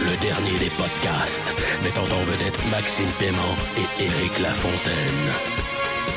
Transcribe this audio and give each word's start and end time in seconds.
Le 0.00 0.16
dernier 0.22 0.58
des 0.58 0.70
podcasts, 0.70 1.52
mettant 1.82 2.04
en 2.04 2.22
vedette 2.24 2.58
Maxime 2.70 3.10
Paiement 3.18 3.54
et 3.76 4.04
Éric 4.04 4.38
Lafontaine. 4.38 5.28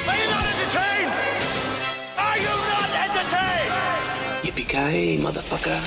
Are 0.07 0.15
you 0.15 0.29
not 0.29 0.43
entertained? 0.45 1.11
Are 2.17 2.37
you 2.37 2.53
not 2.71 2.89
entertained? 3.05 4.45
Yippee-ki-yay, 4.45 5.17
motherfucker. 5.17 5.79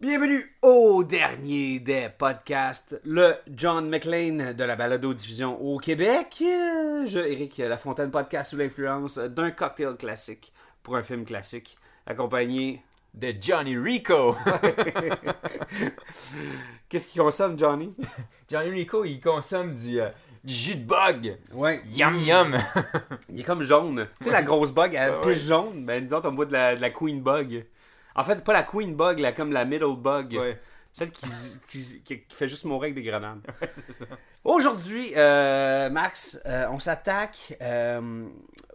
Bienvenue 0.00 0.44
au 0.62 1.02
dernier 1.04 1.80
des 1.80 2.08
podcasts, 2.16 3.00
le 3.04 3.34
John 3.54 3.88
McLean 3.88 4.52
de 4.52 4.64
la 4.64 4.76
balado-diffusion 4.76 5.60
au 5.60 5.78
Québec. 5.78 6.36
Euh, 6.42 7.06
Je, 7.06 7.18
Eric 7.18 7.58
Lafontaine, 7.58 8.10
podcast 8.10 8.50
sous 8.50 8.56
l'influence 8.56 9.18
d'un 9.18 9.50
cocktail 9.50 9.96
classique 9.96 10.52
pour 10.86 10.94
un 10.94 11.02
film 11.02 11.24
classique, 11.24 11.76
accompagné... 12.06 12.80
de 13.12 13.34
Johnny 13.40 13.76
Rico. 13.76 14.36
Qu'est-ce 16.88 17.08
qu'il 17.08 17.20
consomme, 17.20 17.58
Johnny? 17.58 17.92
Johnny 18.48 18.70
Rico, 18.70 19.04
il 19.04 19.20
consomme 19.20 19.72
du, 19.72 20.00
euh, 20.00 20.10
du 20.44 20.54
jus 20.54 20.76
de 20.76 20.84
bug. 20.84 21.36
Ouais. 21.52 21.82
Yum 21.92 22.20
yum. 22.20 22.56
Il 23.28 23.40
est 23.40 23.42
comme 23.42 23.64
jaune. 23.64 24.06
Tu 24.20 24.26
sais, 24.26 24.30
la 24.30 24.44
grosse 24.44 24.70
bug, 24.70 24.94
elle 24.94 25.08
est 25.08 25.14
Ouais, 25.16 25.20
plus 25.22 25.30
ouais. 25.32 25.36
jaune. 25.38 25.84
Ben, 25.84 26.04
disons, 26.04 26.20
on 26.22 26.30
boit 26.32 26.46
de 26.46 26.52
la, 26.52 26.76
de 26.76 26.80
la 26.80 26.90
queen 26.90 27.20
bug. 27.20 27.66
En 28.14 28.22
fait, 28.22 28.44
pas 28.44 28.52
la 28.52 28.62
queen 28.62 28.94
bug, 28.94 29.18
là, 29.18 29.32
comme 29.32 29.52
la 29.52 29.64
middle 29.64 29.96
bug. 29.96 30.36
Ouais. 30.38 30.60
Celle 30.96 31.10
qui, 31.10 31.26
qui, 31.68 32.02
qui- 32.04 32.22
qui 32.22 32.34
fait 32.34 32.48
juste 32.48 32.64
mourir 32.64 32.84
avec 32.84 32.94
des 32.94 33.02
grenades. 33.02 33.40
Aujourd'hui, 34.44 35.12
euh, 35.14 35.90
Max, 35.90 36.40
euh, 36.46 36.66
on 36.70 36.78
s'attaque 36.78 37.54
euh, 37.60 38.26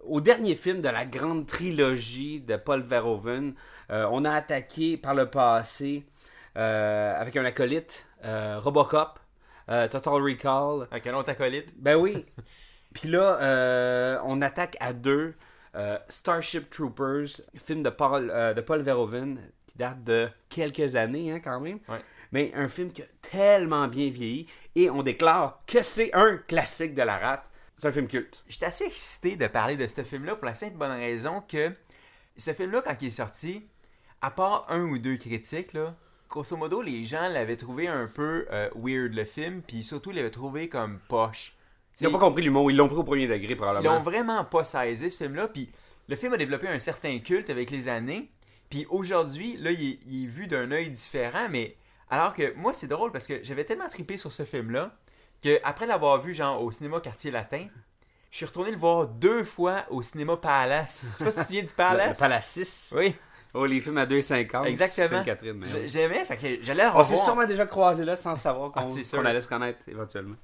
au 0.06 0.22
dernier 0.22 0.56
film 0.56 0.82
de 0.82 0.90
la 0.90 1.06
grande 1.06 1.48
trilogie 1.48 2.40
de 2.42 2.58
Paul 2.58 2.82
Verhoeven. 2.84 3.56
On 3.90 4.24
a 4.24 4.32
attaqué 4.32 4.98
par 4.98 5.16
le 5.16 5.26
passé 5.32 6.06
avec 6.56 7.36
un 7.38 7.44
acolyte, 7.44 8.06
euh, 8.24 8.60
Robocop, 8.60 9.20
Total 9.68 10.14
Recall. 10.14 10.88
Avec 10.92 11.08
un 11.08 11.16
autre 11.16 11.30
acolyte. 11.32 11.74
Ben 11.78 11.96
oui. 11.96 12.24
Puis 12.94 13.10
là, 13.10 13.40
euh, 13.42 14.20
on 14.26 14.42
attaque 14.44 14.78
à 14.80 14.94
deux. 14.94 15.34
Starship 16.08 16.70
Troopers, 16.70 17.28
film 17.56 17.82
de 17.82 17.90
Paul, 17.90 18.28
de 18.56 18.62
Paul 18.62 18.82
Verhoeven, 18.82 19.40
qui 19.68 19.78
date 19.78 20.04
de 20.04 20.30
quelques 20.50 20.96
années 20.98 21.32
hein, 21.32 21.40
quand 21.42 21.60
même. 21.62 21.80
Ouais. 21.90 22.02
Mais 22.32 22.52
un 22.56 22.68
film 22.68 22.92
qui 22.92 23.02
a 23.02 23.06
tellement 23.22 23.88
bien 23.88 24.10
vieilli. 24.10 24.48
Et 24.76 24.90
on 24.90 25.04
déclare 25.04 25.62
que 25.68 25.84
c'est 25.84 26.14
un 26.14 26.38
classique 26.38 26.94
de 26.94 27.02
la 27.02 27.18
rate. 27.18 27.44
C'est 27.76 27.88
un 27.88 27.92
film 27.92 28.08
culte. 28.08 28.44
J'étais 28.48 28.68
assez 28.68 28.86
excité 28.86 29.36
de 29.36 29.48
parler 29.48 29.76
de 29.76 29.88
ce 29.88 30.04
film-là 30.04 30.36
pour 30.36 30.46
la 30.46 30.54
simple 30.54 30.78
bonne 30.78 30.92
raison 30.92 31.42
que 31.42 31.74
ce 32.38 32.54
film-là, 32.54 32.82
quand 32.82 32.96
il 33.02 33.08
est 33.08 33.10
sorti, 33.10 33.66
à 34.22 34.32
part 34.32 34.66
un 34.70 34.84
ou 34.84 34.98
deux 34.98 35.18
critiques, 35.18 35.74
là, 35.74 35.96
grosso 36.30 36.56
modo, 36.56 36.82
les 36.82 37.04
gens 37.06 37.28
l'avaient 37.28 37.58
trouvé 37.58 37.88
un 37.88 38.08
peu 38.08 38.46
euh, 38.52 38.70
weird, 38.76 39.14
le 39.14 39.26
film, 39.26 39.62
puis 39.62 39.84
surtout, 39.84 40.12
ils 40.12 40.16
l'avaient 40.16 40.32
trouvé 40.32 40.70
comme 40.70 41.00
poche. 41.10 41.56
Ils 42.00 42.06
n'ont 42.06 42.14
pas 42.14 42.20
compris 42.20 42.44
l'humour. 42.44 42.72
Ils 42.72 42.78
l'ont 42.78 42.88
pris 42.88 42.98
au 42.98 43.04
premier 43.04 43.28
degré 43.28 43.46
Ils 43.46 43.50
l'ont 43.50 43.58
probablement. 43.58 44.02
vraiment 44.02 44.46
pas 44.46 44.64
saisi 44.64 45.12
ce 45.12 45.18
film-là. 45.18 45.48
Puis 45.50 45.70
le 46.08 46.16
film 46.16 46.34
a 46.34 46.38
développé 46.38 46.68
un 46.68 46.80
certain 46.80 47.20
culte 47.20 47.50
avec 47.50 47.70
les 47.70 47.88
années. 47.90 48.32
Puis 48.70 48.88
aujourd'hui, 48.90 49.58
là, 49.58 49.72
il 49.72 49.90
est, 49.90 50.00
il 50.08 50.24
est 50.24 50.28
vu 50.28 50.48
d'un 50.48 50.72
œil 50.72 50.90
différent. 50.90 51.48
Mais 51.50 51.76
alors 52.12 52.34
que 52.36 52.54
moi, 52.56 52.74
c'est 52.74 52.88
drôle 52.88 53.12
parce 53.12 53.26
que 53.26 53.42
j'avais 53.44 53.64
tellement 53.64 53.88
trippé 53.90 54.18
sur 54.18 54.32
ce 54.32 54.44
film-là 54.44 54.96
que 55.42 55.60
après 55.64 55.88
l'avoir 55.88 56.22
vu 56.22 56.36
genre 56.36 56.62
au 56.62 56.72
cinéma 56.72 57.00
Quartier 57.00 57.32
Latin, 57.32 57.66
je 58.30 58.38
suis 58.38 58.46
retourné 58.46 58.70
le 58.72 58.78
voir 58.78 59.08
deux 59.08 59.44
fois 59.44 59.86
au 59.90 60.02
cinéma 60.04 60.38
Palace. 60.38 61.14
Je 61.14 61.18
sais 61.18 61.24
pas 61.26 61.32
si 61.32 61.38
tu 61.38 61.42
te 61.42 61.48
souviens 61.48 61.64
du 61.64 61.74
Palace. 61.76 62.18
le 62.18 62.20
Palace 62.20 62.50
6. 62.52 62.94
Oui, 62.98 63.16
Oh, 63.54 63.66
les 63.66 63.82
films 63.82 63.98
à 63.98 64.06
2,50. 64.06 64.64
Exactement. 64.66 65.24
Oui. 65.26 65.88
j'aimais. 65.88 66.24
Fait 66.24 66.38
que 66.38 66.64
j'allais 66.64 66.86
On 66.94 67.04
s'est 67.04 67.18
sûrement 67.18 67.46
déjà 67.46 67.66
croisé 67.66 68.06
là 68.06 68.16
sans 68.16 68.34
savoir 68.36 68.72
qu'on 68.72 68.80
Ah, 68.80 68.88
c'est 68.88 69.04
sûr. 69.04 69.20
qu'on 69.20 69.26
allait 69.26 69.42
se 69.42 69.50
connaître 69.50 69.80
éventuellement. 69.90 70.38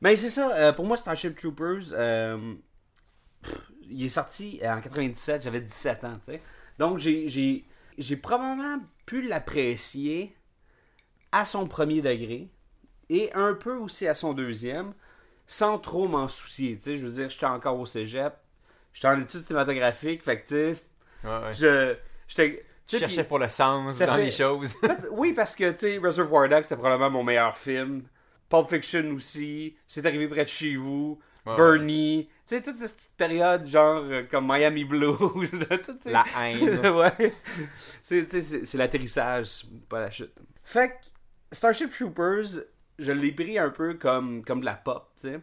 Mais 0.00 0.16
c'est 0.16 0.30
ça, 0.30 0.50
euh, 0.56 0.72
pour 0.72 0.86
moi 0.86 0.96
Starship 0.96 1.36
Troopers, 1.38 1.92
euh, 1.92 2.54
pff, 3.42 3.54
il 3.88 4.04
est 4.06 4.08
sorti 4.08 4.60
en 4.64 4.80
97, 4.80 5.42
j'avais 5.42 5.60
17 5.60 6.04
ans, 6.04 6.18
tu 6.24 6.32
sais. 6.32 6.42
Donc 6.78 6.98
j'ai 6.98 8.16
probablement 8.20 8.78
pu 9.06 9.22
l'apprécier 9.22 10.34
à 11.32 11.44
son 11.44 11.66
premier 11.66 12.02
degré 12.02 12.48
et 13.08 13.32
un 13.34 13.54
peu 13.54 13.74
aussi 13.74 14.06
à 14.06 14.14
son 14.14 14.32
deuxième, 14.32 14.92
sans 15.46 15.78
trop 15.78 16.06
m'en 16.08 16.28
soucier, 16.28 16.76
tu 16.76 16.82
sais. 16.82 16.96
Je 16.96 17.06
veux 17.06 17.12
dire, 17.12 17.28
j'étais 17.28 17.46
encore 17.46 17.78
au 17.78 17.86
cégep, 17.86 18.34
j'étais 18.92 19.08
en 19.08 19.20
études 19.20 19.44
cinématographiques, 19.44 20.22
fait 20.22 20.40
que 20.42 20.48
tu 20.48 20.54
sais, 20.54 20.76
Ouais, 21.24 21.30
ouais. 21.30 21.54
je... 21.54 21.96
j'étais- 22.28 22.64
Tu 22.86 22.98
cherchais 22.98 23.24
pour 23.24 23.38
le 23.38 23.48
sens 23.48 23.98
dans 23.98 24.06
fait- 24.14 24.24
les 24.24 24.30
choses. 24.30 24.74
oui, 25.12 25.32
parce 25.32 25.54
que, 25.54 25.70
tu 25.72 25.78
sais, 25.78 25.98
Reservoir 25.98 26.48
Dogs, 26.48 26.62
c'était 26.62 26.76
probablement 26.76 27.10
mon 27.10 27.22
meilleur 27.24 27.56
film. 27.56 28.04
Pulp 28.48 28.68
Fiction 28.68 29.12
aussi. 29.14 29.76
C'est 29.86 30.04
arrivé 30.06 30.26
près 30.28 30.42
de 30.44 30.48
chez 30.48 30.74
vous. 30.76 31.20
Ouais, 31.46 31.56
Bernie. 31.56 32.28
Tu 32.46 32.56
sais, 32.56 32.62
toute 32.62 32.74
cette 32.76 32.96
petite 32.96 33.16
période, 33.16 33.64
genre, 33.66 34.02
euh, 34.04 34.24
comme 34.28 34.46
Miami 34.48 34.84
Blues. 34.84 35.52
là. 35.70 35.76
La 36.06 36.24
haine. 36.42 36.86
ouais. 36.96 37.34
C'est 38.02 38.74
l'atterrissage, 38.74 39.66
pas 39.88 40.00
la 40.00 40.10
chute. 40.10 40.32
Fait 40.64 40.88
que 40.90 40.94
Starship 41.52 41.90
Troopers, 41.90 42.62
je 42.98 43.12
l'ai 43.12 43.32
pris 43.32 43.58
un 43.58 43.70
peu 43.70 43.94
comme, 43.94 44.42
de 44.42 44.64
la 44.64 44.74
pop, 44.74 45.10
tu 45.16 45.28
sais. 45.28 45.40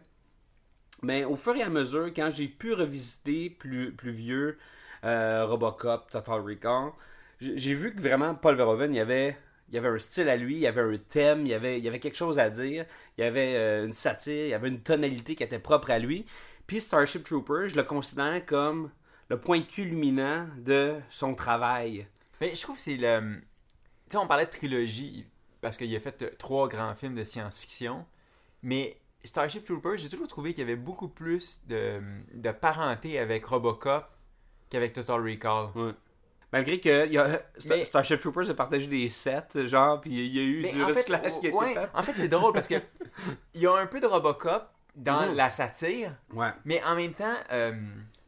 Mais 1.02 1.24
au 1.24 1.36
fur 1.36 1.54
et 1.54 1.62
à 1.62 1.68
mesure, 1.68 2.06
quand 2.06 2.30
j'ai 2.30 2.48
pu 2.48 2.72
revisiter 2.72 3.50
plus, 3.50 3.92
plus 3.92 4.10
vieux 4.10 4.58
euh, 5.04 5.44
Robocop, 5.46 6.10
Total 6.10 6.40
Recall, 6.40 6.92
j'ai 7.40 7.74
vu 7.74 7.94
que 7.94 8.00
vraiment 8.00 8.34
Paul 8.34 8.56
Verhoeven, 8.56 8.92
il 8.94 8.96
y 8.96 9.00
avait, 9.00 9.36
il 9.70 9.78
un 9.84 9.98
style 9.98 10.28
à 10.28 10.36
lui, 10.36 10.54
il 10.54 10.60
y 10.60 10.66
avait 10.66 10.80
un 10.80 10.96
thème, 10.96 11.42
il 11.42 11.50
y 11.50 11.54
avait, 11.54 11.78
il 11.78 11.84
y 11.84 11.88
avait 11.88 12.00
quelque 12.00 12.16
chose 12.16 12.38
à 12.38 12.50
dire, 12.50 12.86
il 13.16 13.20
y 13.20 13.24
avait 13.24 13.54
euh, 13.56 13.86
une 13.86 13.92
satire, 13.92 14.46
il 14.46 14.50
y 14.50 14.54
avait 14.54 14.68
une 14.68 14.80
tonalité 14.80 15.36
qui 15.36 15.42
était 15.42 15.58
propre 15.58 15.90
à 15.90 15.98
lui. 15.98 16.24
Puis 16.66 16.80
Starship 16.80 17.22
Troopers, 17.22 17.68
je 17.68 17.76
le 17.76 17.84
considère 17.84 18.44
comme 18.46 18.90
le 19.28 19.38
point 19.38 19.60
culminant 19.60 20.48
de 20.56 20.96
son 21.10 21.34
travail. 21.34 22.08
Mais 22.40 22.54
je 22.54 22.62
trouve 22.62 22.76
que 22.76 22.82
c'est 22.82 22.96
le. 22.96 23.40
Tu 24.08 24.12
sais, 24.12 24.16
on 24.16 24.26
parlait 24.26 24.46
de 24.46 24.50
trilogie 24.50 25.26
parce 25.60 25.76
qu'il 25.76 25.94
a 25.94 26.00
fait 26.00 26.22
euh, 26.22 26.30
trois 26.38 26.68
grands 26.68 26.94
films 26.94 27.14
de 27.14 27.24
science-fiction. 27.24 28.04
Mais 28.62 28.96
Starship 29.24 29.64
Troopers, 29.64 29.96
j'ai 29.98 30.08
toujours 30.08 30.28
trouvé 30.28 30.52
qu'il 30.52 30.60
y 30.60 30.66
avait 30.66 30.76
beaucoup 30.76 31.08
plus 31.08 31.60
de, 31.66 32.00
de 32.34 32.50
parenté 32.52 33.18
avec 33.18 33.44
Robocop 33.46 34.04
qu'avec 34.70 34.92
Total 34.92 35.20
Recall. 35.20 35.68
Malgré 36.52 36.80
que 36.80 37.06
il 37.06 37.12
y 37.12 37.18
a, 37.18 37.42
Star- 37.58 37.76
Mais- 37.76 37.84
Starship 37.84 38.20
Troopers 38.20 38.48
a 38.50 38.54
partagé 38.54 38.86
des 38.86 39.08
sets, 39.10 39.66
genre, 39.66 40.00
puis 40.00 40.10
il 40.12 40.34
y 40.34 40.38
a 40.38 40.42
eu 40.42 40.68
du 40.70 40.82
recyclage 40.82 41.38
qui 41.40 41.46
a 41.46 41.50
été 41.50 41.74
fait. 41.74 41.88
En 41.94 42.02
fait, 42.02 42.12
c'est 42.14 42.28
drôle 42.28 42.52
parce 42.54 42.68
que 42.68 42.76
il 43.54 43.60
y 43.60 43.66
a 43.66 43.74
un 43.74 43.86
peu 43.86 44.00
de 44.00 44.06
Robocop 44.06 44.64
dans 44.96 45.28
Mhm. 45.28 45.34
la 45.36 45.50
satire, 45.50 46.14
Ouais. 46.32 46.50
mais 46.64 46.82
en 46.82 46.96
même 46.96 47.12
temps, 47.12 47.36
euh, 47.52 47.72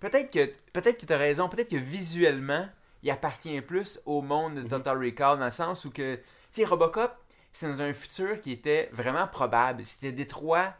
peut-être 0.00 0.30
que 0.30 0.52
peut-être 0.72 1.00
que 1.00 1.06
tu 1.06 1.12
as 1.12 1.18
raison, 1.18 1.48
peut-être 1.48 1.70
que 1.70 1.76
visuellement, 1.76 2.68
il 3.02 3.10
appartient 3.10 3.60
plus 3.62 3.98
au 4.06 4.20
monde 4.22 4.54
Mhm. 4.56 4.64
de 4.64 4.68
Total 4.68 4.98
Recall 5.02 5.38
dans 5.38 5.46
le 5.46 5.50
sens 5.50 5.84
où 5.86 5.90
que, 5.90 6.16
tu 6.16 6.22
sais, 6.52 6.64
Robocop, 6.64 7.12
c'est 7.52 7.68
dans 7.68 7.82
un 7.82 7.92
futur 7.92 8.40
qui 8.40 8.52
était 8.52 8.88
vraiment 8.92 9.26
probable. 9.26 9.84
C'était 9.84 10.12
Détroit, 10.12 10.74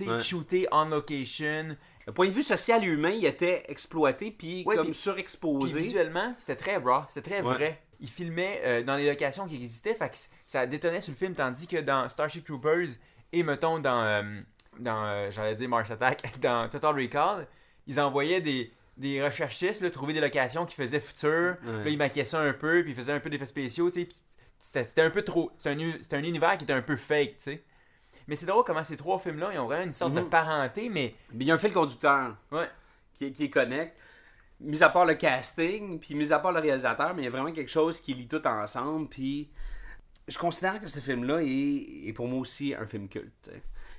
Ouais. 0.00 0.20
shooté 0.20 0.66
on 0.72 0.84
location. 0.86 1.76
Le 2.06 2.12
point 2.12 2.28
de 2.28 2.32
vue 2.32 2.42
social 2.42 2.84
et 2.84 2.86
humain, 2.86 3.10
il 3.10 3.24
était 3.24 3.64
exploité 3.68 4.30
puis 4.30 4.62
Ouais, 4.66 4.76
comme 4.76 4.92
surexposé. 4.92 5.80
visuellement, 5.80 6.34
c'était 6.38 6.56
très 6.56 6.76
raw, 6.76 7.02
c'était 7.08 7.30
très 7.30 7.40
Ouais. 7.42 7.54
vrai. 7.54 7.80
Il 8.00 8.08
filmait 8.08 8.60
euh, 8.64 8.82
dans 8.82 8.96
les 8.96 9.06
locations 9.08 9.46
qui 9.46 9.54
existaient, 9.56 9.94
fait 9.94 10.10
que 10.10 10.16
c- 10.16 10.28
ça 10.44 10.66
détonnait 10.66 11.00
sur 11.00 11.12
le 11.12 11.16
film, 11.16 11.34
tandis 11.34 11.66
que 11.66 11.78
dans 11.78 12.08
Starship 12.08 12.44
Troopers 12.44 12.88
et 13.32 13.42
mettons 13.42 13.78
dans, 13.78 14.02
euh, 14.02 14.22
dans 14.78 15.04
euh, 15.04 15.30
j'allais 15.30 15.54
dire 15.54 15.68
Mars 15.68 15.90
Attack, 15.90 16.22
dans 16.40 16.68
Total 16.68 16.94
Recall, 16.94 17.46
ils 17.86 17.98
envoyaient 18.00 18.40
des, 18.42 18.70
des 18.96 19.22
recherchistes 19.24 19.80
là, 19.80 19.90
trouver 19.90 20.12
des 20.12 20.20
locations 20.20 20.66
qui 20.66 20.74
faisaient 20.74 21.00
futur, 21.00 21.56
puis 21.62 21.70
là 21.84 21.90
ils 21.90 21.98
maquillaient 21.98 22.24
ça 22.24 22.40
un 22.40 22.52
peu, 22.52 22.82
puis 22.82 22.92
ils 22.92 22.94
faisaient 22.94 23.12
un 23.12 23.20
peu 23.20 23.30
d'effets 23.30 23.46
spéciaux, 23.46 23.90
tu 23.90 24.00
sais, 24.00 24.06
puis 24.06 24.16
c'était 24.72 25.02
un 25.02 25.10
peu 25.10 25.22
trop, 25.22 25.52
c'est 25.58 25.70
un, 25.70 25.78
un 25.78 26.22
univers 26.22 26.56
qui 26.56 26.64
était 26.64 26.72
un 26.72 26.82
peu 26.82 26.96
fake, 26.96 27.36
tu 27.38 27.42
sais. 27.44 27.64
Mais 28.26 28.36
c'est 28.36 28.46
drôle 28.46 28.64
comment 28.64 28.84
ces 28.84 28.96
trois 28.96 29.18
films-là, 29.18 29.50
ils 29.52 29.58
ont 29.58 29.66
vraiment 29.66 29.84
une 29.84 29.92
sorte 29.92 30.14
de 30.14 30.20
Mhm. 30.20 30.28
parenté, 30.30 30.88
mais 30.88 31.14
Mais 31.32 31.44
il 31.44 31.48
y 31.48 31.50
a 31.50 31.54
un 31.54 31.58
fil 31.58 31.72
conducteur 31.72 32.36
ouais. 32.52 32.68
qui, 33.14 33.30
qui 33.32 33.42
les 33.42 33.50
connecte. 33.50 33.96
mis 34.60 34.82
à 34.82 34.88
part 34.88 35.04
le 35.04 35.14
casting, 35.14 35.98
puis 36.00 36.14
mis 36.14 36.32
à 36.32 36.38
part 36.38 36.52
le 36.52 36.60
réalisateur, 36.60 37.12
mais 37.14 37.22
il 37.22 37.24
y 37.26 37.28
a 37.28 37.30
vraiment 37.30 37.52
quelque 37.52 37.70
chose 37.70 38.00
qui 38.00 38.14
lie 38.14 38.28
tout 38.28 38.46
ensemble, 38.46 39.08
puis 39.08 39.50
je 40.28 40.38
considère 40.38 40.80
que 40.80 40.86
ce 40.86 41.00
film-là 41.00 41.40
est, 41.42 42.08
est 42.08 42.12
pour 42.14 42.26
moi 42.28 42.38
aussi 42.40 42.72
un 42.74 42.86
film 42.86 43.08
culte. 43.08 43.50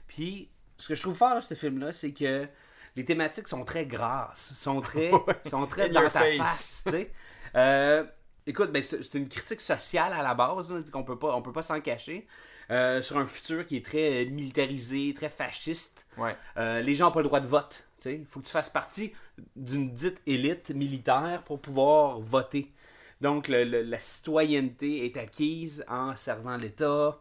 Puis 0.07 0.49
ce 0.77 0.87
que 0.87 0.95
je 0.95 1.01
trouve 1.01 1.15
fort 1.15 1.35
de 1.35 1.41
ce 1.41 1.53
film-là, 1.53 1.91
c'est 1.91 2.13
que 2.13 2.47
les 2.95 3.05
thématiques 3.05 3.47
sont 3.47 3.63
très 3.65 3.85
grasses, 3.85 4.53
sont 4.55 4.81
très, 4.81 5.11
sont 5.45 5.67
très 5.67 5.89
dans 5.89 6.01
ta 6.01 6.09
face. 6.09 6.37
face. 6.37 6.83
tu 6.85 6.91
sais. 6.91 7.11
Euh, 7.55 8.03
écoute, 8.47 8.71
ben, 8.71 8.81
c'est 8.81 9.13
une 9.15 9.27
critique 9.29 9.61
sociale 9.61 10.13
à 10.13 10.23
la 10.23 10.33
base, 10.33 10.71
là, 10.73 10.81
qu'on 10.91 11.03
peut 11.03 11.17
pas, 11.19 11.35
on 11.35 11.41
peut 11.41 11.51
pas 11.53 11.61
s'en 11.61 11.79
cacher. 11.81 12.27
euh, 12.71 12.99
sur 13.01 13.17
un 13.19 13.27
futur 13.27 13.63
qui 13.63 13.77
est 13.77 13.85
très 13.85 14.25
militarisé, 14.25 15.13
très 15.15 15.29
fasciste. 15.29 16.07
Ouais. 16.17 16.35
Euh, 16.57 16.81
les 16.81 16.95
gens 16.95 17.05
n'ont 17.05 17.11
pas 17.11 17.19
le 17.21 17.27
droit 17.27 17.39
de 17.39 17.45
vote. 17.47 17.85
Il 18.05 18.25
faut 18.25 18.39
que 18.39 18.45
tu 18.45 18.51
fasses 18.51 18.69
partie 18.71 19.13
d'une 19.55 19.91
dite 19.91 20.19
élite 20.25 20.71
militaire 20.71 21.43
pour 21.45 21.61
pouvoir 21.61 22.19
voter. 22.19 22.73
Donc, 23.21 23.49
le- 23.49 23.65
le- 23.65 23.83
la 23.83 23.99
citoyenneté 23.99 25.05
est 25.05 25.15
acquise 25.17 25.85
en 25.87 26.15
servant 26.15 26.57
l'État. 26.57 27.19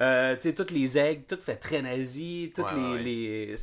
Euh, 0.00 0.34
tu 0.36 0.42
sais, 0.42 0.54
toutes 0.54 0.70
les 0.70 0.98
aigles, 0.98 1.24
tout 1.26 1.40
fait 1.40 1.56
très 1.56 1.80
nazi. 1.80 2.52
Toutes 2.54 2.66
Ouais, 2.66 2.76
les, 2.76 2.92
ouais. 2.92 3.02
les- 3.02 3.56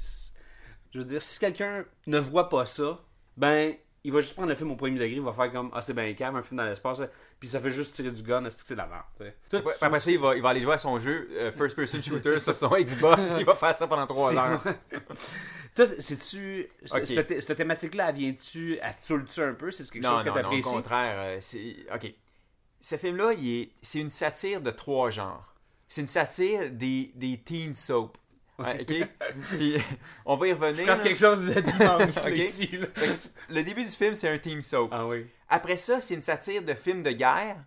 Je 0.94 0.98
veux 1.00 1.06
dire, 1.06 1.21
si 1.21 1.39
quelqu'un 1.39 1.86
ne 2.07 2.18
voit 2.18 2.50
pas 2.50 2.65
ça, 2.65 3.00
ben, 3.38 3.75
il 4.03 4.12
va 4.12 4.19
juste 4.21 4.33
prendre 4.33 4.50
le 4.50 4.56
film 4.56 4.71
au 4.71 4.75
premier 4.75 4.98
degré, 4.98 5.12
il 5.15 5.21
va 5.21 5.31
faire 5.33 5.51
comme 5.51 5.69
Ah, 5.74 5.81
c'est 5.81 5.94
bien 5.94 6.12
calme, 6.13 6.36
un 6.36 6.42
film 6.44 6.57
dans 6.57 6.65
l'espace, 6.65 7.01
puis 7.39 7.48
ça 7.50 7.59
fait 7.59 7.71
juste 7.71 7.94
tirer 7.94 8.12
du 8.12 8.24
gun, 8.24 8.44
c'est 8.50 8.62
que 8.62 8.68
c'est 8.68 8.74
de 8.74 8.80
la 8.80 8.88
merde. 8.88 9.33
tu 9.50 9.56
Après 9.57 9.74
après 9.80 10.00
ça, 10.00 10.09
il 10.12 10.19
va, 10.19 10.36
il 10.36 10.42
va 10.42 10.50
aller 10.50 10.62
jouer 10.62 10.74
à 10.74 10.77
son 10.80 10.98
jeu 11.00 11.30
euh, 11.33 11.51
First 11.51 11.75
Person 11.75 12.01
Shooter 12.03 12.39
sur 12.39 12.56
son 12.56 12.69
Xbox. 12.69 13.21
il 13.39 13.45
va 13.45 13.56
faire 13.56 13.75
ça 13.75 13.88
pendant 13.88 14.07
3 14.07 14.30
C'est- 14.31 14.38
heures. 14.38 14.63
Toi, 15.75 15.86
c'est-tu. 16.00 16.68
Cette, 16.86 17.42
cette 17.42 17.56
thématique-là, 17.57 18.09
elle 18.09 18.15
vient-tu. 18.15 18.77
Elle 18.81 18.95
te 18.95 19.01
saoule-tu 19.01 19.42
un 19.42 19.53
peu? 19.53 19.71
C'est 19.71 19.89
quelque 19.89 20.03
Non, 20.03 20.12
chose 20.18 20.24
que 20.24 20.30
non, 20.30 20.51
non, 20.51 20.57
au 20.59 20.62
contraire. 20.62 21.13
euh, 21.18 21.38
c'est... 21.39 21.77
OK. 21.94 22.13
Ce 22.81 22.98
film-là, 22.98 23.31
il 23.33 23.48
est... 23.62 23.69
c'est 23.81 24.00
une 24.00 24.09
satire 24.09 24.59
de 24.59 24.71
trois 24.71 25.09
genres. 25.12 25.53
C'est 25.88 26.01
une 26.01 26.07
satire 26.07 26.69
des, 26.71 27.12
des 27.15 27.38
teen 27.38 27.74
soap. 27.75 28.18
Ouais, 28.59 28.81
OK? 28.81 29.07
Puis, 29.50 29.77
on 30.25 30.36
va 30.36 30.48
y 30.48 30.50
Tu 30.51 30.56
revenir. 30.56 30.86
prends 30.86 30.95
là. 30.98 31.03
quelque 31.03 31.19
chose 31.19 31.44
d'immense 31.44 32.18
Ok. 32.25 32.36
ici, 32.36 32.77
là. 32.77 32.88
Le 33.50 33.63
début 33.63 33.83
du 33.83 33.89
film, 33.89 34.13
c'est 34.15 34.30
un 34.30 34.38
teen 34.38 34.62
soap. 34.62 34.89
Ah 34.92 35.07
oui. 35.07 35.25
Après 35.50 35.77
ça, 35.77 36.00
c'est 36.01 36.13
une 36.13 36.21
satire 36.21 36.62
de 36.63 36.74
film 36.74 37.01
de 37.03 37.12
guerre. 37.12 37.57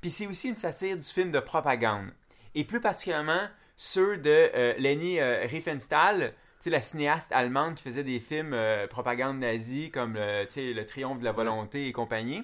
Puis 0.00 0.10
c'est 0.10 0.26
aussi 0.26 0.48
une 0.50 0.54
satire 0.56 0.96
du 0.96 1.04
film 1.04 1.30
de 1.30 1.40
propagande. 1.40 2.08
Et 2.54 2.64
plus 2.64 2.80
particulièrement 2.80 3.48
ceux 3.76 4.18
de 4.18 4.30
euh, 4.54 4.74
Leni 4.78 5.18
euh, 5.18 5.44
Riefenstahl, 5.46 6.34
tu 6.62 6.70
la 6.70 6.80
cinéaste 6.80 7.32
allemande 7.32 7.74
qui 7.74 7.82
faisait 7.82 8.04
des 8.04 8.20
films 8.20 8.52
euh, 8.54 8.86
propagande 8.86 9.38
nazie 9.38 9.90
comme 9.90 10.18
tu 10.52 10.72
le 10.74 10.86
Triomphe 10.86 11.18
de 11.20 11.24
la 11.24 11.32
volonté 11.32 11.88
et 11.88 11.92
compagnie. 11.92 12.42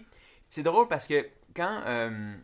C'est 0.49 0.63
drôle 0.63 0.89
parce 0.89 1.07
que 1.07 1.27
quand, 1.55 1.83
euh, 1.87 2.35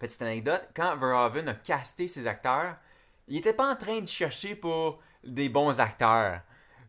petite 0.00 0.22
anecdote, 0.22 0.66
quand 0.74 0.96
Verhoeven 0.96 1.48
a 1.48 1.54
casté 1.54 2.06
ses 2.06 2.26
acteurs, 2.26 2.76
il 3.28 3.36
n'était 3.36 3.52
pas 3.52 3.70
en 3.70 3.76
train 3.76 4.00
de 4.00 4.08
chercher 4.08 4.54
pour 4.54 5.00
des 5.24 5.48
bons 5.48 5.80
acteurs. 5.80 6.40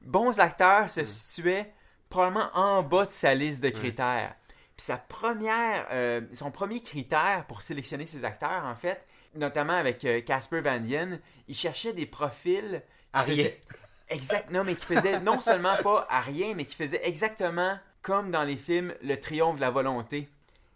Bons 0.02 0.40
acteurs 0.40 0.90
se 0.90 1.04
situaient 1.06 1.74
probablement 2.10 2.50
en 2.54 2.84
bas 2.84 3.06
de 3.06 3.12
sa 3.12 3.34
liste 3.34 3.62
de 3.62 3.70
critères. 3.70 4.36
Puis 4.76 4.86
sa 4.86 4.98
première, 4.98 5.88
euh, 5.92 6.22
son 6.34 6.52
premier 6.52 6.82
critère 6.82 7.46
pour 7.48 7.62
sélectionner 7.62 8.06
ses 8.06 8.24
acteurs, 8.24 8.64
en 8.66 8.76
fait, 8.76 9.04
notamment 9.36 9.74
avec 9.74 10.06
euh, 10.06 10.22
Casper 10.22 10.62
Van 10.62 10.80
Dien, 10.80 11.20
il 11.48 11.56
cherchait 11.56 11.94
des 11.94 12.06
profils 12.06 12.82
qui 12.86 13.20
À 13.20 13.22
rien. 13.24 13.36
faisaient- 13.36 13.62
Exact, 14.10 14.52
non, 14.52 14.64
mais 14.64 14.76
qui 14.76 14.86
faisaient 14.86 15.20
non 15.22 15.42
seulement 15.42 15.76
pas 15.84 16.08
à 16.10 16.22
rien, 16.22 16.54
mais 16.56 16.64
qui 16.66 16.76
faisaient 16.76 17.02
exactement 17.04 17.78
comme 18.02 18.32
dans 18.32 18.44
les 18.44 18.56
films 18.56 18.94
Le 19.02 19.20
Triomphe 19.20 19.58
de 19.58 19.62
la 19.62 19.72
volonté. 19.72 20.30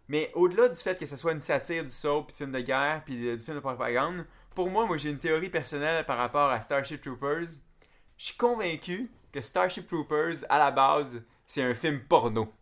Mais 0.10 0.32
au-delà 0.34 0.68
du 0.68 0.76
fait 0.76 1.00
que 1.00 1.06
ce 1.06 1.16
soit 1.16 1.32
une 1.32 1.40
satire 1.40 1.84
du 1.86 1.90
soap, 1.92 2.26
puis 2.28 2.34
du 2.34 2.38
film 2.40 2.52
de 2.52 2.60
guerre, 2.60 3.04
puis 3.06 3.16
de- 3.16 3.36
du 3.36 3.44
film 3.46 3.56
de 3.56 3.62
propagande, 3.62 4.26
pour 4.56 4.70
moi, 4.70 4.86
moi 4.86 4.98
j'ai 4.98 5.10
une 5.10 5.20
théorie 5.20 5.50
personnelle 5.50 6.06
par 6.06 6.18
rapport 6.18 6.50
à 6.50 6.60
Starship 6.62 7.02
Troopers. 7.02 7.48
Je 8.18 8.26
suis 8.26 8.36
convaincu 8.36 9.10
que 9.32 9.42
Starship 9.42 9.88
Troopers, 9.88 10.46
à 10.50 10.60
la 10.60 10.72
base, 10.72 11.22
c'est 11.46 11.64
un 11.64 11.74
film 11.74 12.02
porno. 12.02 12.54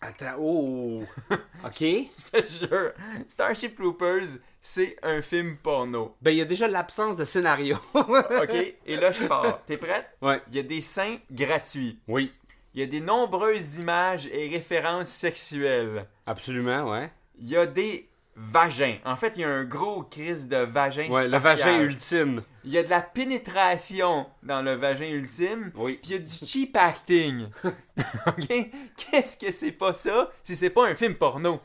Attends, 0.00 0.36
oh. 0.38 1.02
OK. 1.64 1.80
Je 1.80 2.30
te 2.30 2.46
jure, 2.46 2.92
Starship 3.26 3.74
Troopers, 3.74 4.38
c'est 4.60 4.96
un 5.02 5.22
film 5.22 5.56
porno. 5.56 6.14
Ben, 6.20 6.32
il 6.32 6.38
y 6.38 6.42
a 6.42 6.44
déjà 6.44 6.68
l'absence 6.68 7.16
de 7.16 7.24
scénario. 7.24 7.78
OK? 7.94 8.74
Et 8.86 8.96
là, 8.96 9.12
je 9.12 9.26
pars. 9.26 9.64
T'es 9.64 9.78
prête? 9.78 10.10
Ouais. 10.20 10.42
Il 10.48 10.56
y 10.56 10.58
a 10.58 10.62
des 10.62 10.82
seins 10.82 11.16
gratuits. 11.30 11.98
Oui. 12.06 12.32
Il 12.74 12.80
y 12.80 12.82
a 12.82 12.86
des 12.86 13.00
nombreuses 13.00 13.78
images 13.78 14.26
et 14.26 14.48
références 14.48 15.08
sexuelles. 15.08 16.06
Absolument, 16.26 16.90
ouais. 16.90 17.10
Il 17.38 17.48
y 17.48 17.56
a 17.56 17.66
des 17.66 18.08
vagins. 18.36 18.98
En 19.04 19.16
fait, 19.16 19.36
il 19.36 19.40
y 19.40 19.44
a 19.44 19.48
un 19.48 19.64
gros 19.64 20.02
crise 20.02 20.48
de 20.48 20.56
vagin 20.56 21.08
Ouais, 21.08 21.28
le 21.28 21.38
vagin 21.38 21.80
ultime. 21.80 22.42
Il 22.64 22.70
y 22.70 22.78
a 22.78 22.82
de 22.82 22.90
la 22.90 23.00
pénétration 23.00 24.26
dans 24.42 24.62
le 24.62 24.72
vagin 24.74 25.08
ultime. 25.08 25.70
Oui. 25.74 25.98
Puis 26.02 26.10
il 26.10 26.12
y 26.12 26.16
a 26.16 26.18
du 26.18 26.46
cheap 26.46 26.76
acting. 26.76 27.46
OK? 28.26 28.70
Qu'est-ce 28.96 29.36
que 29.36 29.50
c'est 29.50 29.72
pas 29.72 29.94
ça 29.94 30.30
si 30.42 30.56
c'est 30.56 30.70
pas 30.70 30.86
un 30.86 30.94
film 30.94 31.14
porno? 31.14 31.60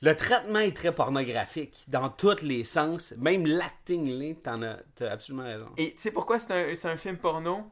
Le 0.00 0.16
traitement 0.16 0.58
est 0.58 0.76
très 0.76 0.92
pornographique 0.92 1.84
dans 1.86 2.08
tous 2.08 2.42
les 2.42 2.64
sens. 2.64 3.14
Même 3.18 3.46
l'acting, 3.46 4.08
là, 4.08 4.34
t'en 4.42 4.62
as, 4.62 4.78
t'as 4.96 5.12
absolument 5.12 5.44
raison. 5.44 5.68
Et 5.76 5.92
tu 5.94 6.02
sais 6.02 6.10
pourquoi 6.10 6.40
c'est 6.40 6.52
un, 6.52 6.74
c'est 6.74 6.88
un 6.88 6.96
film 6.96 7.16
porno? 7.16 7.70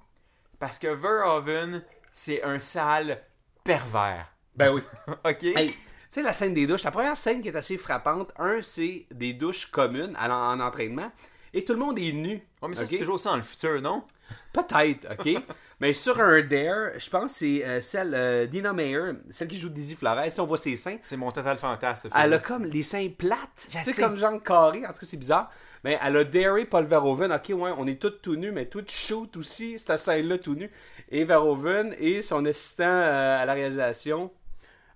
Parce 0.60 0.78
que 0.78 0.86
Verhoeven, 0.86 1.82
c'est 2.12 2.42
un 2.44 2.60
sale 2.60 3.20
pervers. 3.64 4.32
Ben 4.54 4.72
oui. 4.72 4.82
OK? 5.24 5.42
Hey, 5.42 5.74
sais, 6.14 6.22
la 6.22 6.32
scène 6.32 6.54
des 6.54 6.66
douches, 6.66 6.84
la 6.84 6.90
première 6.90 7.16
scène 7.16 7.40
qui 7.40 7.48
est 7.48 7.56
assez 7.56 7.78
frappante, 7.78 8.32
un, 8.38 8.60
c'est 8.62 9.06
des 9.12 9.32
douches 9.32 9.66
communes 9.70 10.16
en, 10.18 10.30
en 10.30 10.60
entraînement 10.60 11.10
et 11.52 11.64
tout 11.64 11.72
le 11.72 11.78
monde 11.78 11.98
est 11.98 12.12
nu. 12.12 12.42
Ouais, 12.62 12.68
mais 12.68 12.74
ça, 12.74 12.86
c'est 12.86 12.98
toujours 12.98 13.18
ça 13.18 13.30
dans 13.30 13.36
le 13.36 13.42
futur, 13.42 13.80
non? 13.80 14.04
Peut-être, 14.52 15.08
ok? 15.10 15.42
mais 15.80 15.92
sur 15.92 16.20
un 16.20 16.42
Dare, 16.42 16.92
je 16.98 17.10
pense 17.10 17.32
que 17.32 17.38
c'est 17.38 17.64
euh, 17.64 17.80
celle, 17.80 18.14
euh, 18.14 18.46
Dina 18.46 18.72
Meyer, 18.72 19.12
celle 19.30 19.48
qui 19.48 19.58
joue 19.58 19.68
Dizzy 19.68 19.96
Flores, 19.96 20.30
si 20.30 20.40
on 20.40 20.46
voit 20.46 20.58
ses 20.58 20.76
seins, 20.76 20.98
C'est 21.02 21.16
mon 21.16 21.32
total 21.32 21.58
fantasme. 21.58 22.08
ce 22.08 22.14
elle 22.16 22.34
a 22.34 22.38
comme 22.38 22.64
les 22.64 22.82
seins 22.82 23.08
plates. 23.16 23.66
Tu 23.68 23.82
sais, 23.82 24.00
comme 24.00 24.16
genre 24.16 24.40
carré, 24.42 24.84
en 24.86 24.92
tout 24.92 25.00
cas, 25.00 25.06
c'est 25.06 25.16
bizarre. 25.16 25.50
Mais 25.82 25.98
elle 26.02 26.16
a 26.16 26.24
Dare 26.24 26.58
Paul 26.68 26.84
Verhoeven, 26.84 27.32
ok, 27.32 27.48
ouais, 27.56 27.72
on 27.76 27.86
est 27.86 28.00
tous 28.00 28.10
tout 28.22 28.36
nus, 28.36 28.52
mais 28.52 28.66
tout 28.66 28.84
shoot 28.86 29.36
aussi, 29.36 29.78
cette 29.78 29.98
scène-là 29.98 30.38
tout 30.38 30.54
nu. 30.54 30.70
Et 31.08 31.24
Verhoeven 31.24 31.96
et 31.98 32.22
son 32.22 32.44
assistant 32.44 32.84
euh, 32.84 33.42
à 33.42 33.44
la 33.44 33.54
réalisation 33.54 34.30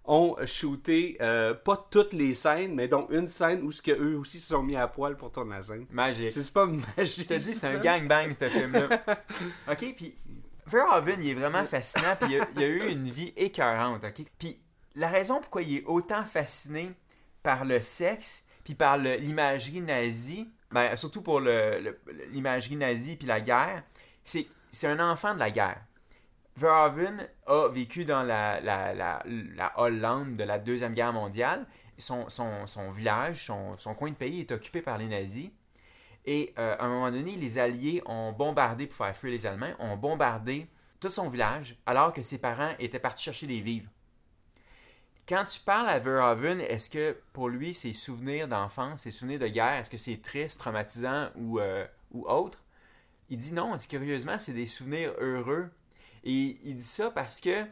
ont 0.06 0.36
shooté 0.46 1.16
euh, 1.20 1.54
pas 1.54 1.86
toutes 1.90 2.12
les 2.12 2.34
scènes, 2.34 2.74
mais 2.74 2.88
dont 2.88 3.06
une 3.10 3.26
scène 3.28 3.62
où 3.62 3.72
ce 3.72 3.80
que 3.80 3.90
eux 3.92 4.18
aussi 4.18 4.38
se 4.38 4.48
sont 4.48 4.62
mis 4.62 4.76
à 4.76 4.86
poil 4.86 5.16
pour 5.16 5.32
tourner 5.32 5.56
la 5.56 5.62
scène. 5.62 5.86
Magique. 5.90 6.30
C'est 6.30 6.52
pas 6.52 6.66
magique. 6.66 7.20
Je 7.28 7.34
te 7.34 7.34
dis, 7.40 7.54
c'est 7.54 7.66
un 7.68 7.78
gangbang, 7.78 8.30
ce 8.38 8.44
film-là. 8.46 9.02
OK, 9.70 9.94
puis 9.96 10.14
Verhoeven, 10.66 11.22
il 11.22 11.30
est 11.30 11.34
vraiment 11.34 11.64
fascinant, 11.64 12.16
puis 12.20 12.34
il 12.34 12.40
a, 12.40 12.46
il 12.56 12.62
a 12.62 12.66
eu 12.66 12.90
une 12.90 13.10
vie 13.10 13.32
écœurante, 13.36 14.04
OK? 14.04 14.26
Puis 14.38 14.58
la 14.94 15.08
raison 15.08 15.40
pourquoi 15.40 15.62
il 15.62 15.76
est 15.78 15.84
autant 15.86 16.24
fasciné 16.24 16.92
par 17.42 17.64
le 17.64 17.80
sexe, 17.80 18.44
puis 18.62 18.74
par 18.74 18.96
l'imagerie 18.98 19.80
nazie, 19.80 20.48
ben, 20.70 20.96
surtout 20.96 21.22
pour 21.22 21.40
le- 21.40 21.80
le- 21.80 22.00
l'imagerie 22.30 22.76
nazie 22.76 23.16
puis 23.16 23.26
la 23.26 23.40
guerre, 23.40 23.82
c'est 24.24 24.46
c'est 24.70 24.88
un 24.88 24.98
enfant 24.98 25.34
de 25.34 25.38
la 25.38 25.50
guerre. 25.50 25.80
Verhoeven 26.56 27.28
a 27.46 27.68
vécu 27.68 28.04
dans 28.04 28.22
la, 28.22 28.60
la, 28.60 28.94
la, 28.94 29.22
la 29.26 29.80
Hollande 29.80 30.36
de 30.36 30.44
la 30.44 30.58
Deuxième 30.58 30.94
Guerre 30.94 31.12
mondiale. 31.12 31.66
Son, 31.98 32.26
village, 32.92 33.44
son, 33.44 33.94
coin 33.94 34.10
de 34.10 34.16
pays 34.16 34.40
est 34.40 34.52
occupé 34.52 34.82
par 34.82 34.98
les 34.98 35.06
nazis. 35.06 35.50
Et 36.26 36.54
euh, 36.58 36.76
à 36.78 36.84
un 36.84 36.88
moment 36.88 37.10
donné, 37.10 37.36
les 37.36 37.58
Alliés 37.58 38.02
ont 38.06 38.32
bombardé, 38.32 38.86
pour 38.86 38.96
faire 38.96 39.16
fuir 39.16 39.32
les 39.32 39.46
Allemands, 39.46 39.74
ont 39.78 39.96
bombardé 39.96 40.66
tout 41.00 41.10
son 41.10 41.28
village 41.28 41.76
alors 41.86 42.12
que 42.12 42.22
ses 42.22 42.38
parents 42.38 42.72
étaient 42.78 42.98
partis 42.98 43.24
chercher 43.24 43.46
des 43.46 43.60
vivres. 43.60 43.90
Quand 45.28 45.44
tu 45.44 45.60
parles 45.60 45.88
à 45.88 45.98
Verhoeven, 45.98 46.60
est-ce 46.60 46.90
que 46.90 47.16
pour 47.32 47.48
lui, 47.48 47.74
ses 47.74 47.92
souvenirs 47.92 48.46
d'enfance, 48.46 49.02
ses 49.02 49.10
souvenirs 49.10 49.38
de 49.38 49.48
guerre, 49.48 49.80
est-ce 49.80 49.90
que 49.90 49.96
c'est 49.96 50.20
triste, 50.20 50.58
traumatisant 50.58 51.30
ou, 51.36 51.60
euh, 51.60 51.86
autre? 52.12 52.62
Il 53.30 53.38
dit 53.38 53.54
non, 53.54 53.76
curieusement, 53.88 54.38
c'est 54.38 54.52
des 54.52 54.66
souvenirs 54.66 55.12
heureux. 55.18 55.70
Et 56.24 56.58
il 56.64 56.76
dit 56.76 56.82
ça 56.82 57.10
parce 57.10 57.40
que 57.40 57.64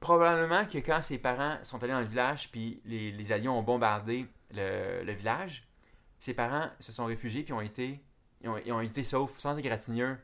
probablement 0.00 0.64
que 0.66 0.78
quand 0.78 1.02
ses 1.02 1.18
parents 1.18 1.56
sont 1.62 1.82
allés 1.82 1.92
dans 1.92 2.00
le 2.00 2.06
village, 2.06 2.50
puis 2.50 2.80
les, 2.84 3.10
les 3.10 3.32
Alliés 3.32 3.48
ont 3.48 3.62
bombardé 3.62 4.26
le, 4.54 5.02
le 5.04 5.12
village, 5.12 5.66
ses 6.18 6.34
parents 6.34 6.68
se 6.80 6.92
sont 6.92 7.06
réfugiés 7.06 7.42
puis 7.42 7.52
ont 7.52 7.60
été, 7.60 8.00
ils 8.42 8.48
ont, 8.48 8.56
ils 8.64 8.72
ont 8.72 8.80
été 8.80 9.02
saufs, 9.02 9.36
sans 9.38 9.56
égratignure. 9.56 10.16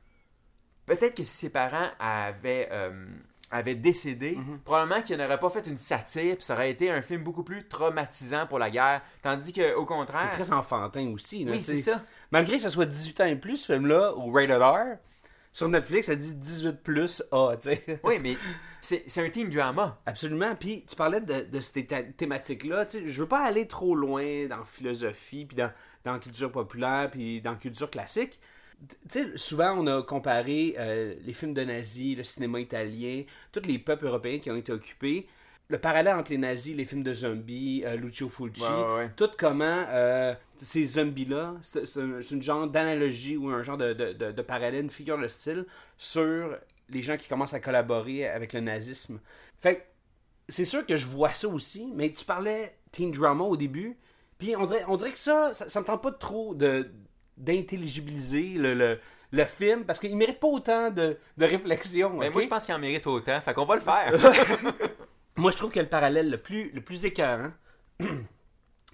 Peut-être 0.87 1.17
que 1.17 1.25
si 1.25 1.33
ses 1.37 1.51
parents 1.51 1.89
avaient, 1.99 2.69
euh, 2.71 3.07
avaient 3.51 3.75
décédé, 3.75 4.37
probablement 4.65 5.01
qu'il 5.03 5.17
n'aurait 5.17 5.41
pas 5.41 5.49
fait 5.51 5.67
une 5.67 5.79
satire, 5.79 6.37
puis 6.37 6.45
ça 6.45 6.53
aurait 6.55 6.71
été 6.71 6.91
un 6.91 7.01
film 7.01 7.23
beaucoup 7.25 7.43
plus 7.43 7.67
traumatisant 7.67 8.47
pour 8.47 8.59
la 8.59 8.71
guerre. 8.71 9.01
Tandis 9.23 9.53
qu'au 9.53 9.63
C'est 9.63 9.87
contraire. 9.87 10.31
très 10.33 10.53
enfantin 10.53 11.09
aussi. 11.13 11.45
là. 11.45 11.53
Oui, 11.53 11.61
c'est 11.61 11.79
ça. 11.79 12.03
Malgré 12.31 12.57
que 12.59 12.63
ce 12.63 12.69
soit 12.69 12.85
18 12.87 13.21
ans 13.23 13.27
et 13.27 13.37
plus, 13.37 13.57
ce 13.57 13.73
film-là, 13.73 14.15
ou 14.17 14.31
Rated 14.31 14.61
R, 14.61 14.99
Sur 15.55 15.69
Netflix, 15.71 16.09
ça 16.09 16.17
dit 16.17 16.35
18 16.35 16.83
plus 16.83 17.23
A, 17.33 17.57
tu 17.57 17.71
sais. 17.71 18.01
Oui, 18.05 18.19
mais 18.21 18.37
c'est 18.83 19.05
c'est 19.07 19.25
un 19.25 19.31
teen 19.31 19.49
drama. 19.49 20.01
Absolument. 20.05 20.55
Puis 20.57 20.85
tu 20.87 20.97
parlais 20.97 21.21
de, 21.23 21.49
de 21.51 21.61
ces 21.61 21.87
thé- 21.87 22.13
thématiques-là. 22.17 22.87
Tu 22.87 22.99
sais, 22.99 23.09
je 23.09 23.21
veux 23.23 23.29
pas 23.29 23.41
aller 23.45 23.67
trop 23.69 23.95
loin 23.95 24.47
dans 24.49 24.65
philosophie, 24.65 25.47
puis 25.47 25.57
dans, 25.57 25.71
dans 26.05 26.19
culture 26.19 26.53
populaire, 26.53 27.11
puis 27.11 27.41
dans 27.41 27.57
culture 27.57 27.91
classique. 27.91 28.41
Tu 29.09 29.21
sais, 29.31 29.37
souvent 29.37 29.79
on 29.79 29.87
a 29.87 30.03
comparé 30.03 30.75
euh, 30.79 31.15
les 31.25 31.33
films 31.33 31.55
de 31.55 31.63
nazis, 31.65 32.17
le 32.17 32.25
cinéma 32.25 32.61
italien, 32.61 33.23
tous 33.53 33.63
les 33.67 33.79
peuples 33.79 34.07
européens 34.07 34.41
qui 34.41 34.51
ont 34.51 34.57
été 34.57 34.73
occupés. 34.73 35.27
Le 35.69 35.79
parallèle 35.79 36.15
entre 36.15 36.31
les 36.31 36.39
nazis, 36.39 36.77
les 36.77 36.85
films 36.85 37.03
de 37.03 37.15
zombies, 37.15 37.83
euh, 37.87 37.97
Lucio 37.97 38.29
Fulci, 38.29 38.63
Ouais, 38.63 38.69
ouais, 38.69 38.95
ouais. 38.97 39.11
tout 39.17 39.31
comment 39.39 39.85
euh, 39.89 40.35
ces 40.59 40.85
zombies-là, 40.85 41.55
c'est 41.63 41.97
un- 41.97 42.21
une 42.21 42.43
genre 42.43 42.67
d'analogie 42.69 43.37
ou 43.39 43.49
un 43.49 43.63
genre 43.63 43.79
de, 43.79 43.95
de, 43.95 44.13
de- 44.13 44.33
de 44.33 44.43
parallèle, 44.43 44.83
une 44.85 44.91
figure 44.91 45.19
de 45.19 45.27
style 45.27 45.65
sur 45.97 46.57
les 46.91 47.01
gens 47.01 47.17
qui 47.17 47.29
commencent 47.29 47.55
à 47.55 47.61
collaborer 47.61 48.29
avec 48.29 48.53
le 48.53 48.61
nazisme. 48.61 49.21
Fait 49.61 49.87
c'est 50.51 50.67
sûr 50.67 50.85
que 50.85 50.97
je 50.97 51.07
vois 51.07 51.33
ça 51.33 51.49
aussi, 51.49 51.91
mais 51.97 52.13
tu 52.13 52.27
parlais 52.27 52.77
teen 52.93 53.11
drama 53.11 53.45
au 53.45 53.57
début, 53.57 53.97
puis 54.39 54.55
on 54.57 54.67
dirait, 54.67 54.85
on 54.89 54.97
dirait 54.99 55.13
que 55.13 55.19
ça, 55.19 55.55
ça, 55.55 55.67
ça 55.71 55.81
me 55.81 55.87
tente 55.87 56.03
pas 56.03 56.13
trop 56.13 56.55
de 56.55 56.91
d'intelligibiliser 57.39 58.55
le, 58.59 58.75
le, 58.75 58.99
le 59.33 59.45
film, 59.45 59.85
parce 59.85 59.99
qu'il 59.99 60.15
mérite 60.17 60.39
pas 60.39 60.47
autant 60.47 60.91
de, 60.91 61.17
de 61.39 61.45
réflexion. 61.47 62.11
Mais 62.19 62.29
moi, 62.31 62.43
je 62.43 62.49
pense 62.49 62.65
qu'il 62.65 62.75
en 62.75 62.79
mérite 62.79 63.07
autant. 63.07 63.41
Fait 63.41 63.55
qu'on 63.55 63.65
va 63.65 63.75
le 63.77 63.81
faire. 63.81 64.13
Moi, 65.37 65.51
je 65.51 65.57
trouve 65.57 65.71
que 65.71 65.81
le 65.81 65.89
parallèle 65.89 66.31
le 66.31 66.39
plus, 66.39 66.71
le 66.71 66.81
plus 66.81 67.05
écœurant, 67.05 67.51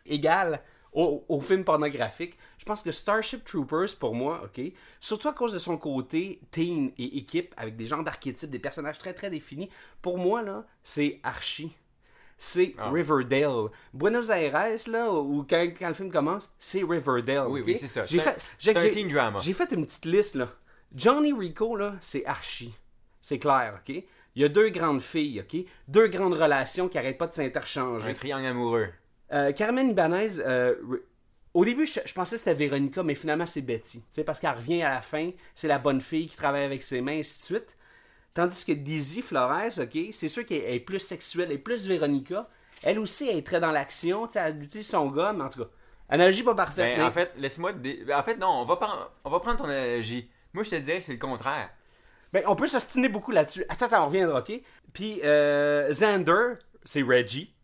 égal 0.07 0.63
au, 0.93 1.25
au 1.29 1.41
film 1.41 1.65
pornographique, 1.65 2.37
je 2.59 2.65
pense 2.65 2.83
que 2.83 2.91
Starship 2.93 3.45
Troopers, 3.45 3.97
pour 3.99 4.15
moi, 4.15 4.43
ok, 4.45 4.61
surtout 5.01 5.29
à 5.29 5.33
cause 5.33 5.53
de 5.53 5.59
son 5.59 5.77
côté 5.79 6.41
teen 6.51 6.93
et 6.99 7.19
équipe, 7.19 7.55
avec 7.57 7.77
des 7.77 7.87
genres 7.87 8.03
d'archétypes, 8.03 8.51
des 8.51 8.59
personnages 8.59 8.99
très 8.99 9.13
très 9.15 9.31
définis, 9.31 9.71
pour 10.03 10.19
moi, 10.19 10.43
là, 10.43 10.67
c'est 10.83 11.21
Archie. 11.23 11.73
C'est 12.43 12.75
Ah. 12.79 12.91
Riverdale. 12.91 13.69
Buenos 13.93 14.31
Aires, 14.31 14.79
là, 14.89 15.13
où 15.13 15.45
quand, 15.49 15.69
quand 15.79 15.89
le 15.89 15.95
film 15.95 16.11
commence, 16.11 16.51
c'est 16.59 16.83
Riverdale. 16.83 17.47
Oui, 17.49 17.63
oui, 17.65 17.77
c'est 17.77 17.87
ça. 17.87 18.07
J'ai 18.07 18.19
fait, 18.19 18.43
j'ai- 18.59 18.75
un 18.77 18.81
j'ai- 18.81 18.91
teen 18.91 19.09
drama. 19.09 19.39
J'ai 19.41 19.53
fait 19.53 19.71
une 19.73 19.87
petite 19.87 20.07
liste, 20.07 20.35
là. 20.37 20.49
Johnny 20.95 21.33
Rico, 21.35 21.77
là, 21.77 21.97
c'est 22.01 22.25
Archie. 22.25 22.75
C'est 23.21 23.39
clair, 23.39 23.79
ok? 23.87 24.03
Il 24.37 24.43
y 24.43 24.45
a 24.45 24.49
deux 24.49 24.69
grandes 24.71 25.01
filles, 25.03 25.41
ok? 25.41 25.65
Deux 25.89 26.07
grandes 26.09 26.35
relations 26.35 26.89
qui 26.89 26.99
arrêtent 26.99 27.19
pas 27.19 27.27
de 27.27 27.33
s'interchanger. 27.33 28.11
un 28.11 28.15
triangle 28.15 28.47
amoureux. 28.47 28.89
Euh, 29.33 29.53
Carmen 29.53 29.91
Ibanez, 29.91 30.39
euh, 30.39 30.75
au 31.55 31.65
début, 31.65 31.87
je, 31.87 32.01
je 32.05 32.13
pensais 32.15 32.37
que 32.37 32.39
c'était 32.41 32.55
Véronica, 32.55 33.03
mais 33.03 33.15
finalement, 33.15 33.47
c'est 33.47 33.63
Betty. 33.63 33.99
Tu 34.01 34.05
sais, 34.11 34.25
parce 34.25 34.39
qu'elle 34.41 34.55
revient 34.55 34.83
à 34.83 34.91
la 34.91 35.01
fin, 35.01 35.31
c'est 35.55 35.69
la 35.69 35.79
bonne 35.79 36.01
fille 36.01 36.29
qui 36.29 36.37
travaille 36.37 36.65
avec 36.65 36.83
ses 36.83 37.01
mains, 37.01 37.13
et 37.15 37.21
ainsi 37.21 37.41
de 37.41 37.45
suite. 37.57 37.77
Tandis 38.35 38.65
que 38.65 38.73
Dizzy 38.73 39.23
Flores, 39.23 39.79
ok, 39.81 39.99
c'est 40.13 40.29
sûr 40.29 40.47
qu'elle 40.47 40.63
est 40.73 40.81
plus 40.81 41.01
sexuelle, 41.01 41.47
elle 41.51 41.57
est 41.57 41.59
plus 41.59 41.87
Véronica. 41.87 42.49
Elle 42.83 42.99
aussi, 43.01 43.29
elle 43.29 43.37
est 43.39 43.47
très 43.47 43.59
dans 43.61 43.73
l'action, 43.73 44.27
tu 44.29 44.35
sais, 44.35 44.39
elle 44.39 44.63
utilise 44.63 44.89
son 44.89 45.11
gars, 45.11 45.33
mais 45.33 45.43
en 45.43 45.49
tout 45.49 45.65
cas, 45.65 45.71
analogie 46.09 46.45
pas 46.45 46.55
parfaite. 46.55 46.97
Ben, 46.97 46.99
mais- 46.99 47.05
en 47.05 47.11
fait, 47.11 47.33
laisse-moi. 47.37 47.73
dé- 47.73 48.05
ben, 48.07 48.19
En 48.19 48.23
fait, 48.23 48.37
non, 48.37 48.49
on 48.49 48.65
va, 48.65 48.77
prendre... 48.77 49.11
on 49.25 49.31
va 49.31 49.41
prendre 49.41 49.59
ton 49.59 49.65
analogie. 49.65 50.31
Moi, 50.53 50.63
je 50.65 50.71
te 50.71 50.77
dirais 50.77 51.01
que 51.01 51.05
c'est 51.05 51.13
le 51.13 51.19
contraire. 51.19 51.71
Ben, 52.33 52.43
on 52.47 52.55
peut 52.57 52.67
s'ostiner 52.67 53.09
beaucoup 53.09 53.31
là-dessus. 53.33 53.65
Attends, 53.69 53.87
attends, 53.87 54.05
on 54.05 54.07
reviendra, 54.07 54.41
ok? 54.41 54.53
Puis, 54.93 55.21
euh, 55.25 55.91
Xander, 55.91 56.55
c'est 56.85 57.03
Reggie. 57.03 57.55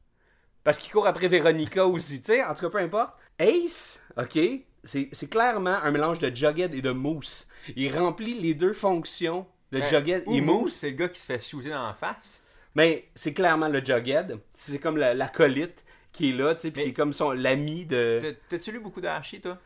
Parce 0.64 0.78
qu'il 0.78 0.90
court 0.92 1.06
après 1.06 1.28
Véronica 1.28 1.86
aussi, 1.86 2.20
tu 2.20 2.32
sais, 2.32 2.44
en 2.44 2.52
tout 2.54 2.62
cas, 2.62 2.70
peu 2.70 2.78
importe. 2.78 3.14
Ace, 3.38 4.00
ok, 4.16 4.38
c'est 4.82 5.30
clairement 5.30 5.76
un 5.82 5.90
mélange 5.92 6.18
de 6.18 6.34
Jughead 6.34 6.74
et 6.74 6.82
de 6.82 6.90
Moose. 6.90 7.46
Il 7.76 7.96
remplit 7.96 8.34
les 8.34 8.54
deux 8.54 8.72
fonctions 8.72 9.46
de 9.70 9.78
Ben, 9.80 9.86
Jughead 9.86 10.24
et 10.28 10.40
Moose, 10.40 10.72
c'est 10.72 10.90
le 10.90 10.96
gars 10.96 11.08
qui 11.08 11.20
se 11.20 11.26
fait 11.26 11.38
shooter 11.38 11.70
dans 11.70 11.86
la 11.86 11.94
face. 11.94 12.44
Mais 12.74 13.08
c'est 13.14 13.32
clairement 13.32 13.68
le 13.68 13.78
Jughead. 13.84 14.38
C'est 14.54 14.78
comme 14.78 14.96
la- 14.96 15.14
l'acolyte 15.14 15.84
qui 16.12 16.30
est 16.30 16.32
là, 16.32 16.54
tu 16.54 16.62
sais, 16.62 16.70
puis 16.72 16.82
qui 16.82 16.88
est 16.90 16.92
comme 16.92 17.12
son 17.12 17.30
l'ami 17.30 17.84
de... 17.86 18.18
T'as- 18.20 18.32
T'as-tu 18.48 18.72
lu 18.72 18.80
beaucoup 18.80 19.00
d'Archie, 19.00 19.40
toi? 19.40 19.58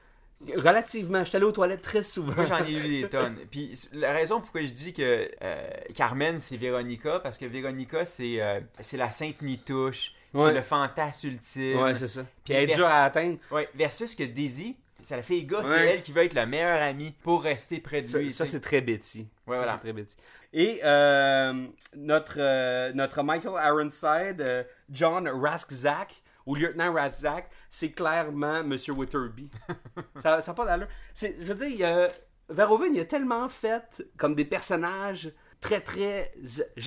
Relativement, 0.56 1.20
je 1.20 1.24
suis 1.28 1.36
allé 1.36 1.44
aux 1.44 1.52
toilettes 1.52 1.82
très 1.82 2.02
souvent. 2.02 2.32
Moi, 2.34 2.46
j'en 2.46 2.64
ai 2.64 2.70
lu 2.72 3.02
des 3.02 3.08
tonnes. 3.08 3.36
Puis 3.50 3.78
la 3.92 4.12
raison 4.12 4.40
pourquoi 4.40 4.62
je 4.62 4.68
dis 4.68 4.92
que 4.94 5.30
euh, 5.42 5.68
Carmen, 5.94 6.38
c'est 6.38 6.56
Véronica, 6.56 7.20
parce 7.20 7.36
que 7.36 7.44
Véronica, 7.44 8.06
c'est 8.06 8.40
euh, 8.40 8.60
c'est 8.80 8.96
la 8.96 9.10
sainte 9.10 9.42
nitouche, 9.42 10.12
Ouais. 10.32 10.44
c'est 10.46 10.54
le 10.54 10.62
fantasme 10.62 11.26
ultime. 11.28 11.82
Ouais, 11.82 11.94
c'est 11.94 12.06
ça. 12.06 12.22
Puis 12.44 12.54
elle 12.54 12.62
est 12.62 12.66
vers- 12.68 12.76
dure 12.76 12.86
à 12.86 13.04
atteindre. 13.04 13.36
Ouais, 13.50 13.68
versus 13.74 14.14
que 14.14 14.22
Daisy, 14.22 14.76
ça 15.02 15.16
la 15.16 15.22
fait 15.22 15.34
les 15.34 15.44
gars, 15.44 15.60
c'est 15.64 15.70
Ouais. 15.72 15.86
elle 15.96 16.00
qui 16.00 16.12
veut 16.12 16.22
être 16.24 16.34
la 16.34 16.46
meilleure 16.46 16.80
amie 16.80 17.12
pour 17.22 17.42
rester 17.42 17.78
près 17.80 18.00
de 18.00 18.06
Ça, 18.06 18.18
lui. 18.18 18.30
ça, 18.30 18.44
c'est 18.46 18.60
très 18.60 18.80
Betty. 18.80 19.26
Ouais, 19.46 19.56
ça, 19.56 19.62
voilà. 19.62 19.72
c'est 19.72 19.78
très 19.78 19.92
Betty. 19.92 20.14
Et 20.52 20.80
euh, 20.84 21.66
notre, 21.96 22.92
notre 22.92 23.22
Michael 23.22 23.52
Ironside, 23.62 24.66
John 24.90 25.28
Raskzak, 25.28 26.22
ou 26.50 26.54
lieutenant 26.56 26.92
Raskzak, 26.92 27.48
c'est 27.70 27.90
clairement 27.92 28.62
Monsieur 28.64 28.92
Witterby. 28.94 29.48
ça 30.16 30.38
n'a 30.44 30.54
pas 30.54 30.64
d'allure. 30.64 30.88
C'est- 31.14 31.36
Je 31.40 31.52
veux 31.52 31.66
dire, 31.66 31.86
a- 31.86 32.08
Verhoeven, 32.52 32.94
il 32.94 33.00
a 33.00 33.04
tellement 33.04 33.48
fait 33.48 34.02
comme 34.16 34.34
des 34.34 34.44
personnages 34.44 35.32
très, 35.60 35.80
très 35.80 36.32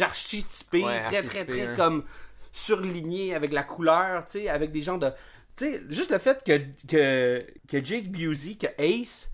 archétypés, 0.01 0.83
Ouais, 0.83 1.01
très, 1.03 1.23
très, 1.23 1.45
très 1.45 1.67
hein. 1.67 1.73
comme 1.75 2.03
surlignés 2.51 3.33
avec 3.33 3.51
la 3.53 3.63
couleur, 3.63 4.25
tu 4.25 4.31
sais, 4.33 4.49
avec 4.49 4.71
des 4.71 4.81
gens 4.81 4.97
de... 4.97 5.09
Tu 5.55 5.65
sais, 5.65 5.81
juste 5.89 6.11
le 6.11 6.17
fait 6.17 6.43
que, 6.43 6.57
que, 6.87 7.45
que 7.67 7.83
Jake 7.83 8.09
Busey, 8.11 8.55
que 8.55 8.67
Ace, 8.77 9.31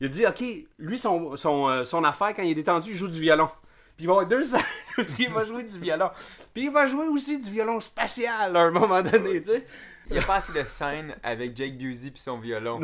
il 0.00 0.06
a 0.06 0.08
dit, 0.08 0.26
OK, 0.26 0.44
lui, 0.78 0.98
son, 0.98 1.36
son, 1.36 1.68
euh, 1.68 1.84
son 1.84 2.04
affaire, 2.04 2.34
quand 2.34 2.42
il 2.42 2.50
est 2.50 2.54
détendu, 2.54 2.90
il 2.90 2.96
joue 2.96 3.08
du 3.08 3.20
violon. 3.20 3.48
Puis 3.98 4.04
il 4.04 4.06
va 4.06 4.12
y 4.12 4.16
avoir 4.16 4.26
deux 4.26 4.44
scènes 4.44 4.60
où 4.98 5.02
il 5.18 5.30
va 5.32 5.44
jouer 5.44 5.64
du 5.64 5.76
violon. 5.78 6.08
Puis 6.54 6.64
il 6.66 6.70
va 6.70 6.86
jouer 6.86 7.08
aussi 7.08 7.38
du 7.40 7.50
violon 7.50 7.80
spatial 7.80 8.56
à 8.56 8.60
un 8.60 8.70
moment 8.70 9.02
donné, 9.02 9.42
tu 9.42 9.50
sais. 9.50 9.66
Il 10.06 10.12
n'y 10.12 10.20
a 10.20 10.22
pas 10.22 10.36
assez 10.36 10.52
de 10.52 10.62
scène 10.64 11.14
avec 11.22 11.54
Jake 11.54 11.76
Busey 11.76 12.10
puis 12.10 12.20
son 12.20 12.38
violon. 12.38 12.80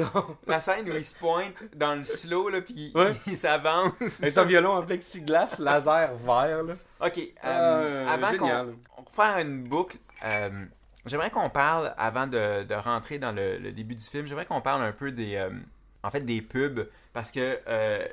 La 0.47 0.59
scène 0.61 0.91
où 0.91 0.95
il 0.95 1.05
se 1.05 1.15
pointe 1.15 1.55
dans 1.75 1.95
le 1.95 2.05
slow, 2.05 2.49
là, 2.51 2.61
puis 2.61 2.75
il- 2.93 2.99
Ouais. 2.99 3.13
il 3.29 3.37
s'avance. 3.37 3.93
Avec 4.21 4.33
son 4.33 4.45
violon 4.45 4.73
en 4.73 4.83
plexiglas, 4.83 5.57
laser 5.61 6.15
vert, 6.17 6.63
là. 6.65 6.75
Ok, 7.01 7.17
euh, 7.19 7.23
Euh, 7.45 8.07
avant 8.09 8.37
qu'on 8.37 8.75
on 8.99 9.03
va 9.03 9.25
faire 9.35 9.39
une 9.39 9.63
boucle, 9.63 9.97
euh, 10.25 10.51
j'aimerais 11.07 11.31
qu'on 11.31 11.49
parle, 11.49 11.95
avant 11.97 12.27
de, 12.27 12.65
de 12.65 12.75
rentrer 12.75 13.19
dans 13.19 13.33
le, 13.33 13.57
le 13.59 13.71
début 13.73 13.95
du 13.95 14.05
film, 14.05 14.27
j'aimerais 14.27 14.47
qu'on 14.47 14.61
parle 14.61 14.83
un 14.83 14.93
peu 14.93 15.11
des, 15.13 15.37
euh, 15.37 15.49
en 16.03 16.11
fait, 16.11 16.21
des 16.21 16.43
pubs, 16.43 16.87
parce 17.15 17.31
que 17.31 17.59
euh, 17.69 18.07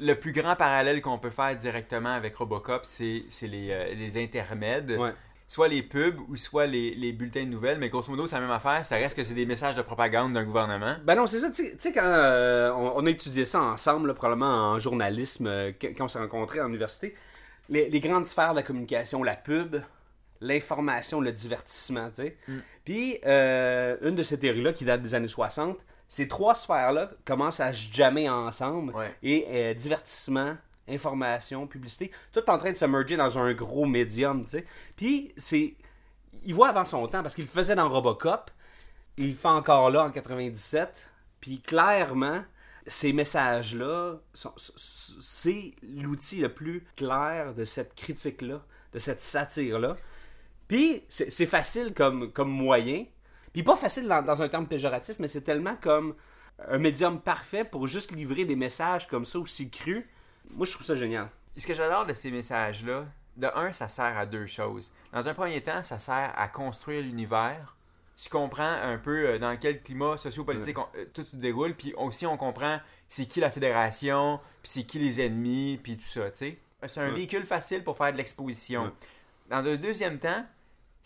le 0.00 0.14
plus 0.14 0.32
grand 0.32 0.54
parallèle 0.56 1.00
qu'on 1.02 1.18
peut 1.18 1.30
faire 1.30 1.54
directement 1.56 2.12
avec 2.14 2.36
Robocop, 2.36 2.84
c'est 2.84 3.24
les, 3.42 3.70
euh, 3.70 3.94
les 3.94 4.22
intermèdes. 4.22 4.92
Ouais. 4.92 5.12
Soit 5.50 5.68
les 5.68 5.82
pubs 5.82 6.20
ou 6.28 6.36
soit 6.36 6.66
les, 6.66 6.94
les 6.94 7.10
bulletins 7.12 7.44
de 7.44 7.48
nouvelles, 7.48 7.78
mais 7.78 7.88
grosso 7.88 8.10
modo, 8.10 8.26
c'est 8.26 8.34
la 8.34 8.42
même 8.42 8.50
affaire. 8.50 8.84
Ça 8.84 8.96
reste 8.96 9.16
que 9.16 9.24
c'est 9.24 9.32
des 9.32 9.46
messages 9.46 9.76
de 9.76 9.80
propagande 9.82 10.34
d'un 10.34 10.44
gouvernement. 10.44 10.96
Ben 11.04 11.14
non, 11.14 11.26
c'est 11.26 11.38
ça, 11.38 11.50
tu 11.50 11.64
sais- 11.78 11.92
quand 11.92 12.02
euh, 12.04 12.70
on, 12.72 12.92
on 12.96 13.06
a 13.06 13.10
étudié 13.10 13.46
ça 13.46 13.62
ensemble, 13.62 14.08
là, 14.08 14.14
probablement 14.14 14.72
en 14.72 14.78
journalisme, 14.78 15.46
euh, 15.46 15.72
quand 15.80 16.04
on 16.04 16.08
s'est 16.08 16.18
rencontrés 16.18 16.60
en 16.60 16.68
université, 16.68 17.14
les, 17.70 17.88
les 17.88 18.00
grandes 18.00 18.26
sphères 18.26 18.50
de 18.50 18.56
la 18.56 18.62
communication, 18.62 19.22
la 19.22 19.36
pub, 19.36 19.76
l'information, 20.42 21.20
le 21.20 21.32
divertissement, 21.32 22.08
tu 22.10 22.22
sais. 22.22 22.36
Puis, 22.84 23.18
une 23.24 24.14
de 24.14 24.22
ces 24.22 24.38
théories-là, 24.38 24.72
qui 24.72 24.84
date 24.84 25.02
des 25.02 25.14
années 25.14 25.28
60, 25.28 25.78
ces 26.08 26.26
trois 26.28 26.54
sphères-là 26.54 27.10
commencent 27.24 27.60
à 27.60 27.72
se 27.72 27.92
jammer 27.92 28.28
ensemble, 28.28 28.94
Ouais. 28.94 29.14
et 29.22 29.46
euh, 29.48 29.74
divertissement, 29.74 30.56
information, 30.88 31.66
publicité, 31.66 32.10
tout 32.32 32.48
en 32.48 32.56
train 32.58 32.72
de 32.72 32.76
se 32.76 32.84
merger 32.86 33.16
dans 33.16 33.38
un 33.38 33.52
gros 33.52 33.84
médium, 33.86 34.44
tu 34.44 34.52
sais. 34.52 34.66
Puis, 34.96 35.32
c'est... 35.36 35.74
Il 36.44 36.54
voit 36.54 36.68
avant 36.70 36.84
son 36.84 37.06
temps, 37.08 37.22
parce 37.22 37.34
qu'il 37.34 37.44
le 37.44 37.50
faisait 37.50 37.74
dans 37.74 37.88
Robocop, 37.88 38.50
il 39.16 39.30
le 39.30 39.34
fait 39.34 39.48
encore 39.48 39.90
là 39.90 40.04
en 40.04 40.10
97. 40.10 41.10
Puis 41.40 41.60
clairement, 41.60 42.42
ces 42.86 43.12
messages-là, 43.12 44.14
c'est 45.20 45.72
l'outil 45.82 46.36
le 46.40 46.52
plus 46.52 46.86
clair 46.96 47.54
de 47.54 47.64
cette 47.64 47.94
critique-là, 47.94 48.62
de 48.92 48.98
cette 48.98 49.20
satire-là. 49.20 49.96
Puis 50.68 51.02
c'est 51.08 51.30
c'est 51.30 51.46
facile 51.46 51.92
comme, 51.94 52.30
comme 52.32 52.50
moyen. 52.50 53.04
Puis 53.52 53.62
pas 53.62 53.76
facile 53.76 54.06
dans, 54.08 54.22
dans 54.22 54.42
un 54.42 54.48
terme 54.48 54.66
péjoratif, 54.66 55.16
mais 55.18 55.28
c'est 55.28 55.42
tellement 55.42 55.76
comme 55.80 56.14
un 56.68 56.78
médium 56.78 57.20
parfait 57.20 57.64
pour 57.64 57.86
juste 57.86 58.12
livrer 58.12 58.44
des 58.44 58.56
messages 58.56 59.06
comme 59.06 59.24
ça, 59.24 59.38
aussi 59.38 59.70
crus. 59.70 60.04
Moi, 60.50 60.66
je 60.66 60.72
trouve 60.72 60.86
ça 60.86 60.94
génial. 60.94 61.28
Ce 61.56 61.66
que 61.66 61.74
j'adore 61.74 62.06
de 62.06 62.12
ces 62.12 62.30
messages-là, 62.30 63.06
de 63.36 63.46
un, 63.54 63.72
ça 63.72 63.88
sert 63.88 64.16
à 64.18 64.26
deux 64.26 64.46
choses. 64.46 64.92
Dans 65.12 65.28
un 65.28 65.34
premier 65.34 65.60
temps, 65.60 65.82
ça 65.82 65.98
sert 65.98 66.32
à 66.36 66.48
construire 66.48 67.02
l'univers. 67.02 67.76
Tu 68.20 68.28
comprends 68.28 68.64
un 68.82 68.98
peu 68.98 69.28
euh, 69.28 69.38
dans 69.38 69.56
quel 69.56 69.80
climat 69.80 70.16
sociopolitique 70.16 70.76
on- 70.78 70.88
euh, 70.96 71.04
tout 71.14 71.24
se 71.24 71.36
déroule, 71.36 71.74
puis 71.74 71.94
aussi 71.96 72.26
on 72.26 72.36
comprend 72.36 72.80
c'est 73.08 73.26
qui 73.26 73.38
la 73.38 73.50
fédération, 73.52 74.40
puis 74.62 74.70
c'est 74.72 74.82
qui 74.82 74.98
les 74.98 75.20
ennemis, 75.20 75.78
puis 75.80 75.96
tout 75.96 76.04
ça, 76.08 76.28
tu 76.32 76.36
sais. 76.38 76.58
C'est 76.88 77.00
un 77.00 77.08
Ouais. 77.10 77.14
véhicule 77.14 77.46
facile 77.46 77.84
pour 77.84 77.96
faire 77.96 78.12
de 78.12 78.16
l'exposition. 78.18 78.84
Ouais. 78.86 78.90
Dans 79.50 79.64
un 79.66 79.76
deuxième 79.76 80.18
temps, 80.18 80.44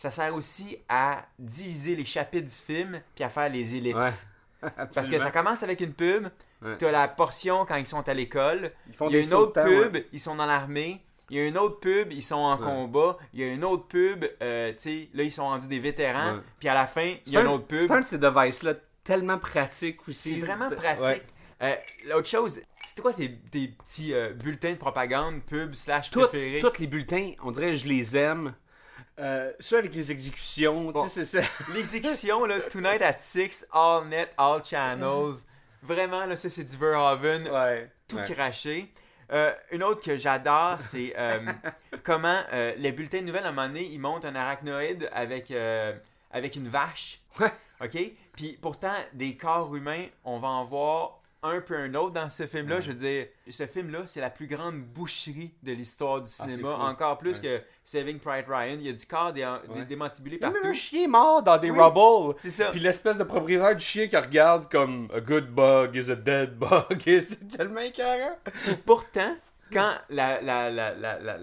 ça 0.02 0.11
sert 0.11 0.35
aussi 0.35 0.78
à 0.88 1.25
diviser 1.38 1.94
les 1.94 2.04
chapitres 2.04 2.47
du 2.49 2.52
film, 2.75 3.00
puis 3.14 3.23
à 3.23 3.28
faire 3.28 3.49
les 3.49 3.76
ellipses. 3.76 4.26
Parce 4.94 5.09
que 5.09 5.18
ça 5.18 5.30
commence 5.30 5.62
avec 5.62 5.80
une 5.80 5.94
pub, 5.94 6.28
Ouais. 6.64 6.76
T'as 6.78 6.92
la 6.92 7.09
portion 7.09 7.64
quand 7.66 7.75
ils 7.75 7.87
sont 7.88 8.09
à 8.09 8.14
l'école. 8.14 8.71
Il 9.09 9.12
y 9.12 9.16
a 9.16 9.21
une 9.21 9.35
autre 9.35 9.64
pub, 9.64 9.94
ouais. 9.94 10.06
ils 10.12 10.21
sont 10.21 10.37
dans 10.37 10.47
l'armée. 10.47 11.00
Il 11.28 11.37
y 11.37 11.40
a 11.40 11.44
une 11.44 11.59
autre 11.59 11.80
pub, 11.80 12.12
ils 12.12 12.23
sont 12.23 12.37
en 12.37 12.56
combat. 12.56 13.16
Il 13.35 13.40
y 13.40 13.42
a 13.42 13.49
une 13.49 13.64
autre 13.64 13.88
pub, 13.88 14.25
euh, 14.40 14.71
tu 14.73 14.78
sais, 14.78 15.09
là, 15.12 15.25
ils 15.25 15.32
sont 15.32 15.42
rendus 15.42 15.66
des 15.66 15.80
vétérans. 15.80 16.38
Puis 16.61 16.68
à 16.68 16.75
la 16.75 16.87
fin, 16.87 17.02
il 17.26 17.28
y 17.28 17.30
C'est 17.32 17.37
a 17.37 17.40
un- 17.40 17.42
une 17.47 17.49
autre 17.50 17.66
pub. 17.66 17.88
C'est 17.88 17.92
un 17.94 18.00
de 18.00 18.04
ces 18.04 18.18
devices-là 18.18 18.75
tellement 19.02 19.38
pratique 19.38 20.06
aussi. 20.09 20.35
C'est 20.35 20.47
vraiment 20.47 20.68
pratique. 20.71 21.25
Euh, 21.62 21.75
L'autre 22.09 22.28
chose, 22.28 22.61
c'était 22.87 23.02
quoi 23.02 23.12
tes, 23.12 23.37
tes 23.50 23.66
petits 23.68 24.14
euh, 24.14 24.32
bulletins 24.32 24.71
de 24.73 24.76
propagande, 24.78 25.42
pub, 25.42 25.75
slash 25.75 26.11
Toutes- 26.12 26.28
préférés? 26.28 26.61
Tous 26.61 26.78
les 26.80 26.87
bulletins, 26.87 27.32
on 27.42 27.50
dirait 27.50 27.71
que 27.71 27.76
je 27.78 27.87
les 27.88 28.16
aime. 28.16 28.54
Euh, 29.19 29.52
ceux 29.61 29.78
avec 29.78 29.95
les 29.95 30.11
exécutions, 30.11 30.90
Bon. 30.90 31.04
tu 31.09 31.25
sais. 31.25 31.42
L'exécution, 31.75 32.45
là, 32.47 32.61
Tonight 32.61 33.02
at 33.02 33.19
6, 33.19 33.66
All 33.73 34.07
Net, 34.09 34.33
All 34.38 34.64
Channels. 34.64 35.35
Vraiment, 35.83 36.25
là, 36.26 36.37
ça, 36.37 36.49
c'est 36.49 36.64
du 36.64 36.76
Verhoeven. 36.76 37.49
Ouais. 37.49 37.90
tout 38.09 38.16
Ouais. 38.16 38.25
craché. 38.33 38.92
Euh, 39.33 39.52
une 39.71 39.83
autre 39.83 40.02
que 40.02 40.16
j'adore, 40.16 40.81
c'est 40.81 41.14
euh, 41.16 41.38
comment 42.02 42.42
euh, 42.52 42.75
les 42.76 42.92
bulletins 42.92 43.21
de 43.21 43.26
nouvelles, 43.26 43.45
à 43.45 43.49
un 43.49 43.52
moment 43.52 43.66
donné, 43.69 43.85
ils 43.85 43.99
montent 43.99 44.25
un 44.26 44.35
arachnoïde 44.35 45.09
avec, 45.12 45.52
avec 46.31 46.57
une 46.57 46.69
vache. 46.69 47.21
Ouais. 47.40 47.50
OK? 47.83 47.99
Puis 48.37 48.59
pourtant, 48.61 48.95
des 49.14 49.37
corps 49.37 49.75
humains, 49.75 50.07
on 50.25 50.38
va 50.38 50.49
en 50.49 50.64
voir 50.64 51.22
un 51.44 51.61
peu 51.61 51.76
un 51.76 51.92
autre 51.94 52.12
dans 52.12 52.30
ce 52.30 52.46
film-là. 52.46 52.80
Je 52.80 52.92
veux 52.92 52.99
dire, 52.99 53.26
ce 53.50 53.66
film-là, 53.66 54.00
c'est 54.06 54.20
la 54.20 54.30
plus 54.30 54.46
grande 54.46 54.80
boucherie 54.82 55.52
de 55.62 55.72
l'histoire 55.72 56.20
du 56.20 56.30
Ah, 56.40 56.49
cinéma. 56.49 56.75
Encore 56.76 57.18
plus 57.18 57.40
Ouais. 57.40 57.58
que 57.61 57.62
Saving 57.84 58.18
Private 58.20 58.46
Ryan. 58.49 58.76
Il 58.80 58.87
y 58.87 58.88
a 58.88 58.92
du 58.92 59.06
corps 59.06 59.32
dé- 59.32 59.40
dé- 59.40 59.72
Ouais. 59.80 59.84
démantibulé 59.84 60.37
Il 60.37 60.42
y 60.42 60.44
a 60.44 60.49
même 60.49 60.54
partout. 60.54 60.68
un 60.68 60.72
chien 60.72 61.08
mort 61.08 61.42
dans 61.42 61.58
des 61.58 61.70
Oui. 61.70 61.78
rubble. 61.80 62.38
C'est 62.40 62.50
ça. 62.50 62.70
Puis 62.70 62.80
l'espèce 62.80 63.18
de 63.18 63.25
propriétaire 63.25 63.75
du 63.76 63.84
chien 63.84 64.06
qui 64.06 64.16
regarde 64.16 64.70
comme 64.70 65.08
A 65.14 65.20
good 65.20 65.49
bug 65.49 65.96
is 65.96 66.11
a 66.11 66.14
dead 66.14 66.56
bug. 66.56 67.00
C'est 67.20 67.49
tellement 67.49 67.80
écœurant. 67.80 68.38
Pourtant, 68.87 69.37
quand 69.72 69.94
la, 70.11 70.40
la, 70.40 70.70
la, 70.70 70.94
la- 70.94 71.18
la- 71.18 71.38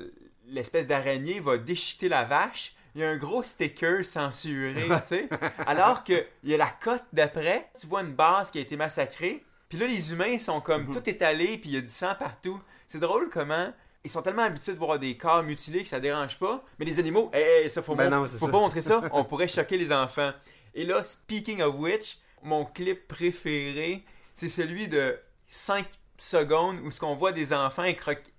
l'espèce 0.48 0.88
d'araignée 0.88 1.40
va 1.40 1.58
déchiqueter 1.58 2.10
la 2.10 2.24
vache, 2.24 2.74
il 2.96 3.02
y 3.02 3.04
a 3.04 3.10
un 3.10 3.18
gros 3.18 3.44
sticker 3.44 4.04
censuré, 4.04 4.74
tu 5.04 5.06
sais. 5.06 5.30
Alors 5.68 6.04
que 6.04 6.26
il 6.44 6.50
y 6.50 6.54
a 6.54 6.58
la 6.58 6.70
cote 6.84 7.04
d'après, 7.14 7.70
tu 7.80 7.86
vois 7.88 8.02
une 8.02 8.14
base 8.14 8.50
qui 8.50 8.58
a 8.58 8.62
été 8.62 8.76
massacrée, 8.76 9.44
puis 9.70 9.78
là 9.78 9.88
les 9.88 10.12
humains 10.12 10.38
sont 10.40 10.60
comme 10.62 10.88
Mhm. 10.88 10.92
tout 10.94 11.10
étalés, 11.10 11.58
puis 11.58 11.70
il 11.70 11.76
y 11.76 11.78
a 11.78 11.82
du 11.82 11.88
sang 11.88 12.14
partout. 12.18 12.60
C'est 12.88 13.00
drôle 13.00 13.30
comment 13.32 13.72
ils 14.04 14.10
sont 14.10 14.22
tellement 14.22 14.44
habitués 14.44 14.74
de 14.74 14.78
voir 14.80 14.98
des 14.98 15.16
corps 15.18 15.44
mutilés 15.44 15.84
que 15.84 15.90
ça 15.90 16.00
dérange 16.00 16.38
pas, 16.40 16.64
mais 16.80 16.86
les 16.86 17.00
animaux, 17.00 17.30
hey, 17.34 17.64
hey, 17.64 17.70
ça 17.70 17.82
faut, 17.82 17.96
Ben 17.96 18.10
non, 18.10 18.22
faut 18.28 18.46
ça. 18.46 18.48
pas 18.48 18.60
montrer 18.60 18.82
ça, 18.82 19.02
on 19.12 19.24
pourrait 19.26 19.48
choquer 19.48 19.78
les 19.78 19.92
enfants. 19.92 20.32
Et 20.74 20.86
là, 20.86 21.04
speaking 21.04 21.62
of 21.62 21.76
which, 21.78 22.18
mon 22.42 22.66
clip 22.66 23.08
préféré, 23.08 24.04
c'est 24.34 24.50
celui 24.50 24.88
de 24.88 25.20
5 25.48 25.86
secondes 26.18 26.80
où 26.84 26.92
ce 26.92 27.00
qu'on 27.00 27.16
voit 27.16 27.32
des 27.32 27.54
enfants 27.54 27.84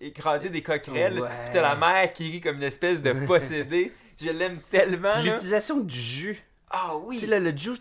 écraser 0.00 0.48
des 0.50 0.62
coquerelles, 0.62 1.20
Ouais. 1.20 1.28
puis 1.44 1.50
t'as 1.54 1.62
la 1.62 1.74
mère 1.76 2.12
qui 2.12 2.30
rit 2.30 2.40
comme 2.40 2.56
une 2.56 2.62
espèce 2.62 3.00
de 3.02 3.12
possédée. 3.26 3.92
Je 4.20 4.30
l'aime 4.30 4.60
tellement. 4.70 5.18
L'utilisation 5.22 5.78
du 5.80 5.98
jus. 5.98 6.42
Ah 6.70 6.96
oui. 6.96 7.18
Tu 7.18 7.26
sais, 7.26 7.38
le, 7.38 7.50
le 7.50 7.56
jus, 7.56 7.78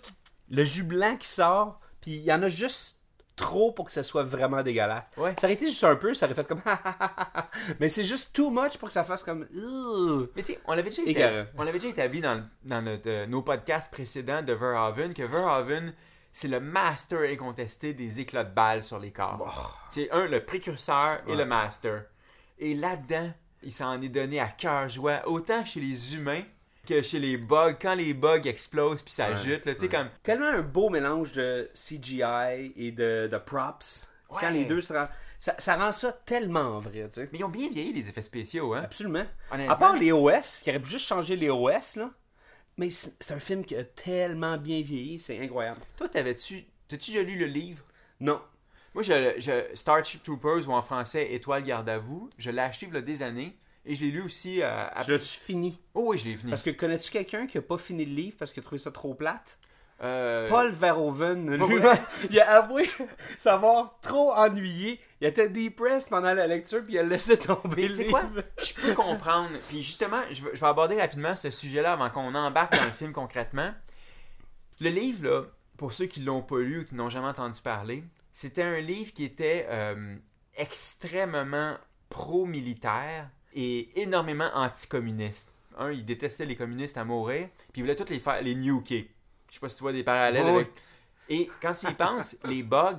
le 0.50 0.63
jus 0.63 0.84
blanc 0.84 1.18
qui 1.18 1.27
sort, 1.27 1.79
puis 2.01 2.12
il 2.12 2.24
y 2.24 2.32
en 2.34 2.41
a 2.44 2.50
juste 2.50 2.99
trop 3.39 3.72
pour 3.72 3.86
que 3.86 3.91
ça 3.93 4.03
soit 4.03 4.24
vraiment 4.24 4.62
dégueulasse. 4.62 5.05
Ouais. 5.17 5.34
Ça 5.39 5.48
aurait 5.48 5.53
été 5.53 5.65
juste 5.65 5.84
un 5.86 5.96
peu, 5.96 6.13
ça 6.13 6.25
aurait 6.25 6.36
fait 6.36 6.48
comme 6.48 6.62
Mais 7.79 7.88
c'est 7.88 8.03
juste 8.05 8.36
too 8.36 8.50
much 8.50 8.77
pour 8.77 8.89
que 8.89 8.93
ça 8.93 9.03
fasse 9.03 9.24
comme. 9.24 9.48
Mais 10.36 10.43
tu 10.43 10.53
sais, 10.53 10.60
on 10.65 10.74
l'avait 10.74 10.89
déjà, 10.89 11.01
Écœurant. 11.03 11.29
établi, 11.34 11.50
on 11.58 11.63
l'avait 11.63 11.79
déjà 11.79 11.89
établi 11.89 12.22
dans, 12.22 12.43
dans 12.63 12.81
notre, 12.81 13.10
euh, 13.10 13.25
nos 13.27 13.41
podcasts 13.41 13.91
précédents 13.91 14.41
de 14.41 14.53
Verhoeven 14.53 15.13
que 15.13 15.24
Verhoeven, 15.24 15.93
c'est 16.31 16.48
le 16.48 16.60
master 16.60 17.22
incontesté 17.22 17.93
des 17.93 18.19
éclats 18.19 18.43
de 18.43 18.53
balles 18.53 18.84
sur 18.84 19.00
les 19.00 19.12
corps. 19.12 19.79
C'est 19.89 20.12
un, 20.12 20.25
le 20.27 20.43
précurseur 20.43 21.22
et 21.25 21.31
Ouais. 21.31 21.38
le 21.38 21.46
master. 21.46 22.03
Et 22.60 22.75
là-dedans, 22.75 23.31
il 23.63 23.72
s'en 23.72 24.01
est 24.01 24.10
donné 24.10 24.39
à 24.39 24.48
cœur 24.48 24.89
joie, 24.89 25.22
autant 25.27 25.63
chez 25.65 25.79
les 25.79 26.15
humains 26.15 26.43
que 26.89 27.01
chez 27.01 27.19
les 27.19 27.38
bugs. 27.38 27.75
Quand 27.79 27.96
les 27.96 28.13
bugs 28.13 28.41
explosent 28.46 29.03
puis 29.03 29.13
ça 29.13 29.29
Ouais, 29.29 29.38
jute, 29.38 29.65
là, 29.65 29.74
tu 29.74 29.79
sais, 29.81 29.86
ouais. 29.86 29.89
comme. 29.89 30.10
Tellement 30.24 30.48
un 30.48 30.62
beau 30.62 30.89
mélange 30.89 31.34
de 31.34 31.69
CGI 31.74 32.74
et 32.75 32.91
de, 32.91 33.30
de 33.32 33.38
props. 33.38 34.08
Ouais. 34.30 34.38
Quand 34.41 34.49
les 34.49 34.65
deux 34.65 34.82
se 34.82 34.93
ça, 35.39 35.56
ça 35.58 35.78
rend 35.78 35.93
ça 35.93 36.12
tellement 36.12 36.80
vrai, 36.80 37.08
tu 37.08 37.21
sais. 37.21 37.30
Mais 37.32 37.39
ils 37.39 37.43
ont 37.45 37.49
bien 37.49 37.69
vieilli 37.69 37.93
les 37.93 38.10
effets 38.10 38.21
spéciaux, 38.21 38.73
hein. 38.73 38.82
Absolument. 38.84 39.25
Honnêtement. 39.52 39.73
À 39.73 39.78
part 39.78 39.95
les 39.95 40.12
OS, 40.12 40.60
qui 40.62 40.69
aurait 40.69 40.82
pu 40.82 40.89
juste 40.89 41.08
changer 41.08 41.38
les 41.38 41.49
OS, 41.49 41.95
là. 41.95 42.12
Mais 42.78 42.89
c'est 42.89 43.13
c'est 43.23 43.34
un 43.34 43.39
film 43.39 43.63
qui 43.63 43.75
a 43.75 43.84
tellement 43.84 44.58
bien 44.58 44.82
vieilli, 44.82 45.17
c'est 45.17 45.39
incroyable. 45.39 45.80
Toi, 45.97 46.10
t'avais-tu. 46.10 46.65
T'as-tu 46.89 47.12
déjà 47.12 47.23
lu 47.23 47.38
le 47.38 47.45
livre? 47.45 47.84
Non. 48.19 48.41
Moi, 48.93 49.04
je, 49.04 49.36
je, 49.38 49.75
Starship 49.75 50.23
Troopers, 50.23 50.67
ou 50.67 50.73
en 50.73 50.82
français 50.82 51.34
Étoile 51.34 51.63
garde 51.63 51.88
à 51.88 51.99
vous, 51.99 52.30
je 52.38 52.49
l'ai 52.49 52.62
acheté 52.62 52.88
il 52.88 52.93
y 52.93 52.97
a 52.97 53.02
des 53.02 53.21
années. 53.21 53.56
Et 53.89 53.95
je 53.95 54.02
l'ai 54.06 54.12
lu 54.12 54.21
aussi 54.21 54.62
euh, 54.62 54.86
à... 54.88 55.04
Tu 55.04 55.10
l'as-tu 55.10 55.39
fini? 55.39 55.80
Oh 55.95 56.10
oui, 56.10 56.19
je 56.19 56.25
l'ai 56.25 56.38
fini. 56.38 56.52
Parce 56.52 56.62
que 56.62 56.69
connais-tu 56.69 57.10
quelqu'un 57.10 57.47
qui 57.47 57.58
a 57.58 57.62
pas 57.63 57.80
fini 57.80 58.06
le 58.06 58.13
livre 58.13 58.36
parce 58.38 58.54
qu'il 58.54 58.62
a 58.62 58.63
trouvé 58.63 58.78
ça 58.78 58.91
trop 58.91 59.15
plate? 59.15 59.58
Euh, 60.04 60.47
Paul 60.47 60.71
Verhoeven, 60.71 61.56
lui, 61.56 61.82
il 62.30 62.39
a 62.39 62.58
avoué 62.58 62.88
s'avoir 63.39 63.99
trop 63.99 64.32
ennuyé. 64.34 65.02
Il 65.19 65.28
était 65.28 65.49
depressed 65.49 66.08
pendant 66.08 66.36
la 66.36 66.45
lecture 66.45 66.84
puis 66.84 66.93
il 66.93 66.99
a 66.99 67.04
laissé 67.04 67.36
tomber 67.36 67.75
Mais 67.75 67.88
le 67.88 67.95
livre. 67.95 68.10
quoi? 68.12 68.23
Je 68.63 68.73
peux 68.75 68.93
comprendre. 68.93 69.58
Puis 69.69 69.82
justement, 69.82 70.21
je 70.32 70.43
vais, 70.45 70.52
je 70.54 70.60
vais 70.62 70.67
aborder 70.67 71.02
rapidement 71.02 71.34
ce 71.34 71.49
sujet-là 71.49 71.93
avant 71.93 72.12
qu'on 72.12 72.36
embarque 72.36 72.78
dans 72.78 72.86
le 72.86 72.91
film 72.91 73.12
concrètement. 73.12 73.73
Le 74.80 74.89
livre, 74.91 75.28
là, 75.28 75.43
pour 75.78 75.93
ceux 75.93 76.06
qui 76.06 76.19
l'ont 76.19 76.43
pas 76.43 76.60
lu 76.60 76.82
ou 76.82 76.86
qui 76.86 76.93
n'ont 76.93 77.10
jamais 77.10 77.28
entendu 77.28 77.60
parler, 77.60 78.04
c'était 78.32 78.62
un 78.62 78.80
livre 78.82 79.13
qui 79.13 79.23
était 79.23 79.65
euh, 79.67 80.15
extrêmement 80.56 81.75
pro-militaire 82.10 83.30
et 83.53 83.89
énormément 84.01 84.49
anticommuniste. 84.53 85.51
Un, 85.77 85.91
il 85.91 86.03
détestait 86.05 86.45
les 86.45 86.55
communistes 86.55 86.97
à 86.97 87.05
mourir, 87.05 87.47
puis 87.71 87.79
il 87.79 87.81
voulait 87.83 87.95
toutes 87.95 88.09
les 88.09 88.19
faire, 88.19 88.41
les 88.41 88.55
nuker. 88.55 89.09
Je 89.49 89.53
sais 89.55 89.59
pas 89.59 89.69
si 89.69 89.75
tu 89.77 89.81
vois 89.83 89.93
des 89.93 90.03
parallèles 90.03 90.45
avec... 90.55 90.71
Et 91.29 91.49
quand 91.62 91.73
tu 91.73 91.88
y 91.88 91.93
penses, 91.93 92.35
les 92.43 92.63
bugs, 92.63 92.97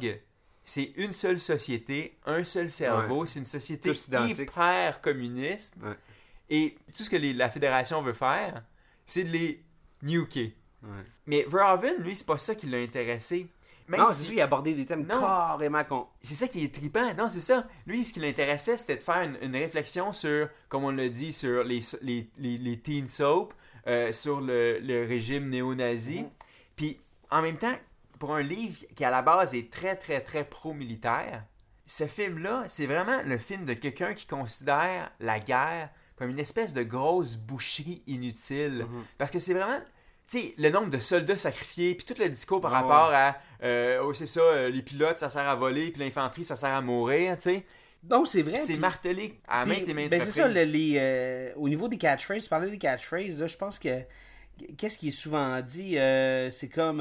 c'est 0.62 0.92
une 0.96 1.12
seule 1.12 1.40
société, 1.40 2.16
un 2.26 2.44
seul 2.44 2.70
cerveau, 2.70 3.26
c'est 3.26 3.40
une 3.40 3.46
société 3.46 3.88
hyper 4.42 5.00
communiste. 5.00 5.74
Ouais. 5.82 5.94
Et 6.48 6.76
tout 6.96 7.04
ce 7.04 7.10
que 7.10 7.16
les- 7.16 7.32
la 7.34 7.50
fédération 7.50 8.02
veut 8.02 8.12
faire, 8.12 8.62
c'est 9.04 9.24
de 9.24 9.30
les 9.30 9.62
nuker. 10.02 10.54
Ouais. 10.82 11.04
Mais 11.26 11.44
Verhoeven, 11.48 11.96
lui, 12.02 12.16
c'est 12.16 12.26
pas 12.26 12.38
ça 12.38 12.54
qui 12.54 12.66
l'a 12.66 12.78
intéressé. 12.78 13.46
Même 13.90 14.00
Non, 14.00 14.10
si- 14.10 14.16
c'est 14.20 14.24
sûr, 14.26 14.34
il 14.34 14.40
a 14.40 14.44
abordé 14.44 14.72
des 14.74 14.86
thèmes 14.86 15.04
Non. 15.06 15.20
carrément 15.20 15.82
con. 15.84 16.06
c'est 16.22 16.34
ça 16.36 16.46
qui 16.48 16.62
est 16.64 16.72
trippant. 16.74 17.12
Non, 17.14 17.28
c'est 17.28 17.40
ça. 17.40 17.66
Lui, 17.86 18.04
ce 18.04 18.12
qui 18.12 18.20
l'intéressait, 18.20 18.76
c'était 18.76 18.96
de 18.96 19.00
faire 19.02 19.22
une, 19.22 19.36
une 19.42 19.56
réflexion 19.56 20.12
sur, 20.12 20.48
comme 20.68 20.84
on 20.84 20.90
l'a 20.92 21.08
dit, 21.08 21.32
sur 21.32 21.64
les, 21.64 21.80
les, 22.02 22.30
les, 22.38 22.56
les 22.56 22.78
teen 22.78 23.08
soap, 23.08 23.52
euh, 23.88 24.12
sur 24.12 24.40
le, 24.40 24.78
le 24.78 25.06
régime 25.06 25.48
néo-nazi. 25.48 26.20
Mhm. 26.20 26.30
Puis, 26.76 27.00
en 27.30 27.42
même 27.42 27.56
temps, 27.58 27.74
pour 28.20 28.34
un 28.34 28.42
livre 28.42 28.78
qui, 28.94 29.04
à 29.04 29.10
la 29.10 29.22
base, 29.22 29.54
est 29.54 29.72
très, 29.72 29.96
très, 29.96 30.20
très 30.20 30.44
pro-militaire, 30.44 31.44
ce 31.86 32.06
film-là, 32.06 32.64
c'est 32.68 32.86
vraiment 32.86 33.20
le 33.26 33.38
film 33.38 33.64
de 33.64 33.74
quelqu'un 33.74 34.14
qui 34.14 34.26
considère 34.26 35.10
la 35.18 35.40
guerre 35.40 35.90
comme 36.16 36.30
une 36.30 36.38
espèce 36.38 36.74
de 36.74 36.82
grosse 36.84 37.36
boucherie 37.36 38.02
inutile. 38.06 38.86
Mhm. 38.88 39.04
Parce 39.18 39.30
que 39.32 39.38
c'est 39.40 39.54
vraiment... 39.54 39.80
Sais, 40.32 40.54
le 40.58 40.70
nombre 40.70 40.90
de 40.90 40.98
soldats 41.00 41.36
sacrifiés, 41.36 41.94
puis 41.96 42.04
tout 42.06 42.14
le 42.22 42.28
discours 42.28 42.60
par 42.60 42.70
rapport 42.70 43.10
à... 43.12 43.36
euh, 43.64 44.00
oh, 44.04 44.14
c'est 44.14 44.26
ça, 44.28 44.40
euh, 44.40 44.68
les 44.68 44.80
pilotes, 44.82 45.18
ça 45.18 45.28
sert 45.28 45.48
à 45.48 45.56
voler, 45.56 45.90
puis 45.90 46.00
l'infanterie, 46.04 46.44
ça 46.44 46.54
sert 46.54 46.72
à 46.72 46.80
mourir, 46.80 47.36
tu 47.36 47.42
sais. 47.42 47.64
Non, 48.08 48.24
c'est 48.24 48.42
vrai. 48.42 48.56
C'est 48.56 48.76
martelé 48.76 49.40
à 49.48 49.66
maintes 49.66 49.88
et 49.88 49.92
maintes 49.92 50.08
ben, 50.10 50.20
c'est 50.20 50.30
ça, 50.30 50.46
le- 50.46 50.62
les, 50.62 50.94
euh, 50.98 51.50
au 51.56 51.68
niveau 51.68 51.88
des 51.88 51.98
catchphrases, 51.98 52.44
tu 52.44 52.48
parlais 52.48 52.70
des 52.70 52.78
catchphrases, 52.78 53.40
là, 53.40 53.48
je 53.48 53.56
pense 53.56 53.78
que 53.80 54.02
qu'est-ce 54.78 54.98
qui 54.98 55.08
est 55.08 55.10
souvent 55.10 55.60
dit, 55.62 55.96
c'est 56.50 56.68
comme 56.72 57.00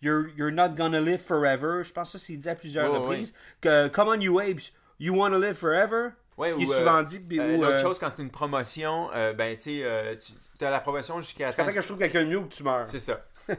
you're, 0.00 0.28
you're 0.34 0.50
not 0.50 0.70
gonna 0.70 1.00
live 1.02 1.20
forever. 1.20 1.82
Je 1.84 1.92
pense 1.92 2.12
que 2.12 2.18
ça 2.18 2.24
c'est 2.26 2.36
dit 2.36 2.48
à 2.48 2.54
plusieurs 2.54 2.90
reprises. 3.02 3.34
Que 3.60 3.88
Come 3.88 4.08
on 4.08 4.20
you 4.20 4.40
apes, 4.40 4.72
you 4.98 5.14
wanna 5.14 5.38
live 5.38 5.54
forever? 5.54 6.10
Ouais, 6.36 6.50
ce 6.50 6.56
qui 6.56 6.66
ou, 6.66 6.72
est 6.72 6.74
euh, 6.74 6.78
souvent 6.80 7.02
dit. 7.02 7.20
puis 7.20 7.38
Euh, 7.38 7.56
ou, 7.56 7.62
L'autre 7.62 7.74
euh, 7.76 7.82
chose, 7.82 7.98
quand 7.98 8.10
c'est 8.14 8.22
une 8.22 8.30
promotion, 8.30 9.08
ben, 9.12 9.56
tu 9.56 9.62
sais, 9.80 10.18
tu 10.58 10.64
as 10.64 10.70
la 10.70 10.80
promotion 10.80 11.20
jusqu'à... 11.20 11.52
Quand 11.52 11.64
que 11.66 11.80
je 11.80 11.86
trouve 11.86 11.98
quelqu'un 11.98 12.24
de 12.24 12.28
mieux 12.30 12.38
ou 12.38 12.44
que 12.46 12.54
tu 12.54 12.62
meurs. 12.62 12.88
C'est 12.88 13.00
ça. 13.00 13.24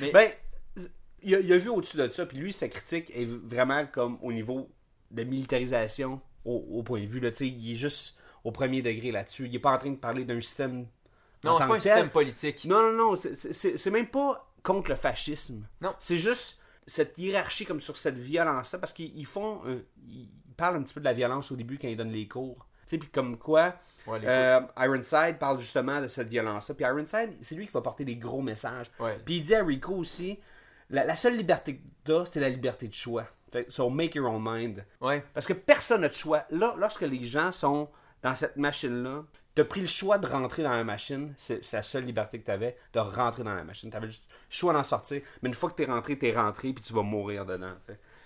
Ben, 0.00 0.30
il 1.22 1.34
a, 1.34 1.40
il 1.40 1.52
a 1.52 1.58
vu 1.58 1.68
au-dessus 1.70 1.96
de 1.96 2.08
ça, 2.12 2.26
puis 2.26 2.38
lui, 2.38 2.52
sa 2.52 2.68
critique 2.68 3.10
est 3.14 3.24
vraiment 3.26 3.84
comme 3.86 4.18
au 4.22 4.32
niveau 4.32 4.70
de 5.10 5.24
militarisation, 5.24 6.20
au, 6.44 6.64
au 6.78 6.82
point 6.82 7.00
de 7.00 7.06
vue, 7.06 7.18
là, 7.20 7.30
tu 7.30 7.38
sais, 7.38 7.48
il 7.48 7.72
est 7.72 7.76
juste 7.76 8.16
au 8.44 8.52
premier 8.52 8.82
degré 8.82 9.10
là-dessus. 9.10 9.46
Il 9.46 9.54
est 9.54 9.58
pas 9.60 9.72
en 9.72 9.78
train 9.78 9.90
de 9.90 9.96
parler 9.96 10.24
d'un 10.24 10.40
système. 10.40 10.86
Non, 11.42 11.58
c'est 11.58 11.66
pas 11.66 11.74
un 11.74 11.78
tel. 11.78 11.82
système 11.82 12.10
politique. 12.10 12.64
Non, 12.66 12.92
non, 12.92 13.10
non, 13.10 13.16
c'est- 13.16 13.90
même 13.90 14.06
pas 14.08 14.52
contre 14.62 14.90
le 14.90 14.96
fascisme. 14.96 15.66
Non. 15.80 15.94
C'est 15.98 16.18
juste 16.18 16.60
cette 16.86 17.18
hiérarchie 17.18 17.64
comme 17.66 17.80
sur 17.80 17.96
cette 17.96 18.18
violence-là, 18.18 18.78
parce 18.78 18.92
qu'ils 18.92 19.16
ils 19.18 19.26
font. 19.26 19.62
euh, 19.66 19.84
ils 20.06 20.28
parlent 20.56 20.76
un 20.76 20.82
petit 20.82 20.94
peu 20.94 21.00
de 21.00 21.04
la 21.04 21.12
violence 21.12 21.50
au 21.52 21.56
début 21.56 21.78
quand 21.78 21.88
ils 21.88 21.96
donnent 21.96 22.12
les 22.12 22.28
cours. 22.28 22.66
Tu 22.86 22.90
sais, 22.90 22.98
puis 22.98 23.08
comme 23.08 23.36
quoi, 23.36 23.74
Ouais, 24.06 24.20
euh, 24.24 24.60
Ironside 24.78 25.36
parle 25.38 25.58
justement 25.58 26.00
de 26.00 26.06
cette 26.06 26.28
violence-là. 26.28 26.74
Puis 26.74 26.84
Ironside, 26.84 27.36
c'est 27.40 27.54
lui 27.54 27.66
qui 27.66 27.72
va 27.72 27.80
porter 27.80 28.04
des 28.04 28.16
gros 28.16 28.42
messages. 28.42 28.86
Puis 29.24 29.38
il 29.38 29.42
dit 29.42 29.54
à 29.54 29.64
Rico 29.64 29.94
aussi, 29.94 30.38
la, 30.90 31.04
la 31.04 31.16
seule 31.16 31.36
liberté 31.36 31.76
que 31.76 31.82
t'as, 32.04 32.24
c'est 32.24 32.40
la 32.40 32.48
liberté 32.48 32.86
de 32.86 32.94
choix. 32.94 33.26
Fait, 33.50 33.70
so 33.70 33.90
make 33.90 34.14
your 34.14 34.30
own 34.30 34.42
mind. 34.44 34.84
Ouais. 35.00 35.24
Parce 35.34 35.46
que 35.46 35.52
personne 35.52 36.02
n'a 36.02 36.08
de 36.08 36.14
choix. 36.14 36.44
Là, 36.50 36.74
lorsque 36.78 37.02
les 37.02 37.24
gens 37.24 37.50
sont 37.50 37.88
dans 38.22 38.34
cette 38.34 38.56
machine-là, 38.56 39.24
tu 39.54 39.62
as 39.62 39.64
pris 39.64 39.80
le 39.80 39.86
choix 39.86 40.18
de 40.18 40.26
rentrer 40.26 40.62
dans 40.62 40.70
la 40.70 40.84
machine. 40.84 41.32
C'est 41.36 41.72
la 41.72 41.82
seule 41.82 42.04
liberté 42.04 42.38
que 42.38 42.44
tu 42.44 42.50
avais, 42.50 42.76
de 42.92 43.00
rentrer 43.00 43.42
dans 43.42 43.54
la 43.54 43.64
machine. 43.64 43.90
Tu 43.90 43.96
avais 43.96 44.08
le 44.08 44.12
choix 44.50 44.72
d'en 44.72 44.82
sortir. 44.82 45.22
Mais 45.42 45.48
une 45.48 45.54
fois 45.54 45.70
que 45.70 45.76
tu 45.76 45.82
es 45.82 45.86
rentré, 45.86 46.18
tu 46.18 46.28
es 46.28 46.32
rentré, 46.32 46.72
puis 46.72 46.84
tu 46.84 46.92
vas 46.92 47.02
mourir 47.02 47.44
dedans. 47.46 47.74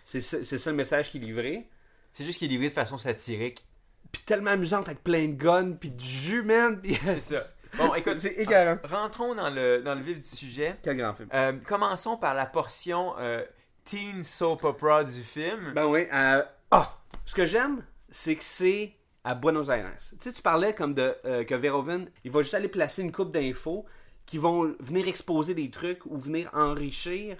c'est 0.04 0.20
ça 0.20 0.70
le 0.70 0.76
message 0.76 1.10
qui 1.10 1.18
est 1.18 1.20
livré. 1.20 1.68
C'est 2.12 2.24
juste 2.24 2.38
qu'il 2.38 2.48
est 2.48 2.50
livré 2.54 2.68
de 2.68 2.72
façon 2.74 2.98
satirique. 2.98 3.66
Puis 4.12 4.22
tellement 4.24 4.50
amusante 4.50 4.88
avec 4.88 5.04
plein 5.04 5.28
de 5.28 5.34
guns, 5.34 5.72
puis 5.72 5.90
du 5.90 6.04
jus, 6.04 6.42
man. 6.42 6.80
Puis 6.82 6.98
ça. 7.18 7.42
Bon, 7.78 7.94
écoute, 7.94 8.18
c'est 8.18 8.32
écœurant. 8.32 8.78
rentrons 8.82 9.34
dans 9.36 9.48
le, 9.50 9.80
dans 9.82 9.94
le 9.94 10.00
vif 10.00 10.20
du 10.20 10.26
sujet. 10.26 10.76
Quel 10.82 10.96
grand 10.96 11.14
film. 11.14 11.28
Euh, 11.32 11.52
commençons 11.64 12.16
par 12.16 12.34
la 12.34 12.46
portion 12.46 13.14
euh, 13.20 13.44
teen 13.84 14.24
soap 14.24 14.64
opera 14.64 15.04
du 15.04 15.22
film. 15.22 15.72
Ben 15.74 15.86
oui. 15.86 16.06
euh, 16.12 16.42
Ah! 16.72 16.96
ce 17.24 17.34
que 17.36 17.46
j'aime, 17.46 17.84
c'est 18.10 18.34
que 18.34 18.42
c'est 18.42 18.92
à 19.22 19.36
Buenos 19.36 19.68
Aires. 19.68 19.92
Tu 19.98 20.16
sais, 20.18 20.32
tu 20.32 20.42
parlais 20.42 20.74
comme 20.74 20.94
de 20.94 21.14
euh, 21.24 21.44
que 21.44 21.54
Verhoeven, 21.54 22.10
il 22.24 22.32
va 22.32 22.42
juste 22.42 22.54
aller 22.54 22.66
placer 22.68 23.02
une 23.02 23.12
coupe 23.12 23.30
d'infos 23.30 23.86
qui 24.26 24.38
vont 24.38 24.74
venir 24.80 25.06
exposer 25.06 25.54
des 25.54 25.70
trucs 25.70 26.04
ou 26.06 26.16
venir 26.16 26.50
enrichir. 26.52 27.36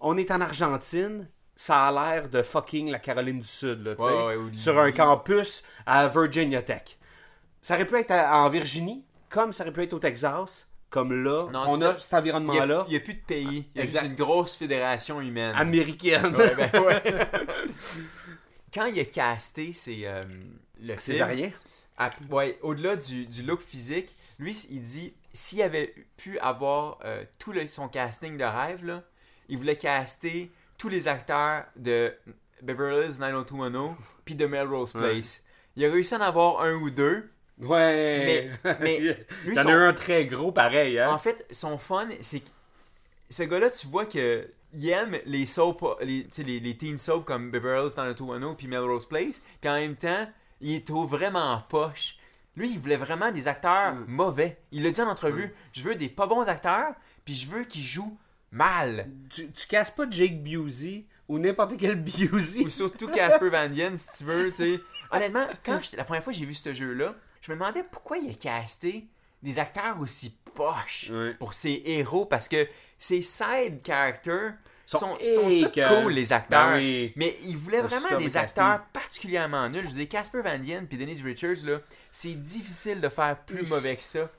On 0.00 0.16
est 0.16 0.32
en 0.32 0.40
Argentine, 0.40 1.28
ça 1.64 1.86
a 1.88 1.92
l'air 1.92 2.28
de 2.28 2.42
fucking 2.42 2.90
la 2.90 2.98
Caroline 2.98 3.38
du 3.38 3.46
Sud, 3.46 3.84
là, 3.84 3.94
Ouais, 3.96 4.36
ouais, 4.36 4.50
sur 4.56 4.76
un 4.78 4.90
campus 4.90 5.62
à 5.86 6.08
Virginia 6.08 6.60
Tech. 6.60 6.98
Ça 7.60 7.74
aurait 7.74 7.86
pu 7.86 7.96
être 7.98 8.10
à- 8.10 8.36
en 8.42 8.48
Virginie, 8.48 9.04
comme 9.28 9.52
ça 9.52 9.62
aurait 9.62 9.72
pu 9.72 9.82
être 9.84 9.92
au 9.92 10.00
Texas, 10.00 10.68
comme 10.90 11.12
là, 11.24 11.46
Non, 11.52 11.64
on 11.68 11.78
c'est 11.78 11.84
a 11.84 11.92
ça. 11.92 11.98
cet 11.98 12.10
il 12.10 12.14
n'y 12.14 12.20
environnement-là 12.32 12.80
a, 12.80 12.84
il 12.88 12.94
y 12.94 12.96
a 12.96 13.00
plus 13.00 13.14
de 13.14 13.20
pays. 13.20 13.68
Il 13.74 13.78
y 13.78 13.80
a 13.80 13.84
Exact. 13.84 14.06
une 14.06 14.14
grosse 14.16 14.56
fédération 14.56 15.20
humaine. 15.20 15.54
américaine. 15.56 16.34
Ouais, 16.34 16.54
ben. 16.56 16.70
Quand 18.74 18.86
il 18.86 18.98
a 18.98 19.04
casté 19.04 19.72
ses, 19.72 20.02
euh, 20.06 20.24
le 20.80 20.98
Césarien. 20.98 21.50
au-delà 22.62 22.96
du, 22.96 23.26
du 23.26 23.42
look 23.42 23.60
physique, 23.60 24.14
lui, 24.38 24.52
il 24.70 24.82
dit 24.82 25.14
s'il 25.32 25.62
avait 25.62 25.94
pu 26.16 26.38
avoir 26.40 26.98
euh, 27.04 27.24
tout 27.38 27.52
le- 27.52 27.68
son 27.68 27.88
casting 27.88 28.36
de 28.36 28.44
rêve, 28.44 28.84
là, 28.84 29.02
il 29.48 29.58
voulait 29.58 29.76
caster 29.76 30.50
tous 30.82 30.88
les 30.88 31.06
acteurs 31.06 31.64
de 31.76 32.12
Beverly 32.60 33.06
Hills 33.06 33.20
90210 33.20 33.94
puis 34.24 34.34
de 34.34 34.46
Melrose 34.46 34.92
Place. 34.92 35.44
Il 35.76 35.84
a 35.84 35.90
réussi 35.92 36.12
à 36.14 36.18
en 36.18 36.22
avoir 36.22 36.60
un 36.62 36.74
ou 36.74 36.90
deux. 36.90 37.30
Ouais. 37.60 38.50
Mais- 38.64 38.74
mais 38.80 38.98
lui, 38.98 39.14
Il 39.46 39.54
y 39.54 39.58
en 39.60 39.62
son- 39.62 39.68
a 39.68 39.72
eu 39.72 39.82
un 39.84 39.92
très 39.92 40.26
gros 40.26 40.50
pareil, 40.50 40.98
hein. 40.98 41.12
En 41.12 41.18
fait, 41.18 41.46
son 41.52 41.78
fun, 41.78 42.08
c'est 42.20 42.40
que 42.40 42.48
ce 43.30 43.44
gars-là, 43.44 43.70
tu 43.70 43.86
vois 43.86 44.06
que 44.06 44.48
il 44.72 44.88
aime 44.88 45.16
les 45.24 45.46
soap, 45.46 45.84
les, 46.02 46.26
les, 46.38 46.58
les 46.58 46.76
teen 46.76 46.98
soap 46.98 47.24
comme 47.26 47.50
Beverly 47.52 47.86
Hills 47.86 47.94
90210 47.96 48.56
puis 48.56 48.66
Melrose 48.66 49.06
Place, 49.06 49.40
puis 49.60 49.70
en 49.70 49.74
même 49.74 49.94
temps, 49.96 50.26
il 50.60 50.74
est 50.74 50.86
trouve 50.86 51.08
vraiment 51.10 51.52
en 51.52 51.60
poche. 51.60 52.16
Lui, 52.56 52.70
il 52.72 52.78
voulait 52.80 52.96
vraiment 52.96 53.30
des 53.30 53.46
acteurs 53.46 53.94
Mm. 53.94 54.04
mauvais. 54.08 54.58
Il 54.72 54.82
l'a 54.82 54.90
dit 54.90 55.00
en 55.00 55.08
entrevue, 55.08 55.54
je 55.74 55.82
veux 55.82 55.94
des 55.94 56.08
pas 56.08 56.26
bons 56.26 56.48
acteurs, 56.48 56.92
puis 57.24 57.34
je 57.36 57.46
veux 57.48 57.62
qu'ils 57.64 57.84
jouent 57.84 58.16
mal. 58.52 59.08
tu, 59.30 59.50
tu 59.50 59.66
casses 59.66 59.90
pas 59.90 60.04
Jake 60.08 60.42
Busey 60.42 61.06
ou 61.28 61.38
n'importe 61.38 61.76
quel 61.78 61.96
Busey. 62.02 62.64
Ou 62.64 62.70
surtout 62.70 63.08
Casper 63.08 63.48
Van 63.48 63.68
Dien, 63.68 63.96
si 63.96 64.18
tu 64.18 64.24
veux, 64.24 64.50
tu 64.50 64.56
sais. 64.56 64.80
Honnêtement, 65.10 65.46
quand 65.64 65.80
la 65.96 66.04
première 66.04 66.22
fois 66.22 66.32
que 66.32 66.38
j'ai 66.38 66.46
vu 66.46 66.54
ce 66.54 66.72
jeu-là, 66.72 67.14
je 67.40 67.50
me 67.50 67.56
demandais 67.56 67.82
pourquoi 67.82 68.18
il 68.18 68.30
a 68.30 68.34
casté 68.34 69.06
des 69.42 69.58
acteurs 69.58 69.98
aussi 70.00 70.34
poches 70.54 71.10
pour 71.38 71.54
ses 71.54 71.82
héros, 71.84 72.24
parce 72.24 72.48
que 72.48 72.68
ses 72.98 73.22
side 73.22 73.80
characters 73.84 74.54
Sont 74.86 74.98
sont, 74.98 75.18
sont, 75.18 75.70
tous 75.70 75.80
cool, 76.02 76.12
les 76.12 76.32
acteurs. 76.32 76.70
Ben 76.72 76.76
oui. 76.76 77.12
Mais 77.16 77.36
il 77.42 77.56
voulait 77.56 77.80
C'est 77.82 77.96
vraiment 77.96 78.18
des 78.18 78.36
acteurs 78.36 78.84
particulièrement 78.92 79.68
nuls. 79.68 79.88
Je 79.88 79.94
dire, 79.94 80.08
Casper 80.08 80.42
Van 80.42 80.58
Dien 80.58 80.84
puis 80.84 80.98
Denise 80.98 81.22
Richards, 81.22 81.64
là, 81.64 81.80
c'est 82.10 82.34
difficile 82.34 83.00
de 83.00 83.08
faire 83.08 83.36
plus 83.44 83.66
mauvais 83.66 83.96
que 83.96 84.02
ça. 84.02 84.30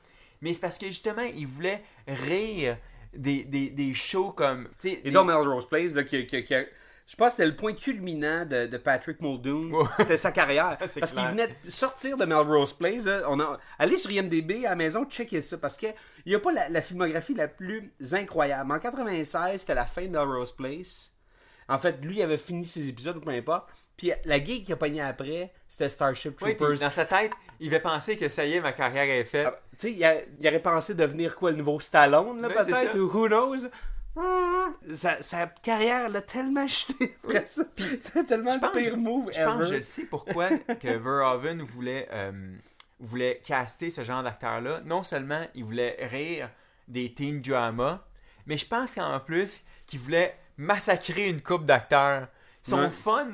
Mais 0.41 0.53
c'est 0.53 0.61
parce 0.61 0.77
que 0.77 0.87
justement, 0.87 1.23
il 1.23 1.47
voulait 1.47 1.83
rire 2.07 2.77
des, 3.15 3.43
des, 3.43 3.69
des 3.69 3.93
shows 3.93 4.31
comme. 4.31 4.67
Et 4.83 4.97
des- 4.97 5.11
donc 5.11 5.27
Melrose 5.27 5.67
Place, 5.67 5.93
là, 5.93 6.03
qui, 6.03 6.25
qui- 6.27 6.43
qui 6.43 6.55
a- 6.55 6.65
je 7.05 7.15
pense 7.17 7.27
que 7.27 7.31
c'était 7.37 7.47
le 7.47 7.55
point 7.57 7.73
culminant 7.73 8.45
de, 8.45 8.65
de 8.67 8.77
Patrick 8.77 9.19
Muldoon. 9.21 9.85
C'était 9.97 10.15
sa 10.17 10.31
carrière. 10.31 10.77
Parce 10.79 10.93
qu'il 11.11 11.25
venait 11.27 11.47
de 11.47 11.69
sortir 11.69 12.15
de 12.17 12.23
Melrose 12.25 12.73
Place. 12.73 13.03
là. 13.05 13.23
on 13.27 13.39
a, 13.41 13.59
allez 13.77 13.97
sur 13.97 14.09
IMDB 14.09 14.65
à 14.65 14.69
la 14.69 14.75
maison, 14.75 15.03
checker 15.05 15.41
ça. 15.41 15.57
Parce 15.57 15.75
qu'il 15.75 15.93
n'y 16.25 16.33
a 16.33 16.39
pas 16.39 16.53
la, 16.53 16.69
la 16.69 16.81
filmographie 16.81 17.33
la 17.33 17.49
plus 17.49 17.91
incroyable. 18.13 18.71
En 18.71 18.79
96, 18.79 19.59
c'était 19.59 19.75
la 19.75 19.85
fin 19.85 20.03
de 20.05 20.11
Melrose 20.11 20.53
Place. 20.53 21.13
En 21.67 21.77
fait, 21.77 21.97
lui, 22.03 22.17
il 22.17 22.21
avait 22.21 22.37
fini 22.37 22.65
ses 22.65 22.87
épisodes, 22.87 23.17
ou 23.17 23.21
peu 23.21 23.31
importe. 23.31 23.69
Puis 23.97 24.11
la 24.25 24.43
gig 24.43 24.63
qu'il 24.65 24.73
a 24.73 24.77
pogné 24.77 25.01
après, 25.01 25.51
c'était 25.67 25.89
Starship 25.89 26.39
Oui, 26.41 26.55
Troopers. 26.57 26.79
dans 26.79 26.89
sa 26.89 27.05
tête, 27.05 27.31
il 27.59 27.69
va 27.69 27.79
penser 27.79 28.17
que 28.17 28.27
ça 28.29 28.45
y 28.45 28.53
est, 28.53 28.61
ma 28.61 28.73
carrière 28.73 29.03
est 29.03 29.23
faite. 29.23 29.47
Ah, 29.49 29.59
Tu 29.71 29.77
sais, 29.77 29.91
il, 29.91 30.25
il 30.39 30.47
aurait 30.47 30.61
pensé 30.61 30.95
devenir 30.95 31.35
quoi, 31.35 31.51
le 31.51 31.57
nouveau 31.57 31.79
Stallone, 31.79 32.41
là, 32.41 32.49
peut-être, 32.49 32.97
ou 32.97 33.05
who 33.07 33.27
knows? 33.27 33.67
Sa, 34.95 35.21
sa 35.21 35.47
carrière 35.47 36.09
l'a 36.09 36.21
tellement 36.21 36.67
chuté 36.67 37.15
après 37.23 37.45
ça. 37.47 37.63
C'était 37.77 38.23
tellement 38.23 38.51
Je 38.51 38.55
le 38.57 38.61
pense- 38.61 38.71
pire 38.77 38.97
move 38.97 39.29
Je 39.33 39.43
pense 39.43 39.69
je 39.69 39.79
sais 39.81 40.03
pourquoi 40.05 40.49
que 40.57 40.87
Verhoeven 40.97 41.61
voulait, 41.63 42.07
euh, 42.11 42.31
voulait 42.99 43.41
caster 43.43 43.89
ce 43.89 44.03
genre 44.03 44.21
d'acteur-là. 44.23 44.81
Non 44.85 45.01
seulement 45.03 45.45
il 45.55 45.63
voulait 45.63 45.97
rire 46.01 46.49
des 46.87 47.11
teen 47.13 47.41
dramas, 47.41 48.01
mais 48.45 48.57
je 48.57 48.67
pense 48.67 48.93
qu'en 48.95 49.19
plus 49.19 49.63
qu'il 49.87 49.99
voulait 49.99 50.35
massacrer 50.57 51.29
une 51.29 51.41
coupe 51.41 51.65
d'acteurs. 51.65 52.27
Son 52.61 52.79
Ouais. 52.79 52.89
fun 52.91 53.29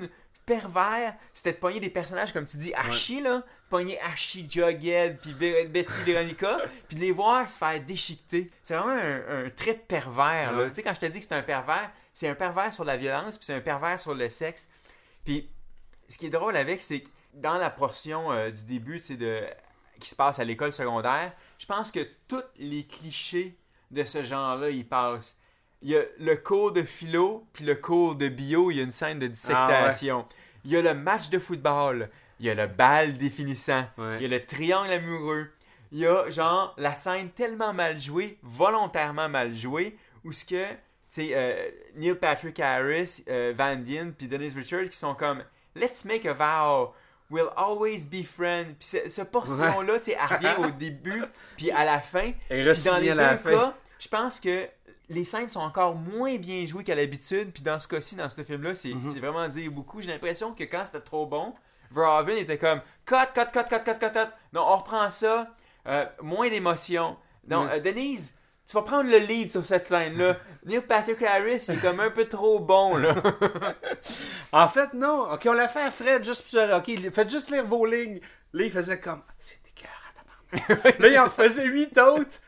pervers, 0.58 1.16
c'était 1.34 1.54
de 1.54 1.58
pogner 1.58 1.80
des 1.80 1.90
personnages 1.90 2.34
comme 2.34 2.46
tu 2.46 2.58
dis 2.58 2.74
Archie 2.74 3.22
là, 3.22 3.44
pogner 3.70 4.00
Archie, 4.02 4.46
Jughead, 4.50 5.18
puis 5.22 5.32
Be- 5.34 5.68
Betty 5.70 6.02
Veronica, 6.06 6.58
puis 6.88 6.96
de 6.98 7.02
les 7.02 7.12
voir 7.12 7.50
se 7.50 7.58
faire 7.58 7.80
déchiqueter. 7.82 8.52
C'est 8.64 8.76
vraiment 8.76 8.92
un, 9.00 9.46
un 9.46 9.50
trait 9.50 9.76
pervers. 9.76 10.52
là. 10.54 10.58
Ouais. 10.64 10.70
Tu 10.70 10.76
sais 10.76 10.84
quand 10.84 10.94
je 10.96 11.00
te 11.00 11.06
dis 11.06 11.20
que 11.20 11.26
c'est 11.26 11.36
un 11.36 11.42
pervers, 11.44 11.92
c'est 12.14 12.28
un 12.28 12.36
pervers 12.36 12.74
sur 12.74 12.84
la 12.84 12.98
violence, 12.98 13.38
puis 13.38 13.46
c'est 13.46 13.54
un 13.54 13.62
pervers 13.62 14.00
sur 14.00 14.14
le 14.16 14.30
sexe. 14.30 14.68
Puis 15.24 15.50
ce 16.08 16.18
qui 16.18 16.26
est 16.26 16.30
drôle 16.32 16.58
avec, 16.58 16.82
c'est 16.82 17.02
que 17.02 17.10
dans 17.36 17.58
la 17.58 17.70
portion 17.70 18.32
euh, 18.32 18.50
du 18.50 18.64
début, 18.66 19.00
tu 19.00 19.06
sais, 19.06 19.16
de 19.18 19.42
qui 20.00 20.10
se 20.10 20.16
passe 20.16 20.40
à 20.40 20.46
l'école 20.46 20.72
secondaire, 20.74 21.34
je 21.58 21.66
pense 21.66 21.92
que 21.92 22.00
tous 22.28 22.42
les 22.58 22.86
clichés 22.86 23.56
de 23.92 24.04
ce 24.04 24.24
genre-là, 24.24 24.70
ils 24.70 24.88
passent. 24.88 25.38
Il 25.82 25.90
y 25.92 25.98
a 25.98 26.02
le 26.20 26.36
cours 26.36 26.72
de 26.74 26.82
philo, 26.84 27.46
puis 27.54 27.64
le 27.66 27.76
cours 27.76 28.16
de 28.16 28.28
bio, 28.30 28.70
il 28.72 28.78
y 28.78 28.80
a 28.80 28.84
une 28.84 28.92
scène 28.92 29.20
de 29.20 29.28
dissection. 29.28 30.26
Il 30.66 30.72
y 30.72 30.78
a 30.78 30.82
le 30.82 30.94
match 30.94 31.30
de 31.30 31.40
football, 31.40 32.10
il 32.40 32.46
y 32.46 32.50
a 32.50 32.56
le 32.56 32.68
bal 32.68 33.18
définissant, 33.18 33.86
Ouais. 33.98 34.18
il 34.20 34.22
y 34.24 34.26
a 34.26 34.38
le 34.38 34.46
triangle 34.46 34.92
amoureux, 34.92 35.48
il 35.92 36.00
y 36.00 36.06
a 36.08 36.30
genre 36.30 36.74
la 36.78 36.94
scène 36.96 37.30
tellement 37.32 37.74
mal 37.74 38.00
jouée, 38.00 38.38
volontairement 38.44 39.30
mal 39.30 39.56
jouée, 39.56 39.98
où 40.24 40.32
ce 40.32 40.44
que, 40.46 40.70
tu 40.70 40.76
sais, 41.10 41.30
euh, 41.34 41.70
Neil 41.96 42.14
Patrick 42.16 42.60
Harris, 42.60 43.24
euh, 43.30 43.54
Van 43.58 43.76
Dien, 43.76 44.12
puis 44.16 44.28
Dennis 44.28 44.54
Richards 44.56 44.90
qui 44.90 44.98
sont 44.98 45.16
comme 45.16 45.44
Let's 45.76 46.04
make 46.06 46.26
a 46.26 46.34
vow, 46.34 46.94
we'll 47.30 47.50
always 47.56 48.06
be 48.06 48.24
friends. 48.24 48.74
Puis 48.80 48.88
ce, 49.04 49.10
ce 49.10 49.22
portion-là, 49.22 50.00
tu 50.00 50.06
sais, 50.12 50.18
elle 50.20 50.36
revient 50.38 50.68
au 50.68 50.72
début, 50.72 51.24
puis 51.58 51.72
à 51.72 51.86
la 51.86 52.00
fin. 52.02 52.32
Et 52.50 52.64
Puis 52.72 52.84
dans 52.84 52.98
les 52.98 53.10
deux 53.10 53.16
cas, 53.52 53.76
je 54.00 54.08
pense 54.08 54.40
que 54.40 54.68
les 55.10 55.24
scènes 55.26 55.50
sont 55.50 55.60
encore 55.62 55.96
moins 55.96 56.38
bien 56.38 56.66
jouées 56.66 56.84
qu'à 56.84 56.96
l'habitude. 56.96 57.52
Puis 57.52 57.64
dans 57.64 57.80
ce 57.80 57.88
cas-ci, 57.88 58.16
dans 58.16 58.30
ce 58.30 58.44
film-là, 58.44 58.76
c'est 58.76 58.94
Mhm. 58.94 59.20
vraiment 59.20 59.48
dire 59.48 59.72
beaucoup. 59.72 60.02
J'ai 60.02 60.12
l'impression 60.12 60.54
que 60.54 60.64
quand 60.64 60.86
c'était 60.86 61.00
trop 61.02 61.26
bon, 61.26 61.54
Verhoeven 61.92 62.38
était 62.38 62.58
comme 62.60 62.82
cut, 63.06 63.16
cut, 63.34 63.46
cut, 63.52 63.64
cut, 63.68 63.80
cut, 63.84 64.00
cut, 64.00 64.12
cut. 64.12 64.30
Non, 64.54 64.62
on 64.68 64.76
reprend 64.76 65.10
ça. 65.10 65.48
Euh, 65.88 66.06
moins 66.22 66.50
d'émotion. 66.50 67.18
Non, 67.48 67.66
Ouais. 67.66 67.74
euh, 67.74 67.80
Denise, 67.80 68.36
tu 68.68 68.76
vas 68.76 68.84
prendre 68.84 69.10
le 69.10 69.18
lead 69.18 69.50
sur 69.50 69.66
cette 69.66 69.88
scène-là. 69.88 70.38
Neil 70.66 70.82
Patrick 70.82 71.22
Harris, 71.24 71.66
est 71.70 71.82
comme 71.82 72.00
un 72.00 72.12
peu 72.12 72.26
trop 72.28 72.60
bon, 72.60 72.98
là. 72.98 73.16
En 74.52 74.68
fait, 74.70 74.94
non. 74.94 75.32
Ok, 75.34 75.48
on 75.48 75.54
l'a 75.54 75.68
fait 75.68 75.82
à 75.82 75.92
Fred 75.92 76.24
juste 76.24 76.42
pour 76.44 76.52
ça. 76.52 76.78
Ok, 76.78 76.92
faites 77.12 77.30
juste 77.30 77.50
lire 77.52 77.66
vos 77.66 77.86
lignes. 77.86 78.20
Là, 78.54 78.64
il 78.66 78.72
faisait 78.72 79.00
comme. 79.00 79.22
Ah, 79.28 79.34
C'est 79.40 79.58
tabarnak. 80.52 81.00
Là, 81.00 81.08
il 81.08 81.20
en 81.20 81.30
faisait 81.30 81.66
huit 81.66 81.98
autres. 81.98 82.40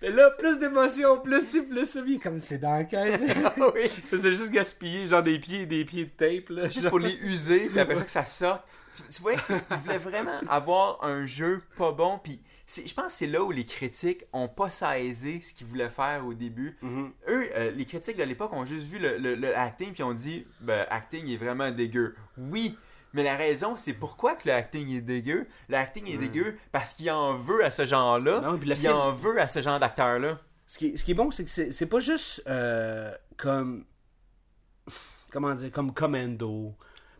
Et 0.00 0.10
là, 0.10 0.30
plus 0.32 0.58
d'émotion, 0.58 1.18
plus 1.20 1.40
ci, 1.46 1.62
plus 1.62 1.84
ça. 1.84 2.00
Puis 2.02 2.12
il 2.12 2.16
est 2.16 2.20
comme 2.20 2.38
c'est 2.40 2.58
dans 2.58 2.76
la 2.76 2.84
caisse. 2.84 3.20
oui. 3.74 3.82
Il 3.84 4.02
faisait 4.04 4.32
juste 4.32 4.50
gaspiller, 4.50 5.06
genre 5.06 5.22
des 5.22 5.38
pieds 5.38 5.66
des 5.66 5.84
pieds 5.84 6.04
de 6.04 6.10
tape. 6.10 6.50
Là. 6.50 6.68
Juste 6.68 6.88
pour 6.88 6.98
les 7.00 7.14
user, 7.22 7.68
puis 7.68 7.80
après 7.80 7.96
ça 7.96 8.02
que 8.04 8.10
ça 8.10 8.24
sorte. 8.24 8.64
Tu, 8.94 9.02
tu 9.14 9.22
vois, 9.22 9.32
il 9.34 9.76
voulait 9.84 9.98
vraiment 9.98 10.40
avoir 10.48 11.04
un 11.04 11.26
jeu 11.26 11.60
pas 11.76 11.92
bon, 11.92 12.18
puis 12.22 12.40
je 12.66 12.92
pense 12.94 13.06
que 13.06 13.12
c'est 13.12 13.26
là 13.26 13.42
où 13.42 13.50
les 13.50 13.64
critiques 13.64 14.24
ont 14.32 14.48
pas 14.48 14.70
saisi 14.70 15.42
ce 15.42 15.52
qu'ils 15.52 15.66
voulaient 15.66 15.90
faire 15.90 16.24
au 16.26 16.32
début. 16.32 16.76
Mhm. 16.80 17.12
Eux, 17.28 17.48
euh, 17.54 17.70
les 17.70 17.84
critiques 17.84 18.16
de 18.16 18.22
l'époque 18.24 18.52
ont 18.54 18.64
juste 18.64 18.86
vu 18.86 18.98
le, 18.98 19.18
le- 19.18 19.34
le 19.34 19.56
acting, 19.56 19.92
puis 19.92 20.02
ont 20.02 20.14
dit, 20.14 20.46
ben, 20.60 20.86
acting 20.90 21.28
est 21.28 21.36
vraiment 21.36 21.70
dégueu. 21.70 22.14
Oui, 22.38 22.76
mais 23.12 23.22
la 23.22 23.36
raison, 23.36 23.76
c'est 23.76 23.92
pourquoi 23.94 24.34
que 24.34 24.46
le 24.48 24.54
acting 24.54 24.88
est 24.90 25.00
dégueu. 25.00 25.46
Le 25.68 25.76
acting 25.76 26.06
est 26.08 26.18
dégueu 26.18 26.56
parce 26.72 26.92
qu'il 26.92 27.10
en 27.10 27.36
veut 27.36 27.64
à 27.64 27.70
ce 27.70 27.86
genre-là, 27.86 28.56
puis 28.60 28.68
il 28.70 28.76
film- 28.76 28.92
en 28.92 29.12
veut 29.12 29.40
à 29.40 29.48
ce 29.48 29.62
genre 29.62 29.78
d'acteur-là. 29.80 30.38
Ce 30.66 30.78
qui, 30.78 30.88
est, 30.88 30.96
ce 30.96 31.04
qui 31.04 31.12
est 31.12 31.14
bon, 31.14 31.30
c'est 31.30 31.44
que 31.44 31.50
c'est, 31.50 31.70
c'est 31.70 31.86
pas 31.86 32.00
juste 32.00 32.42
euh, 32.46 33.12
comme. 33.36 33.84
comment 35.30 35.54
dire, 35.54 35.70
comme 35.72 35.92
Commando, 35.92 36.74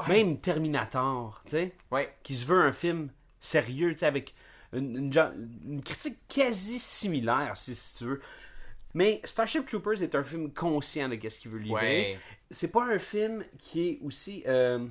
même 0.08 0.38
Terminator, 0.38 1.40
tu 1.44 1.50
sais, 1.52 1.72
Ouais. 1.90 2.14
qui 2.22 2.34
se 2.34 2.46
veut 2.46 2.60
un 2.62 2.72
film 2.72 3.08
sérieux, 3.40 3.92
tu 3.92 3.98
sais, 3.98 4.06
avec 4.06 4.34
une, 4.72 4.96
une 4.96 5.12
gen- 5.12 5.48
une 5.66 5.82
critique 5.82 6.18
quasi 6.28 6.78
similaire, 6.78 7.56
si, 7.56 7.74
si 7.74 7.96
tu 7.96 8.04
veux. 8.04 8.20
Mais 8.94 9.20
Starship 9.24 9.66
Troopers 9.66 10.02
est 10.02 10.14
un 10.14 10.24
film 10.24 10.52
conscient 10.52 11.08
de 11.08 11.28
ce 11.28 11.38
qu'il 11.38 11.50
veut 11.50 11.58
livrer. 11.58 11.80
Ouais. 12.14 12.18
C'est 12.50 12.68
pas 12.68 12.84
un 12.84 12.98
film 12.98 13.44
qui 13.58 13.88
est 13.88 13.98
aussi 14.02 14.42
euh, 14.46 14.86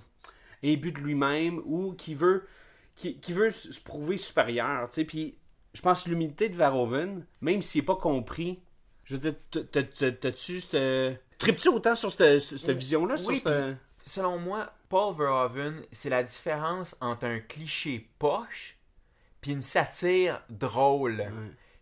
imbu 0.63 0.91
de 0.91 0.99
lui-même 0.99 1.61
ou 1.65 1.93
qui 1.93 2.15
veut 2.15 2.47
qui, 2.95 3.19
qui 3.19 3.31
veut 3.33 3.51
se 3.51 3.79
prouver 3.79 4.17
supérieur. 4.17 4.89
Puis 5.07 5.35
je 5.73 5.81
pense 5.81 6.03
que 6.03 6.09
l'humilité 6.09 6.49
de 6.49 6.55
Verhoeven, 6.55 7.25
même 7.41 7.61
s'il 7.61 7.81
n'est 7.81 7.85
pas 7.85 7.95
compris, 7.95 8.59
je 9.03 9.13
veux 9.15 9.19
dire, 9.19 9.35
t'as- 9.51 9.63
t'as- 9.63 9.83
t'as- 9.83 10.11
t'as-tu 10.11 10.59
cette... 10.61 11.21
Tripes-tu 11.37 11.69
autant 11.69 11.93
sur 11.95 12.11
cette, 12.11 12.39
cette 12.39 12.77
vision-là? 12.77 13.15
Oui, 13.27 13.41
Selon 14.05 14.39
moi, 14.39 14.73
Paul 14.89 15.13
Verhoeven, 15.15 15.83
c'est 15.91 16.09
la 16.09 16.23
différence 16.23 16.95
entre 17.01 17.25
un 17.25 17.39
cliché 17.39 18.09
poche 18.17 18.77
puis 19.41 19.51
une 19.51 19.61
satire 19.61 20.41
drôle. 20.49 21.31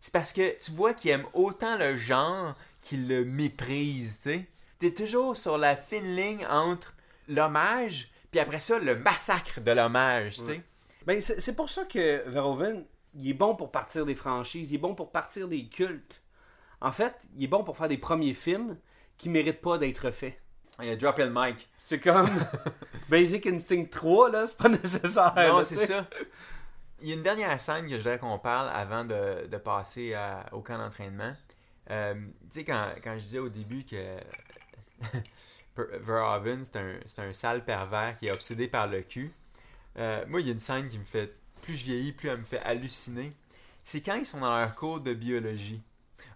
C'est 0.02 0.12
parce 0.12 0.34
que 0.34 0.60
tu 0.60 0.72
vois 0.72 0.94
qu'il 0.94 1.12
aime 1.12 1.26
autant 1.34 1.78
le 1.78 1.96
genre 1.96 2.56
qu'il 2.82 3.08
le 3.08 3.24
méprise, 3.24 4.18
tu 4.22 4.30
sais. 4.32 4.46
T'es 4.80 4.92
toujours 4.94 5.38
sur 5.38 5.58
la 5.58 5.76
fine 5.78 6.16
ligne 6.16 6.46
entre 6.48 6.94
l'hommage 7.30 8.10
puis 8.36 8.42
après 8.42 8.60
ça, 8.60 8.80
le 8.80 8.98
massacre 8.98 9.62
de 9.62 9.72
l'hommage, 9.72 10.36
tu 10.40 10.44
sais. 10.44 10.62
Ben, 11.08 11.22
c'est 11.22 11.56
pour 11.56 11.70
ça 11.70 11.86
que 11.86 12.28
Verhoeven, 12.28 12.84
il 13.14 13.30
est 13.30 13.34
bon 13.34 13.56
pour 13.56 13.72
partir 13.72 14.06
des 14.06 14.14
franchises, 14.14 14.74
il 14.74 14.76
est 14.76 14.80
bon 14.80 14.94
pour 14.94 15.10
partir 15.14 15.48
des 15.48 15.70
cultes. 15.70 16.22
En 16.82 16.92
fait, 16.92 17.16
il 17.38 17.46
est 17.46 17.48
bon 17.48 17.64
pour 17.64 17.78
faire 17.78 17.88
des 17.88 17.98
premiers 17.98 18.34
films 18.34 18.78
qui 19.18 19.30
méritent 19.30 19.62
pas 19.62 19.78
d'être 19.78 20.12
faits. 20.12 20.38
Il 20.82 20.90
a 20.90 20.98
droppé 20.98 21.24
le 21.24 21.32
mic. 21.34 21.70
C'est 21.78 22.02
comme 22.02 22.28
Basic 23.10 23.48
Instinct 23.48 23.86
3, 23.86 24.32
là, 24.32 24.48
c'est 24.48 24.58
pas 24.58 24.68
nécessaire. 24.68 25.34
Non, 25.38 25.64
c'est 25.64 25.78
ça. 25.86 26.06
Il 27.02 27.08
y 27.08 27.12
a 27.14 27.16
une 27.16 27.24
dernière 27.24 27.58
scène 27.62 27.86
que 27.86 27.92
je 27.94 27.98
voudrais 28.00 28.20
qu'on 28.20 28.38
parle 28.40 28.68
avant 28.74 29.06
de, 29.06 29.48
de 29.48 29.58
passer 29.58 30.14
à- 30.14 30.46
au 30.52 30.60
camp 30.60 30.78
d'entraînement. 30.78 31.34
Euh, 31.90 32.16
tu 32.52 32.60
sais, 32.60 32.64
quand, 32.66 32.90
quand 33.02 33.14
je 33.14 33.24
disais 33.24 33.40
au 33.40 33.48
début 33.48 33.86
que 33.86 34.18
Verhoeven, 35.78 36.64
c'est 36.66 36.78
un, 36.78 37.28
un 37.30 37.34
sale 37.34 37.64
pervers 37.64 38.16
qui 38.18 38.28
est 38.28 38.32
obsédé 38.32 38.68
par 38.68 38.88
le 38.88 39.02
cul, 39.02 39.34
euh, 39.98 40.24
moi, 40.28 40.42
il 40.42 40.48
y 40.48 40.50
a 40.50 40.54
une 40.54 40.60
scène 40.60 40.90
qui 40.90 40.98
me 40.98 41.04
fait, 41.04 41.34
plus 41.62 41.76
je 41.76 41.86
vieillis, 41.86 42.12
plus 42.12 42.30
elle 42.30 42.38
me 42.38 42.44
fait 42.44 42.60
halluciner. 42.60 43.34
C'est 43.84 44.02
quand 44.02 44.16
ils 44.16 44.26
sont 44.26 44.40
dans 44.40 44.58
leur 44.58 44.76
cours 44.76 45.00
de 45.00 45.14
biologie. 45.14 45.82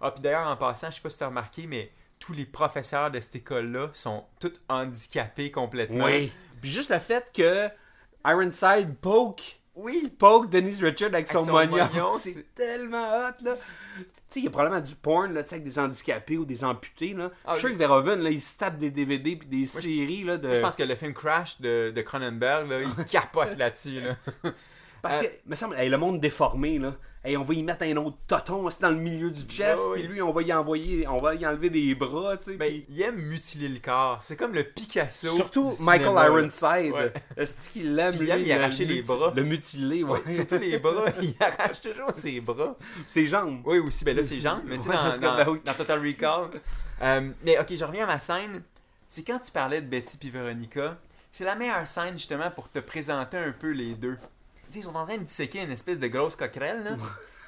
Ah, 0.01 0.11
puis 0.11 0.21
d'ailleurs, 0.21 0.47
en 0.47 0.55
passant, 0.55 0.89
je 0.89 0.95
sais 0.95 1.01
pas 1.01 1.09
si 1.09 1.17
tu 1.17 1.23
as 1.23 1.27
remarqué, 1.27 1.67
mais 1.67 1.91
tous 2.19 2.33
les 2.33 2.45
professeurs 2.45 3.11
de 3.11 3.19
cette 3.19 3.35
école-là 3.35 3.89
sont 3.93 4.25
tous 4.39 4.53
handicapés 4.69 5.51
complètement. 5.51 6.05
Oui. 6.05 6.31
Puis 6.61 6.69
juste 6.69 6.89
le 6.89 6.99
fait 6.99 7.31
que 7.33 7.69
Ironside 8.25 8.95
poke, 9.01 9.58
Oui, 9.79 10.11
poke 10.17 10.49
Denise 10.49 10.83
Richard 10.83 11.09
avec 11.13 11.27
son, 11.29 11.45
son 11.45 11.53
mognon, 11.53 12.13
c'est 12.15 12.53
tellement 12.53 13.15
hot, 13.15 13.43
là. 13.43 13.55
Tu 13.95 14.33
sais, 14.33 14.39
il 14.41 14.43
y 14.43 14.47
a 14.47 14.51
probablement 14.51 14.81
du 14.81 14.93
porn, 14.93 15.33
là, 15.33 15.41
tu 15.41 15.49
sais, 15.49 15.55
avec 15.55 15.65
des 15.67 15.79
handicapés 15.79 16.37
ou 16.37 16.45
des 16.45 16.63
amputés, 16.63 17.13
là. 17.13 17.31
Ah, 17.45 17.53
je 17.53 17.59
suis 17.59 17.67
sûr 17.67 17.73
que 17.73 17.79
Verhoeven, 17.79 18.19
là, 18.19 18.29
il 18.29 18.41
se 18.41 18.57
tape 18.57 18.77
des 18.77 18.91
DVD 18.91 19.35
puis 19.35 19.47
des 19.47 19.65
séries, 19.65 20.23
là, 20.23 20.37
de... 20.37 20.47
Moi, 20.47 20.55
je 20.55 20.61
pense 20.61 20.75
que 20.75 20.83
le 20.83 20.95
film 20.95 21.13
Crash 21.13 21.59
de, 21.61 21.91
de 21.95 22.01
Cronenberg, 22.01 22.69
là, 22.69 22.81
il 22.81 23.05
capote 23.09 23.57
là-dessus. 23.57 24.01
Là. 24.01 24.15
Parce 25.01 25.17
Euh, 25.17 25.21
que, 25.27 25.27
me 25.49 25.55
semble, 25.55 25.75
hey, 25.77 25.89
le 25.89 25.97
monde 25.97 26.19
déformé, 26.19 26.77
là. 26.79 26.95
Hey, 27.21 27.35
on 27.35 27.43
va 27.43 27.53
y 27.53 27.61
mettre 27.63 27.83
un 27.83 27.97
autre 27.97 28.15
toton 28.27 28.69
dans 28.79 28.89
le 28.89 28.95
milieu 28.95 29.29
du 29.29 29.41
chest, 29.41 29.83
puis 29.93 30.03
lui, 30.03 30.21
on 30.21 30.31
va 30.31 30.41
y 30.41 30.53
envoyer, 30.53 31.05
on 31.05 31.17
va 31.17 31.35
y 31.35 31.45
enlever 31.45 31.69
des 31.69 31.93
bras, 31.93 32.37
tu 32.37 32.45
sais. 32.45 32.53
Ben, 32.53 32.81
il 32.87 33.01
aime 33.01 33.17
mutiler 33.17 33.67
le 33.67 33.79
corps. 33.79 34.19
C'est 34.23 34.37
comme 34.37 34.53
le 34.53 34.63
Picasso. 34.63 35.27
Surtout 35.27 35.73
Michael 35.81 36.07
cinéma. 36.07 36.25
Ironside. 36.27 36.93
Ouais. 36.93 37.13
Est-ce 37.37 37.69
qu'il 37.69 37.81
Puis 37.81 38.19
il 38.19 38.19
lui, 38.23 38.29
aime 38.29 38.41
y 38.41 38.45
le 38.45 38.53
arracher 38.53 38.85
les 38.85 39.01
bras. 39.01 39.33
Le 39.35 39.43
mutiler, 39.43 40.03
ouais. 40.03 40.21
Ouais, 40.25 40.31
surtout 40.31 40.59
les 40.59 40.79
bras. 40.79 41.07
Il 41.21 41.35
arrache 41.41 41.81
toujours 41.81 42.11
ses 42.13 42.39
bras. 42.39 42.77
Ses 43.05 43.27
jambes. 43.27 43.63
Oui, 43.65 43.79
aussi. 43.79 44.05
Ben 44.05 44.15
là, 44.15 44.23
ses 44.23 44.39
jambes. 44.39 44.61
Mais 44.63 44.77
tu 44.77 44.83
sais, 44.83 44.89
Ouais, 44.91 44.95
dans, 45.19 45.35
ben 45.35 45.59
dans 45.65 45.73
Total 45.73 45.99
Recall. 45.99 46.49
Euh, 47.01 47.29
mais 47.43 47.59
ok, 47.59 47.75
je 47.75 47.83
reviens 47.83 48.05
à 48.05 48.07
ma 48.07 48.19
scène. 48.19 48.63
C'est 49.09 49.23
quand 49.23 49.39
tu 49.39 49.51
parlais 49.51 49.81
de 49.81 49.87
Betty 49.87 50.15
puis 50.15 50.29
Veronica. 50.29 50.97
C'est 51.31 51.43
la 51.45 51.55
meilleure 51.55 51.85
scène, 51.87 52.13
justement, 52.13 52.49
pour 52.49 52.69
te 52.71 52.79
présenter 52.79 53.37
un 53.37 53.51
peu 53.51 53.71
les 53.71 53.93
deux. 53.93 54.17
Ils 54.73 54.83
sont 54.83 54.95
en 54.95 55.05
train 55.05 55.17
de 55.17 55.23
disséquer 55.23 55.61
une 55.63 55.71
espèce 55.71 55.99
de 55.99 56.07
grosse 56.07 56.35
coquerelle, 56.35 56.83
là. 56.83 56.97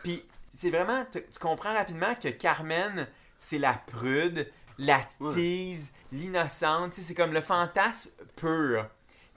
Puis 0.03 0.23
c'est 0.53 0.69
vraiment... 0.69 1.05
Tu, 1.11 1.21
tu 1.23 1.39
comprends 1.39 1.73
rapidement 1.73 2.15
que 2.15 2.29
Carmen, 2.29 3.07
c'est 3.37 3.57
la 3.59 3.73
prude, 3.73 4.51
la 4.77 5.01
Ouais. 5.19 5.33
tease, 5.33 5.91
l'innocente. 6.11 6.93
Tu 6.93 7.01
sais, 7.01 7.07
c'est 7.09 7.13
comme 7.15 7.33
le 7.33 7.41
fantasme 7.41 8.09
pur. 8.35 8.87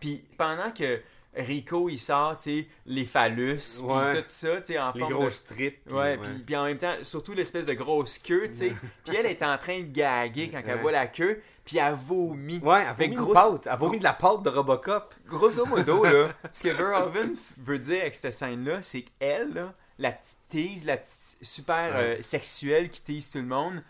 Puis 0.00 0.24
pendant 0.38 0.70
que 0.70 1.00
Rico, 1.36 1.88
il 1.88 1.98
sort, 1.98 2.36
tu 2.36 2.42
sais, 2.62 2.68
les 2.86 3.04
phallus, 3.04 3.56
puis 3.78 3.86
Ouais. 3.86 4.22
tout 4.22 4.28
ça, 4.28 4.56
tu 4.60 4.72
sais, 4.72 4.78
en 4.78 4.92
Les 4.92 5.00
forme 5.00 5.12
de 5.12 5.16
grosses 5.18 5.44
tripes. 5.44 5.84
puis- 5.84 5.94
Ouais, 5.94 6.18
Puis, 6.46 6.56
en 6.56 6.64
même 6.64 6.78
temps, 6.78 6.94
surtout 7.02 7.32
l'espèce 7.32 7.66
de 7.66 7.74
grosse 7.74 8.18
queue, 8.18 8.48
tu 8.48 8.54
sais. 8.54 8.72
puis 9.04 9.16
elle 9.16 9.26
est 9.26 9.42
en 9.42 9.58
train 9.58 9.80
de 9.80 9.86
gaguer 9.92 10.50
quand 10.50 10.62
elle 10.66 10.80
voit 10.80 10.92
la 10.92 11.06
queue, 11.06 11.42
puis 11.64 11.78
elle 11.78 11.94
vomit. 11.94 12.58
Ouais, 12.58 12.84
elle 12.88 12.94
vomit 13.06 13.14
grosse- 13.16 13.34
pâte. 13.34 13.68
Elle 13.72 13.78
vomit 13.78 13.98
de 13.98 14.04
la 14.04 14.12
pâte 14.12 14.42
de 14.42 14.50
Robocop. 14.50 15.14
Grosso 15.26 15.64
modo, 15.66 16.04
là, 16.04 16.28
ce 16.52 16.62
que 16.62 16.68
Verhoeven 16.70 17.34
veut 17.58 17.78
dire 17.78 18.02
avec 18.02 18.14
cette 18.14 18.34
scène-là, 18.34 18.82
c'est 18.82 19.02
qu'elle, 19.02 19.52
là, 19.54 19.72
la 19.98 20.12
petite 20.12 20.38
tease, 20.48 20.84
la 20.84 20.96
petite 20.96 21.38
super 21.42 21.92
euh, 21.94 22.16
sexuelle 22.20 22.90
qui 22.90 23.00
tease 23.02 23.30
tout 23.30 23.38
le 23.38 23.44
monde, 23.46 23.82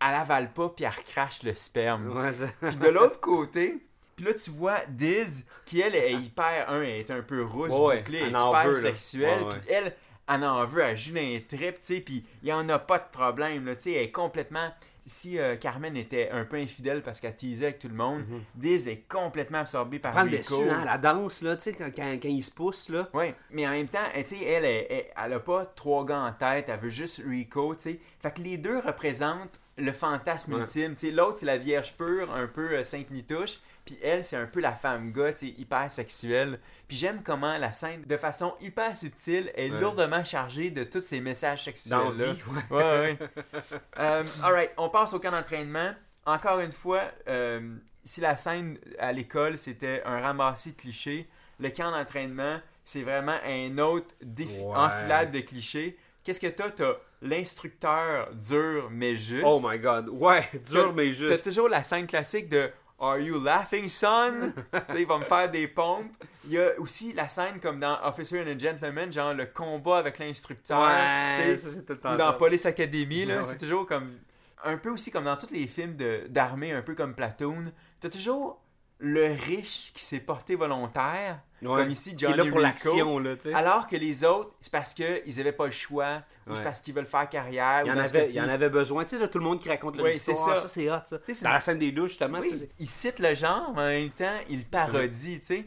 elle 0.00 0.14
avale 0.14 0.52
pas, 0.52 0.68
puis 0.68 0.84
elle 0.84 0.92
recrache 0.92 1.42
le 1.42 1.52
sperme. 1.54 2.32
Puis 2.60 2.76
de 2.76 2.88
l'autre 2.88 3.18
côté, 3.20 3.78
puis 4.18 4.26
là, 4.26 4.34
tu 4.34 4.50
vois 4.50 4.80
Diz, 4.88 5.46
qui 5.64 5.80
elle 5.80 5.94
est 5.94 6.12
hyper, 6.12 6.68
un, 6.68 6.82
elle 6.82 6.88
est 7.00 7.10
un 7.10 7.22
peu 7.22 7.42
rousse, 7.44 7.70
Ouais, 7.70 7.98
bouclée, 7.98 8.18
elle 8.18 8.26
est 8.26 8.30
hyper 8.30 8.68
veut, 8.68 8.76
sexuelle, 8.76 9.44
puis 9.48 9.60
elle, 9.70 9.94
elle 10.28 10.44
en 10.44 10.66
veut, 10.66 10.82
elle 10.82 10.96
joue 10.96 11.14
d'un 11.14 11.38
trip, 11.48 11.76
tu 11.76 11.94
sais, 11.94 12.00
puis 12.00 12.24
il 12.42 12.48
y 12.48 12.52
en 12.52 12.68
a 12.68 12.78
pas 12.78 12.98
de 12.98 13.08
problème, 13.10 13.64
là, 13.64 13.76
tu 13.76 13.82
sais, 13.84 13.92
elle 13.92 14.02
est 14.04 14.10
complètement... 14.10 14.68
Si 15.10 15.38
euh, 15.38 15.56
Carmen 15.56 15.96
était 15.96 16.28
un 16.28 16.44
peu 16.44 16.56
infidèle 16.58 17.00
parce 17.02 17.18
qu'elle 17.22 17.34
teasait 17.34 17.64
avec 17.68 17.78
tout 17.78 17.88
le 17.88 17.94
monde, 17.94 18.24
Diz 18.54 18.86
est 18.88 19.04
complètement 19.08 19.60
absorbée 19.60 19.98
par 19.98 20.12
Prendre 20.12 20.30
Rico. 20.30 20.58
dessus, 20.58 20.68
hein, 20.68 20.84
la 20.84 20.98
danse, 20.98 21.40
là, 21.40 21.56
tu 21.56 21.62
sais, 21.62 21.72
quand, 21.72 21.88
quand, 21.96 22.18
quand 22.20 22.28
il 22.28 22.42
se 22.42 22.50
pousse, 22.50 22.90
là. 22.90 23.08
Ouais, 23.14 23.34
mais 23.50 23.66
en 23.66 23.70
même 23.70 23.88
temps, 23.88 24.04
tu 24.14 24.26
sais, 24.26 24.44
elle, 24.44 24.66
elle, 24.66 24.86
elle, 24.90 25.04
elle 25.24 25.32
a 25.32 25.40
pas 25.40 25.64
trois 25.64 26.04
gars 26.04 26.20
en 26.20 26.32
tête, 26.32 26.68
elle 26.68 26.78
veut 26.78 26.90
juste 26.90 27.22
Rico, 27.26 27.74
tu 27.74 27.82
sais. 27.84 28.00
Fait 28.20 28.34
que 28.34 28.42
les 28.42 28.58
deux 28.58 28.80
représentent 28.80 29.58
le 29.78 29.92
fantasme 29.92 30.52
Ouais. 30.52 30.60
ultime. 30.60 30.92
Tu 30.92 31.06
sais, 31.06 31.10
l'autre, 31.10 31.38
c'est 31.38 31.46
la 31.46 31.56
vierge 31.56 31.94
pure, 31.96 32.30
un 32.34 32.46
peu 32.46 32.72
euh, 32.72 32.84
sainte 32.84 33.10
nitouche, 33.10 33.60
puis 33.88 33.98
elle, 34.02 34.22
c'est 34.24 34.36
un 34.36 34.44
peu 34.46 34.60
la 34.60 34.72
femme 34.72 35.12
gars, 35.12 35.32
tu 35.32 35.46
sais, 35.48 35.54
hyper 35.56 35.90
sexuelle. 35.90 36.58
Puis 36.86 36.96
j'aime 36.98 37.22
comment 37.24 37.56
la 37.56 37.72
scène, 37.72 38.02
de 38.06 38.16
façon 38.18 38.54
hyper 38.60 38.96
subtile, 38.96 39.50
est 39.54 39.70
Ouais. 39.70 39.80
lourdement 39.80 40.22
chargée 40.24 40.70
de 40.70 40.84
tous 40.84 41.00
ces 41.00 41.20
messages 41.20 41.64
sexuels-là. 41.64 42.34
Ouais. 42.70 42.76
Ouais, 42.76 42.98
ouais. 43.00 43.18
Euh, 43.98 44.22
alright, 44.42 44.70
on 44.76 44.90
passe 44.90 45.14
au 45.14 45.18
camp 45.20 45.30
d'entraînement. 45.30 45.92
Encore 46.26 46.60
une 46.60 46.72
fois, 46.72 47.04
euh, 47.28 47.76
si 48.04 48.20
la 48.20 48.36
scène 48.36 48.78
à 48.98 49.12
l'école 49.12 49.56
c'était 49.58 50.02
un 50.04 50.20
ramassis 50.20 50.72
de 50.72 50.76
clichés, 50.76 51.26
le 51.58 51.70
camp 51.70 51.90
d'entraînement 51.90 52.58
c'est 52.84 53.02
vraiment 53.02 53.36
un 53.46 53.78
autre 53.78 54.14
Ouais. 54.22 54.74
enfilade 54.74 55.32
de 55.32 55.40
clichés. 55.40 55.96
Qu'est-ce 56.24 56.40
que 56.40 56.46
t'as? 56.48 56.70
T'as 56.70 56.92
l'instructeur 57.22 58.28
dur 58.34 58.88
mais 58.90 59.16
juste. 59.16 59.44
Oh 59.46 59.60
my 59.62 59.78
god. 59.78 60.08
Ouais, 60.10 60.48
dur 60.70 60.86
T'as- 60.88 60.92
mais 60.92 61.06
T'as 61.08 61.12
juste. 61.12 61.44
toujours 61.44 61.68
la 61.68 61.82
scène 61.82 62.06
classique 62.06 62.48
de 62.48 62.70
Are 63.00 63.18
you 63.20 63.40
laughing, 63.42 63.88
son? 63.88 64.52
tu 64.72 64.78
sais, 64.94 65.02
il 65.02 65.06
va 65.06 65.18
me 65.18 65.24
faire 65.24 65.48
des 65.50 65.68
pompes. 65.68 66.10
Il 66.44 66.50
y 66.52 66.58
a 66.58 66.72
aussi 66.78 67.12
la 67.12 67.28
scène 67.28 67.60
comme 67.60 67.78
dans 67.78 67.96
Officer 68.02 68.40
and 68.42 68.48
a 68.48 68.58
Gentleman, 68.58 69.12
genre 69.12 69.34
le 69.34 69.46
combat 69.46 69.98
avec 69.98 70.18
l'instructeur. 70.18 70.80
Ouais, 70.80 71.54
ça 71.56 71.70
c'est 71.70 71.84
tout 71.86 71.92
le 71.92 71.98
temps 72.00 72.14
ou 72.14 72.16
dans 72.16 72.32
ça. 72.32 72.32
Police 72.32 72.66
Academy, 72.66 73.24
là, 73.24 73.38
Ouais, 73.38 73.44
c'est 73.44 73.50
ouais. 73.52 73.56
toujours 73.58 73.86
comme. 73.86 74.18
Un 74.64 74.76
peu 74.76 74.90
aussi 74.90 75.12
comme 75.12 75.24
dans 75.24 75.36
tous 75.36 75.52
les 75.52 75.68
films 75.68 75.94
d'armée, 76.28 76.72
un 76.72 76.82
peu 76.82 76.96
comme 76.96 77.14
Platoon. 77.14 77.70
T'as 78.00 78.08
toujours 78.08 78.60
le 79.00 79.26
riche 79.46 79.92
qui 79.94 80.02
s'est 80.02 80.20
porté 80.20 80.56
volontaire, 80.56 81.40
Ouais. 81.62 81.80
comme 81.82 81.90
ici 81.90 82.14
Qui 82.16 82.24
est 82.24 82.28
Johnny 82.28 82.36
là 82.44 82.46
pour 82.50 82.58
l'action. 82.60 83.20
Alors 83.54 83.86
que 83.88 83.96
les 83.96 84.24
autres, 84.24 84.52
c'est 84.60 84.70
parce 84.72 84.94
qu'ils 84.94 85.22
n'avaient 85.36 85.52
pas 85.52 85.66
le 85.66 85.70
choix, 85.72 86.22
ou 86.48 86.54
c'est 86.54 86.62
parce 86.62 86.80
qu'ils 86.80 86.94
veulent 86.94 87.06
faire 87.06 87.28
carrière. 87.28 87.82
Il 87.84 87.88
y, 87.88 87.90
ou 87.90 87.94
en 87.94 87.98
avait, 87.98 88.28
il 88.28 88.34
y 88.34 88.40
en 88.40 88.48
avait 88.48 88.68
besoin. 88.68 89.04
Tu 89.04 89.10
sais, 89.10 89.18
là, 89.18 89.28
tout 89.28 89.38
le 89.38 89.44
monde 89.44 89.58
qui 89.60 89.68
raconte 89.68 89.96
leur 89.96 90.06
Oui, 90.06 90.12
histoire. 90.12 90.36
c'est 90.36 90.54
ça. 90.54 90.60
Ça, 90.62 90.68
c'est 90.68 90.90
hot, 90.90 91.00
ça. 91.04 91.18
Dans 91.42 91.50
la 91.52 91.60
scène 91.60 91.78
des 91.78 91.90
douches, 91.92 92.10
justement. 92.10 92.38
Oui, 92.40 92.68
il 92.78 92.88
cite 92.88 93.18
le 93.18 93.34
genre, 93.34 93.72
mais 93.74 93.80
en 93.82 93.86
même 93.86 94.10
temps, 94.10 94.38
il 94.48 94.64
parodie, 94.64 95.40
tu 95.40 95.46
sais. 95.46 95.64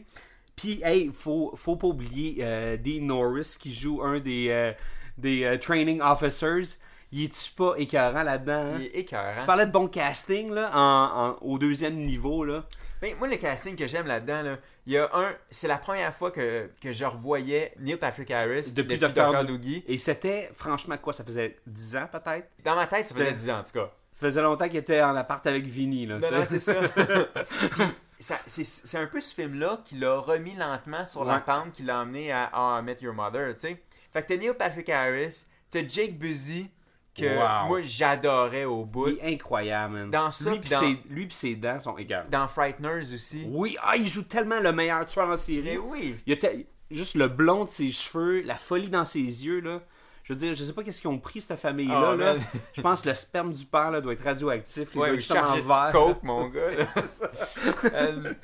Puis, 0.56 0.80
hey, 0.84 1.10
faut, 1.14 1.52
faut 1.56 1.76
pas 1.76 1.86
oublier 1.88 2.36
euh, 2.40 2.76
Dean 2.76 3.02
Norris 3.04 3.56
qui 3.58 3.72
joue 3.74 4.02
un 4.02 4.18
des, 4.20 4.48
euh, 4.50 4.72
des 5.18 5.44
euh, 5.44 5.58
training 5.58 6.00
officers. 6.02 6.76
Il 7.10 7.24
est-tu 7.24 7.52
pas 7.52 7.74
écœurant 7.76 8.22
là-dedans? 8.22 8.74
hein? 8.74 8.78
Il 8.78 8.86
est 8.86 8.98
écœurant. 9.00 9.38
Tu 9.40 9.46
parlais 9.46 9.66
de 9.66 9.72
bon 9.72 9.88
casting 9.88 10.50
là, 10.52 10.70
en, 10.74 11.30
en- 11.32 11.36
au 11.42 11.58
deuxième 11.58 11.96
niveau. 11.96 12.44
Là. 12.44 12.64
Ben, 13.02 13.16
moi, 13.18 13.26
le 13.26 13.36
casting 13.36 13.74
que 13.74 13.88
j'aime 13.88 14.06
là-dedans, 14.06 14.42
là, 14.42 14.58
il 14.86 14.92
y 14.92 14.96
a 14.96 15.10
un. 15.12 15.34
C'est 15.50 15.66
la 15.66 15.76
première 15.76 16.14
fois 16.14 16.30
que, 16.30 16.70
que 16.80 16.92
je 16.92 17.04
revoyais 17.04 17.74
Neil 17.80 17.96
Patrick 17.96 18.30
Harris 18.30 18.72
Depuis 18.76 18.96
depuis, 18.96 19.12
Dr. 19.14 19.44
Doogie. 19.44 19.82
Et 19.88 19.98
c'était 19.98 20.50
franchement 20.54 20.96
quoi 20.98 21.12
Ça 21.12 21.24
faisait 21.24 21.56
10 21.66 21.96
ans 21.96 22.08
peut-être? 22.10 22.48
Dans 22.64 22.76
ma 22.76 22.86
tête, 22.86 23.04
ça 23.04 23.12
faisait 23.14 23.30
C'est- 23.30 23.34
10 23.34 23.50
ans, 23.50 23.58
en 23.58 23.62
tout 23.64 23.72
cas. 23.72 23.90
faisait 24.14 24.40
longtemps 24.40 24.68
qu'il 24.68 24.76
était 24.76 25.02
en 25.02 25.16
appart 25.16 25.44
avec 25.48 25.64
Vinny, 25.64 26.06
là. 26.06 26.18
Non, 26.20 26.30
non, 26.30 26.44
c'est 26.46 26.60
ça. 26.60 26.74
Ça- 28.20 28.38
c'est 28.46 28.98
un 28.98 29.06
peu 29.06 29.20
ce 29.20 29.34
film-là 29.34 29.80
qui 29.84 29.96
l'a 29.96 30.14
remis 30.18 30.54
lentement 30.54 31.04
sur 31.04 31.24
la 31.24 31.40
pente, 31.40 31.72
qui 31.72 31.82
l'a 31.82 31.98
amené 31.98 32.30
à 32.30 32.52
I 32.80 32.84
Met 32.84 32.98
Your 33.00 33.14
Mother, 33.14 33.52
tu 33.54 33.60
sais. 33.62 33.82
Fait 34.12 34.22
que 34.22 34.28
t'as 34.28 34.36
Neil 34.36 34.54
Patrick 34.56 34.88
Harris, 34.90 35.44
t'as 35.72 35.84
Jake 35.88 36.16
Busy, 36.18 36.70
que 37.14 37.24
Wow. 37.26 37.68
moi 37.68 37.82
j'adorais 37.82 38.64
au 38.64 38.84
bout. 38.84 39.08
Il 39.08 39.18
est 39.18 39.34
incroyable, 39.34 39.94
man. 39.94 40.10
Dans 40.10 40.30
ça, 40.30 40.50
lui 40.50 40.58
pis 40.60 40.70
dans- 40.70 40.78
ses, 40.80 40.98
lui 41.10 41.26
pis 41.26 41.34
ses 41.36 41.54
dents 41.54 41.78
sont 41.78 41.96
égales. 41.98 42.26
Dans 42.30 42.48
Frighteners 42.48 43.12
aussi. 43.14 43.44
Oui, 43.48 43.76
ah, 43.82 43.96
il 43.96 44.06
joue 44.08 44.22
tellement 44.22 44.60
le 44.60 44.72
meilleur 44.72 45.04
tueur 45.06 45.28
en 45.28 45.36
série. 45.36 45.62
Mais 45.62 45.76
oui. 45.78 46.16
Il 46.26 46.30
y 46.30 46.32
a 46.32 46.36
te- 46.36 46.56
juste 46.90 47.14
le 47.14 47.28
blond 47.28 47.64
de 47.64 47.68
ses 47.68 47.90
cheveux, 47.90 48.40
la 48.42 48.56
folie 48.56 48.88
dans 48.88 49.04
ses 49.04 49.20
yeux, 49.20 49.60
là. 49.60 49.80
Je 50.24 50.32
veux 50.32 50.38
dire, 50.38 50.54
je 50.54 50.62
sais 50.62 50.72
pas 50.72 50.84
qu'est-ce 50.84 51.00
qu'ils 51.00 51.10
ont 51.10 51.18
pris, 51.18 51.40
cette 51.40 51.58
famille-là. 51.58 52.12
Oh, 52.12 52.16
là. 52.16 52.34
man. 52.34 52.42
Je 52.74 52.80
pense 52.80 53.02
que 53.02 53.08
le 53.08 53.14
sperme 53.16 53.52
du 53.52 53.64
père 53.64 53.90
là, 53.90 54.00
doit 54.00 54.12
être 54.12 54.22
radioactif. 54.22 54.90
Il 54.94 55.00
Ouais, 55.00 55.18
chargé 55.20 55.60
de 55.62 55.66
vert. 55.66 55.88
coke, 55.92 56.22
mon 56.22 56.48
gars. 56.48 56.60
Euh, 57.94 58.34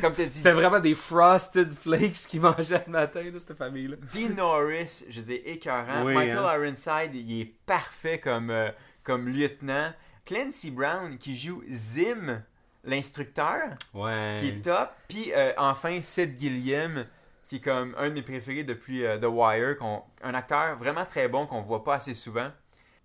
comme 0.00 0.14
t'as 0.14 0.26
dit, 0.26 0.36
C'était 0.36 0.52
vraiment 0.52 0.80
des 0.80 0.94
frosted 0.94 1.70
flakes 1.72 2.26
qu'ils 2.28 2.40
mangeaient 2.40 2.82
le 2.86 2.92
matin, 2.92 3.22
là, 3.22 3.38
cette 3.38 3.56
famille-là. 3.56 3.96
Dean 4.14 4.34
Norris, 4.36 5.04
je 5.08 5.20
dis 5.20 5.34
écœurant. 5.34 6.04
Oui, 6.04 6.14
Michael 6.14 6.38
hein. 6.38 6.54
Ironside, 6.56 7.14
il 7.14 7.40
est 7.40 7.52
parfait 7.66 8.18
comme, 8.18 8.50
euh, 8.50 8.70
comme 9.02 9.28
lieutenant. 9.28 9.92
Clancy 10.24 10.70
Brown 10.70 11.16
qui 11.18 11.34
joue 11.34 11.62
Zim, 11.70 12.42
l'instructeur, 12.84 13.70
Ouais. 13.94 14.36
qui 14.40 14.48
est 14.48 14.62
top. 14.62 14.90
Puis 15.08 15.32
euh, 15.34 15.52
enfin, 15.56 16.00
Sid 16.02 16.38
Gilliam, 16.38 17.04
qui 17.48 17.56
est 17.56 17.60
comme 17.60 17.94
un 17.98 18.08
de 18.08 18.14
mes 18.14 18.22
préférés 18.22 18.62
depuis 18.62 19.04
euh, 19.04 19.18
The 19.18 19.24
Wire, 19.24 19.76
un 20.22 20.34
acteur 20.34 20.76
vraiment 20.76 21.04
très 21.04 21.28
bon 21.28 21.46
qu'on 21.46 21.62
voit 21.62 21.82
pas 21.82 21.96
assez 21.96 22.14
souvent. 22.14 22.50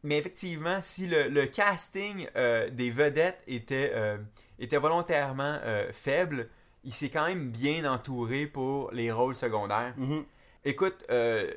Mais 0.03 0.17
effectivement, 0.17 0.79
si 0.81 1.07
le, 1.07 1.29
le 1.29 1.45
casting 1.45 2.27
euh, 2.35 2.69
des 2.69 2.91
vedettes 2.91 3.41
était, 3.47 3.91
euh, 3.95 4.17
était 4.59 4.77
volontairement 4.77 5.59
faible, 5.91 6.49
il 6.83 6.93
s'est 6.93 7.09
quand 7.09 7.25
même 7.25 7.49
bien 7.49 7.89
entouré 7.91 8.45
pour 8.45 8.91
les 8.91 9.11
rôles 9.11 9.35
secondaires. 9.35 9.93
Mhm. 9.97 10.25
Écoute, 10.65 11.05
euh, 11.09 11.51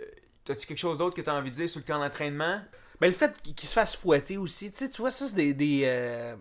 as-tu 0.49 0.67
quelque 0.67 0.79
chose 0.79 0.99
d'autre 0.99 1.15
que 1.15 1.23
tu 1.23 1.31
as 1.31 1.35
envie 1.35 1.51
de 1.51 1.57
dire 1.57 1.69
sur 1.69 1.81
le 1.81 1.85
camp 1.85 1.99
d'entraînement? 1.99 2.61
Ben, 3.01 3.09
le 3.09 3.13
fait 3.13 3.41
qu'il 3.43 3.69
se 3.69 3.73
fasse 3.75 3.95
fouetter 3.95 4.37
aussi, 4.37 4.73
tu 4.73 4.87
vois, 4.99 5.11
ça, 5.11 5.27
c'est 5.27 5.37
des. 5.37 5.55
des 5.55 5.83
euh, 5.85 6.37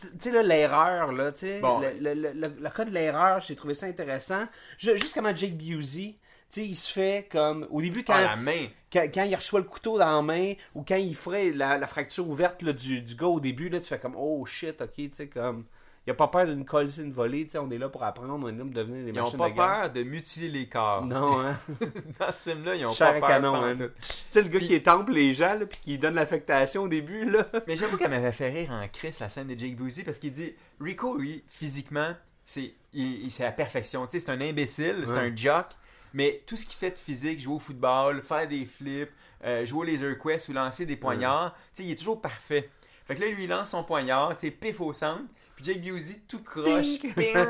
Tu 0.00 0.06
sais, 0.18 0.30
là, 0.30 0.42
l'erreur, 0.42 1.12
là, 1.12 1.32
tu 1.32 1.40
sais. 1.40 1.60
Bon. 1.60 1.80
Le, 1.80 1.90
le, 2.00 2.14
le, 2.14 2.32
le- 2.32 2.56
le 2.60 2.70
cas 2.70 2.84
de 2.84 2.90
l'erreur, 2.90 3.40
j'ai 3.40 3.56
trouvé 3.56 3.74
ça 3.74 3.86
intéressant. 3.86 4.44
Je- 4.78 4.92
juste 4.96 5.14
comment 5.14 5.34
Jake 5.34 5.56
Busey, 5.56 6.14
tu 6.50 6.60
sais, 6.60 6.66
il 6.66 6.74
se 6.74 6.90
fait 6.92 7.28
comme. 7.30 7.66
Au 7.70 7.80
début, 7.80 8.04
quand, 8.04 8.14
Ah, 8.16 8.22
la 8.22 8.36
main! 8.36 8.68
quand, 8.92 9.02
quand 9.12 9.24
il 9.24 9.34
reçoit 9.34 9.60
le 9.60 9.66
couteau 9.66 9.98
dans 9.98 10.16
la 10.16 10.22
main, 10.22 10.54
ou 10.74 10.82
quand 10.86 10.96
il 10.96 11.14
ferait 11.16 11.50
la, 11.50 11.76
la 11.78 11.86
fracture 11.86 12.28
ouverte 12.28 12.62
là, 12.62 12.72
du, 12.72 13.00
du 13.02 13.14
gars 13.14 13.26
au 13.26 13.40
début, 13.40 13.68
là, 13.68 13.80
tu 13.80 13.86
fais 13.86 13.98
comme, 13.98 14.14
oh 14.16 14.44
shit, 14.46 14.80
ok, 14.80 14.92
tu 14.94 15.10
sais, 15.12 15.26
comme. 15.28 15.64
Il 16.08 16.12
a 16.12 16.14
pas 16.14 16.28
peur 16.28 16.46
d'une 16.46 16.64
colle, 16.64 16.88
une 16.98 17.12
volée, 17.12 17.44
tu 17.44 17.50
sais, 17.50 17.58
on 17.58 17.70
est 17.70 17.76
là 17.76 17.90
pour 17.90 18.02
apprendre, 18.02 18.32
on 18.42 18.48
est 18.48 18.52
là 18.52 18.64
pour 18.64 18.72
devenir 18.72 19.04
des 19.04 19.10
Ils 19.10 19.14
machines 19.20 19.36
pas 19.36 19.50
de 19.50 19.54
guerre. 19.54 19.66
peur 19.82 19.90
de 19.92 20.02
mutiler 20.04 20.48
les 20.48 20.66
corps. 20.66 21.04
Non, 21.04 21.38
hein. 21.42 21.54
Dans 22.18 22.32
ce 22.32 22.48
film-là, 22.48 22.76
ils 22.76 22.86
ont 22.86 22.94
Chair 22.94 23.20
pas 23.20 23.38
peur. 23.38 23.54
hein. 23.54 23.76
Tu 23.76 23.90
sais, 24.00 24.40
le 24.40 24.48
gars 24.48 24.58
qui 24.58 24.72
étampe 24.72 25.10
les 25.10 25.34
gens, 25.34 25.58
là, 25.58 25.66
puis 25.66 25.78
qui 25.82 25.98
donne 25.98 26.14
l'affectation 26.14 26.84
au 26.84 26.88
début, 26.88 27.26
là. 27.30 27.46
Mais 27.66 27.76
j'avoue 27.76 27.98
qu'elle 27.98 28.08
m'avait 28.08 28.32
fait 28.32 28.48
rire 28.48 28.70
en 28.70 28.88
Chris, 28.88 29.14
la 29.20 29.28
scène 29.28 29.48
de 29.48 29.58
Jake 29.58 29.76
Busey, 29.76 30.02
parce 30.02 30.18
qu'il 30.18 30.32
dit 30.32 30.54
Rico, 30.80 31.14
lui, 31.18 31.44
physiquement, 31.46 32.14
c'est 32.42 32.72
il, 32.94 33.28
la 33.40 33.52
perfection. 33.52 34.06
Tu 34.06 34.12
sais, 34.12 34.20
c'est 34.20 34.32
un 34.32 34.40
imbécile, 34.40 35.04
c'est 35.04 35.12
Ouais. 35.12 35.18
un 35.30 35.36
jock, 35.36 35.66
mais 36.14 36.42
tout 36.46 36.56
ce 36.56 36.64
qu'il 36.64 36.76
fait 36.78 36.92
de 36.92 36.98
physique, 36.98 37.38
jouer 37.38 37.56
au 37.56 37.58
football, 37.58 38.22
faire 38.22 38.48
des 38.48 38.64
flips, 38.64 39.10
euh, 39.44 39.66
jouer 39.66 39.80
au 39.80 39.82
laser 39.84 40.18
quest 40.18 40.48
ou 40.48 40.54
lancer 40.54 40.86
des 40.86 40.96
poignards, 40.96 41.52
tu 41.74 41.82
sais, 41.82 41.84
il 41.84 41.90
est 41.92 41.96
toujours 41.96 42.22
parfait. 42.22 42.70
Fait 43.06 43.14
que 43.14 43.20
là, 43.20 43.28
lui, 43.28 43.44
il 43.44 43.50
lance 43.50 43.72
son 43.72 43.84
poignard, 43.84 44.34
tu 44.38 44.46
sais, 44.46 44.50
pif 44.50 44.80
au 44.80 44.94
centre. 44.94 45.20
Puis 45.58 45.72
Jake 45.72 45.80
Busey, 45.80 46.20
tout 46.28 46.40
croche, 46.44 47.02
là, 47.16 47.44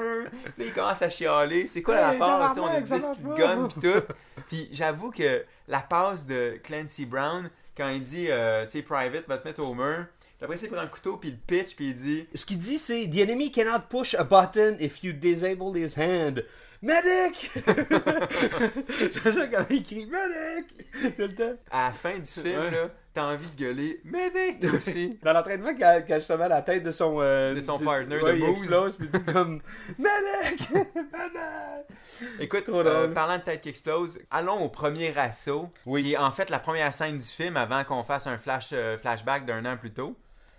il 0.58 0.72
commence 0.72 1.02
à 1.02 1.10
chialer. 1.10 1.66
C'est 1.66 1.82
quoi 1.82 1.96
la 1.96 2.12
Hey, 2.14 2.18
passe? 2.18 2.48
Tu 2.48 2.54
sais, 2.54 2.60
On 2.60 2.64
a 2.64 2.68
tabarnak, 2.68 2.80
une 2.80 2.86
ça 2.86 2.96
petite 3.10 3.24
marche 3.24 3.38
gun 3.38 3.56
pas. 3.56 3.68
pis 3.68 3.80
tout. 3.80 4.14
Puis 4.48 4.68
j'avoue 4.72 5.10
que 5.10 5.44
la 5.68 5.80
passe 5.80 6.24
de 6.26 6.58
Clancy 6.62 7.04
Brown, 7.04 7.50
quand 7.76 7.90
il 7.90 8.02
dit, 8.02 8.26
euh, 8.30 8.64
tu 8.64 8.70
sais, 8.72 8.82
Private 8.82 9.28
va 9.28 9.36
te 9.36 9.46
mettre 9.46 9.62
au 9.62 9.74
mur, 9.74 10.06
puis 10.38 10.44
après, 10.44 10.56
il 10.56 10.68
prend 10.70 10.80
le 10.80 10.88
couteau, 10.88 11.16
puis 11.18 11.28
il 11.30 11.36
pitch, 11.38 11.76
puis 11.76 11.88
il 11.88 11.94
dit 11.96 12.26
Ce 12.32 12.46
qu'il 12.46 12.58
dit, 12.58 12.78
c'est 12.78 13.06
The 13.10 13.18
enemy 13.18 13.52
cannot 13.52 13.80
push 13.90 14.14
a 14.14 14.24
button 14.24 14.76
if 14.80 15.02
you 15.04 15.12
disable 15.12 15.76
his 15.76 15.94
hand. 15.98 16.44
Medic! 16.80 17.50
J'aime 17.64 19.32
ça 19.32 19.46
quand 19.48 19.66
il 19.70 19.82
crie 19.82 20.06
Medic! 20.06 21.16
Tout 21.16 21.22
le 21.22 21.34
temps. 21.34 21.56
à 21.70 21.86
la 21.88 21.92
fin 21.92 22.18
du 22.18 22.24
film, 22.30 22.60
Ouais. 22.60 22.70
là, 22.70 22.88
t'as 23.12 23.24
envie 23.32 23.46
de 23.48 23.56
gueuler 23.60 24.00
Medic, 24.04 24.72
aussi. 24.72 25.18
Dans 25.22 25.32
l'entraînement, 25.32 25.70
quand, 25.78 26.02
quand 26.06 26.14
justement 26.14 26.46
la 26.48 26.62
tête 26.62 26.84
de 26.84 26.90
son. 26.92 27.16
euh, 27.20 27.54
De 27.54 27.60
son 27.60 27.76
du- 27.76 27.84
partner 27.84 28.22
ouais, 28.22 28.32
de 28.34 28.38
il 28.38 28.44
explose, 28.50 28.96
puis 28.96 29.08
dit 29.08 29.24
comme 29.24 29.60
Medic! 29.98 30.70
Medic! 30.94 32.38
Écoute, 32.40 32.68
euh, 32.68 33.12
parlant 33.12 33.38
de 33.38 33.42
tête 33.42 33.60
qui 33.60 33.68
explose, 33.70 34.20
allons 34.30 34.60
au 34.62 34.68
premier 34.68 35.16
assaut, 35.18 35.70
Oui. 35.86 36.02
qui 36.04 36.12
est 36.12 36.16
en 36.16 36.30
fait 36.32 36.48
la 36.50 36.58
première 36.60 36.92
scène 36.94 37.18
du 37.18 37.24
film 37.26 37.56
avant 37.56 37.82
qu'on 37.84 38.02
fasse 38.04 38.26
un 38.26 38.38
flash, 38.38 38.70
euh, 38.72 38.96
flashback 38.98 39.44
d'un 39.46 39.64
an 39.64 39.76
plus 39.76 39.92
tôt. 39.92 40.16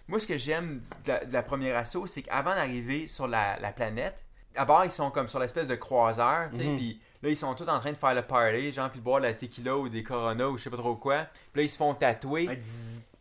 Moi, 0.08 0.20
ce 0.20 0.28
que 0.28 0.38
j'aime 0.38 0.82
de 1.06 1.12
la, 1.12 1.24
de 1.26 1.32
la 1.34 1.44
première 1.44 1.78
assaut, 1.78 2.08
c'est 2.08 2.24
qu'avant 2.24 2.56
d'arriver 2.56 3.08
sur 3.08 3.28
la, 3.28 3.58
la 3.60 3.72
planète, 3.72 4.26
d'abord, 4.60 4.84
ils 4.84 4.92
sont 4.92 5.10
comme 5.10 5.28
sur 5.30 5.40
l'espèce 5.40 5.68
de 5.70 5.76
croiseur, 5.76 6.50
tu 6.52 6.58
sais, 6.58 6.64
Mhm. 6.66 6.76
puis 6.78 7.02
là, 7.24 7.30
ils 7.30 7.38
sont 7.38 7.54
tous 7.56 7.68
en 7.70 7.80
train 7.80 7.92
de 7.92 7.98
faire 7.98 8.14
le 8.14 8.22
party, 8.24 8.74
genre, 8.74 8.90
puis 8.90 9.00
de 9.00 9.04
boire 9.06 9.22
de 9.22 9.26
la 9.28 9.34
tequila 9.34 9.78
ou 9.78 9.88
des 9.90 10.04
Corona 10.04 10.50
ou 10.50 10.58
je 10.58 10.64
sais 10.64 10.70
pas 10.70 10.78
trop 10.78 10.96
quoi. 10.96 11.28
Puis 11.54 11.62
là, 11.62 11.64
ils 11.64 11.70
se 11.70 11.78
font 11.78 11.94
tatouer. 11.94 12.48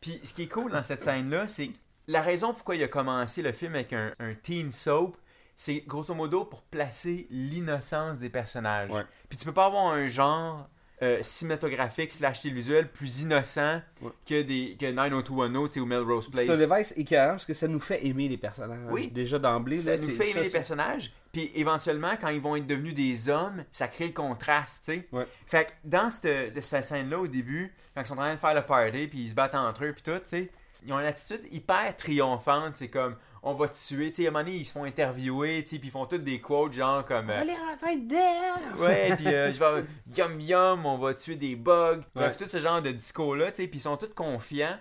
Puis 0.01 0.21
ce 0.25 0.35
qui 0.35 0.43
est 0.43 0.49
cool 0.49 0.73
dans 0.73 0.83
cette 0.83 1.03
scène-là, 1.03 1.47
c'est 1.49 1.71
la 2.09 2.23
raison 2.23 2.53
pourquoi 2.55 2.75
il 2.77 2.83
a 2.83 2.89
commencé 2.89 3.41
le 3.43 3.53
film 3.53 3.75
avec 3.77 3.93
un, 3.93 4.13
un 4.19 4.35
teen 4.35 4.71
soap, 4.73 5.17
c'est 5.57 5.81
grosso 5.87 6.15
modo 6.15 6.45
pour 6.45 6.63
placer 6.63 7.27
l'innocence 7.31 8.19
des 8.19 8.31
personnages. 8.31 8.91
Puis 9.29 9.37
tu 9.39 9.45
peux 9.45 9.53
pas 9.53 9.67
avoir 9.67 9.87
un 9.93 10.07
genre 10.09 10.69
euh, 11.03 11.19
cinématographique 11.23 12.11
slash 12.11 12.43
télévisuel 12.43 12.89
plus 12.89 13.21
innocent 13.23 13.81
Ouais. 14.03 14.11
que 14.27 14.43
des 14.43 14.77
que 14.79 14.91
90210 14.91 15.69
tu 15.69 15.75
sais, 15.75 15.81
ou 15.81 15.87
Melrose 15.87 16.29
Place. 16.29 16.47
C'est 16.47 16.53
un 16.53 16.69
device 16.69 16.95
écœurant 16.97 17.31
parce 17.31 17.45
que 17.45 17.55
ça 17.55 17.69
nous 17.69 17.79
fait 17.81 18.05
aimer 18.05 18.29
les 18.29 18.37
personnages. 18.37 18.81
Oui. 18.91 19.09
Déjà 19.09 19.39
d'emblée, 19.39 19.77
ça 19.77 19.95
là, 19.95 20.03
nous 20.03 20.09
fait 20.09 20.25
aimer 20.25 20.33
ça, 20.33 20.43
les 20.43 20.51
personnages. 20.51 21.13
Puis 21.33 21.53
éventuellement, 21.55 22.17
quand 22.21 22.29
ils 22.29 22.41
vont 22.41 22.57
être 22.57 22.67
devenus 22.67 22.95
des 22.95 23.29
hommes, 23.29 23.65
ça 23.71 23.87
crée 23.87 24.07
le 24.09 24.13
contraste, 24.13 24.85
tu 24.87 24.95
sais. 24.95 25.09
Ouais. 25.13 25.27
Fait 25.47 25.67
que 25.67 25.71
dans 25.85 26.11
cette, 26.11 26.63
scène-là, 26.63 27.19
au 27.21 27.27
début, 27.29 27.73
quand 27.95 28.01
ils 28.03 28.07
sont 28.07 28.15
en 28.15 28.23
train 28.23 28.35
de 28.35 28.41
faire 28.41 28.55
le 28.55 28.63
party, 28.63 29.07
puis 29.07 29.21
ils 29.21 29.29
se 29.31 29.35
battent 29.35 29.55
entre 29.55 29.85
eux, 29.85 29.93
puis 29.93 30.03
tout, 30.03 30.19
tu 30.19 30.29
sais, 30.29 30.51
ils 30.85 30.93
ont 30.93 30.99
une 30.99 31.07
attitude 31.07 31.43
hyper 31.51 31.97
triomphante. 31.97 32.75
C'est 32.77 32.89
comme, 32.89 33.17
on 33.43 33.55
va 33.55 33.69
te 33.69 33.77
tuer, 33.77 34.11
tu 34.11 34.23
sais, 34.23 34.27
à 34.27 34.29
un 34.29 34.33
moment 34.33 34.45
donné, 34.45 34.57
ils 34.57 34.65
se 34.65 34.73
font 34.73 34.85
interviewer, 34.85 35.63
tu 35.63 35.71
sais, 35.71 35.79
puis 35.79 35.89
ils 35.89 35.93
font 35.93 36.07
toutes 36.07 36.25
des 36.25 36.41
quotes, 36.41 36.73
genre 36.73 37.05
comme... 37.05 37.31
euh, 37.31 37.35
On 37.37 37.39
va 37.39 37.45
les 37.45 37.55
rentrer 37.57 37.97
dedans! 37.97 38.79
Ouais, 38.85 39.17
puis 39.17 39.29
euh, 39.29 39.53
je 39.53 39.59
vais 39.59 39.85
yum 40.17 40.41
yum, 40.41 40.87
on 40.87 40.99
va 40.99 41.15
tuer 41.15 41.37
des 41.37 41.57
bugs. 41.57 42.01
Bref, 42.15 42.33
Ouais. 42.33 42.37
tout 42.37 42.47
ce 42.51 42.59
genre 42.61 42.83
de 42.83 42.91
discours-là, 42.93 43.51
tu 43.53 43.63
sais, 43.63 43.69
puis 43.69 43.79
ils 43.79 43.83
sont 43.83 43.97
tous 43.97 44.13
confiants. 44.15 44.79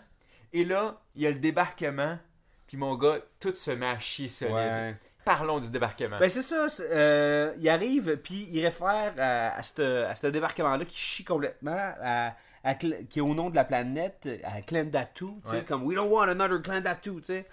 Et 0.54 0.63
là, 0.65 1.00
il 1.15 1.24
y 1.24 1.28
a 1.28 1.30
le 1.32 1.39
débarquement, 1.39 2.17
puis 2.67 2.78
mon 2.78 2.96
gars, 2.96 3.20
tout 3.39 3.54
se 3.54 3.72
met 3.72 3.86
à 3.88 4.00
chier 4.00 4.28
solide. 4.28 4.56
Ouais. 4.56 4.96
Parlons 5.26 5.60
du 5.60 5.70
débarquement. 5.70 6.17
Ben 6.20 6.30
c'est 6.30 6.41
ça, 6.41 6.67
euh, 6.89 7.54
il 7.60 7.67
arrive, 7.67 8.15
puis 8.24 8.48
il 8.50 8.63
réfère 8.63 9.13
à, 9.17 9.58
à 9.58 9.62
ce 9.62 10.06
à 10.06 10.15
ce 10.15 10.28
débarquement-là 10.28 10.86
qui 10.86 10.96
chie 10.98 11.26
complètement, 11.26 11.76
à, 12.02 12.34
qui 12.76 13.20
est 13.20 13.22
au 13.22 13.34
nom 13.34 13.50
de 13.50 13.56
la 13.56 13.65
planète, 13.65 14.26
à 14.46 14.62
Clendatu, 14.62 15.26
tu 15.26 15.50
sais, 15.50 15.56
Ouais. 15.58 15.63
comme 15.65 15.84
«We 15.86 15.96
don't 15.98 16.10
want 16.10 16.30
another 16.30 16.62
Clendatu», 16.62 17.15
tu 17.17 17.24
sais. 17.24 17.46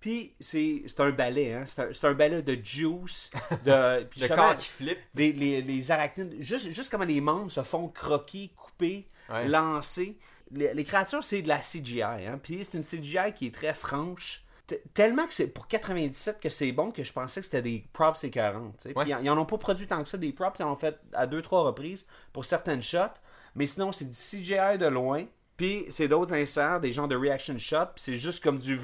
Puis 0.00 0.34
c'est 0.38 0.82
c'est 0.86 1.00
un 1.00 1.10
ballet, 1.10 1.54
hein, 1.54 1.64
c'est 1.66 1.80
un, 1.82 1.88
c'est 1.92 2.06
un 2.06 2.14
ballet 2.14 2.42
de 2.42 2.54
juice, 2.62 3.30
de... 3.64 4.04
puis 4.10 4.20
le 4.20 4.28
corps 4.28 4.56
qui 4.56 4.68
flippe. 4.68 4.98
les, 5.14 5.32
les, 5.32 5.62
les 5.62 5.90
arachnides, 5.90 6.36
juste, 6.40 6.70
juste 6.72 6.90
comment 6.90 7.04
les 7.04 7.20
membres 7.20 7.50
se 7.50 7.62
font 7.62 7.88
croquer, 7.88 8.50
couper, 8.56 9.06
Ouais. 9.28 9.48
lancer. 9.48 10.16
Les, 10.52 10.72
les 10.74 10.84
créatures, 10.84 11.24
c'est 11.24 11.42
de 11.42 11.48
la 11.48 11.58
CGI. 11.58 12.02
Hein? 12.02 12.38
Puis 12.40 12.60
c'est 12.62 12.74
une 12.76 12.84
CGI 12.84 13.32
qui 13.34 13.46
est 13.46 13.54
très 13.54 13.74
franche. 13.74 14.44
T- 14.68 14.80
tellement 14.94 15.26
que 15.26 15.32
c'est 15.34 15.48
pour 15.48 15.66
97 15.66 16.38
que 16.38 16.48
c'est 16.48 16.70
bon 16.70 16.92
que 16.92 17.02
je 17.02 17.12
pensais 17.12 17.40
que 17.40 17.44
c'était 17.46 17.62
des 17.62 17.84
props 17.92 18.22
écœurantes. 18.22 18.76
tu 18.80 18.90
sais. 18.90 18.96
Ouais. 18.96 19.04
Puis 19.04 19.14
ils 19.20 19.30
en 19.30 19.36
ont 19.38 19.44
pas 19.46 19.58
produit 19.58 19.88
tant 19.88 20.00
que 20.02 20.08
ça 20.08 20.16
des 20.18 20.32
props, 20.32 20.60
ils 20.60 20.62
en 20.62 20.72
ont 20.72 20.76
fait 20.76 20.96
à 21.12 21.26
deux 21.26 21.42
trois 21.42 21.62
reprises 21.62 22.06
pour 22.32 22.44
certaines 22.44 22.82
shots. 22.82 23.18
Mais 23.56 23.66
sinon, 23.66 23.90
c'est 23.90 24.04
du 24.04 24.16
CGI 24.16 24.78
de 24.78 24.86
loin. 24.86 25.24
Puis 25.56 25.86
c'est 25.88 26.06
d'autres 26.06 26.34
inserts, 26.34 26.80
des 26.80 26.92
genres 26.92 27.08
de 27.08 27.16
reaction 27.16 27.58
shot. 27.58 27.86
Puis 27.96 28.04
c'est 28.04 28.16
juste 28.16 28.44
comme 28.44 28.58
du 28.58 28.76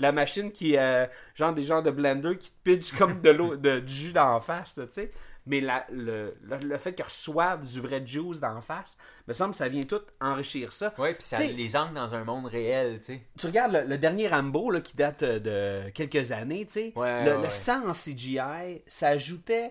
la 0.00 0.12
machine 0.12 0.50
qui 0.52 0.76
euh, 0.76 1.06
genre 1.34 1.52
des 1.54 1.62
genres 1.62 1.82
de 1.82 1.90
blender 1.90 2.36
qui 2.38 2.50
te 2.50 2.56
pitch 2.64 2.92
comme 2.96 3.20
de 3.20 3.30
l'eau, 3.30 3.56
de, 3.56 3.80
du 3.80 3.92
jus 3.94 4.12
d'en 4.12 4.40
face, 4.40 4.74
tu 4.74 4.82
sais. 4.90 5.12
Mais 5.46 5.60
la- 5.60 5.86
le, 5.90 6.36
le, 6.42 6.58
le 6.58 6.76
fait 6.76 6.94
qu'ils 6.94 7.04
reçoivent 7.04 7.64
du 7.64 7.80
vrai 7.80 8.06
juice 8.06 8.40
d'en 8.40 8.60
face, 8.60 8.98
me 9.26 9.32
semble 9.32 9.52
que 9.52 9.56
ça 9.56 9.68
vient 9.68 9.82
tout 9.84 10.02
enrichir 10.20 10.72
ça. 10.72 10.92
Ouais, 10.98 11.14
puis 11.14 11.24
ça 11.24 11.42
les 11.42 11.76
ancre 11.76 11.94
dans 11.94 12.14
un 12.14 12.24
monde 12.24 12.46
réel, 12.46 12.98
tu 13.00 13.06
sais. 13.06 13.22
Tu 13.38 13.46
regardes 13.46 13.72
le, 13.72 13.84
le 13.84 13.98
dernier 13.98 14.28
Rambo 14.28 14.70
là, 14.70 14.80
qui 14.82 14.94
date 14.96 15.22
euh, 15.22 15.38
de 15.86 15.90
quelques 15.90 16.30
années, 16.32 16.66
tu 16.66 16.72
sais. 16.72 16.92
Ouais, 16.94 17.24
le, 17.24 17.36
ouais, 17.36 17.42
le 17.44 17.50
sang 17.50 17.88
en 17.88 17.92
CGI, 17.92 18.82
ça 18.86 19.08
ajoutait 19.08 19.70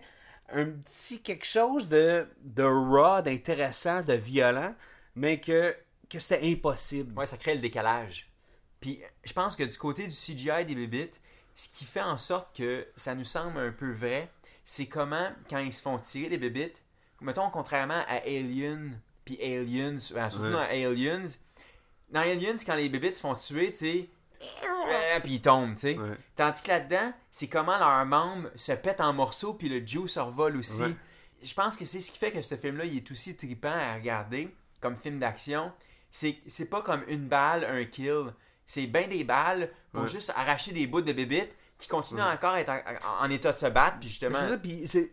un 0.51 0.65
petit 0.65 1.21
quelque 1.21 1.45
chose 1.45 1.87
de, 1.87 2.25
de 2.41 2.63
raw, 2.63 3.21
d'intéressant, 3.21 4.01
de 4.01 4.13
violent, 4.13 4.73
mais 5.15 5.39
que, 5.39 5.75
que 6.09 6.17
c'était 6.17 6.45
impossible. 6.51 7.17
Ouais, 7.17 7.27
ça 7.27 7.37
crée 7.37 7.53
le 7.53 7.61
décalage. 7.61 8.28
Puis 8.79 9.01
je 9.23 9.33
pense 9.33 9.55
que 9.55 9.63
du 9.63 9.77
côté 9.77 10.07
du 10.07 10.13
CGI 10.13 10.65
des 10.65 10.75
bébites, 10.75 11.19
ce 11.53 11.67
qui 11.69 11.85
fait 11.85 12.01
en 12.01 12.17
sorte 12.17 12.55
que 12.55 12.87
ça 12.95 13.15
nous 13.15 13.25
semble 13.25 13.59
un 13.59 13.71
peu 13.71 13.91
vrai, 13.91 14.29
c'est 14.63 14.85
comment, 14.85 15.29
quand 15.49 15.57
ils 15.59 15.73
se 15.73 15.81
font 15.81 15.97
tirer 15.97 16.29
les 16.29 16.37
bébites, 16.37 16.81
mettons, 17.21 17.49
contrairement 17.49 18.03
à 18.07 18.21
Alien, 18.25 18.99
puis 19.25 19.37
Aliens, 19.41 19.97
surtout 19.99 20.41
Ouais. 20.41 20.51
dans 20.51 20.59
Aliens, 20.59 21.25
dans 22.11 22.21
Aliens, 22.21 22.55
quand 22.65 22.75
les 22.75 22.87
bébites 22.89 23.13
se 23.15 23.19
font 23.21 23.35
tuer, 23.35 23.71
tu 23.71 23.77
sais, 23.79 24.09
euh, 24.41 25.19
puis 25.19 25.33
ils 25.35 25.41
tombent, 25.41 25.75
tu 25.75 25.81
sais. 25.81 25.97
Ouais. 25.97 26.15
Tandis 26.35 26.61
que 26.61 26.69
là-dedans, 26.69 27.13
c'est 27.29 27.47
comment 27.47 27.77
leurs 27.77 28.05
membres 28.05 28.49
se 28.55 28.71
pètent 28.71 29.01
en 29.01 29.11
morceaux, 29.13 29.53
puis 29.53 29.67
le 29.69 29.85
Joe 29.85 30.09
se 30.09 30.19
revole 30.19 30.55
aussi. 30.57 30.81
Ouais. 30.81 30.95
Je 31.43 31.53
pense 31.53 31.75
que 31.75 31.85
c'est 31.85 31.99
ce 31.99 32.11
qui 32.11 32.17
fait 32.17 32.31
que 32.31 32.41
ce 32.41 32.55
film-là, 32.55 32.85
il 32.85 32.97
est 32.97 33.11
aussi 33.11 33.35
trippant 33.35 33.71
à 33.71 33.95
regarder 33.95 34.49
comme 34.81 34.95
film 34.97 35.19
d'action. 35.19 35.71
C'est 36.11 36.69
pas 36.69 36.81
comme 36.81 37.03
une 37.07 37.27
balle, 37.27 37.65
un 37.65 37.83
kill. 37.85 38.33
C'est 38.71 38.85
bien 38.85 39.07
des 39.07 39.23
balles 39.23 39.71
pour 39.91 40.03
Ouais. 40.03 40.07
juste 40.07 40.31
arracher 40.35 40.71
des 40.73 40.85
bouts 40.85 41.01
de 41.01 41.11
bébites 41.11 41.51
qui 41.79 41.87
continuent 41.87 42.21
encore 42.21 42.51
à 42.53 42.61
être 42.61 42.69
en, 42.69 43.25
en 43.25 43.29
état 43.31 43.51
de 43.51 43.57
se 43.57 43.65
battre, 43.65 43.97
puis 43.99 44.09
justement... 44.09 44.37
C'est 44.37 44.47
ça, 44.49 44.57
puis 44.59 44.85
c'est- 44.85 45.11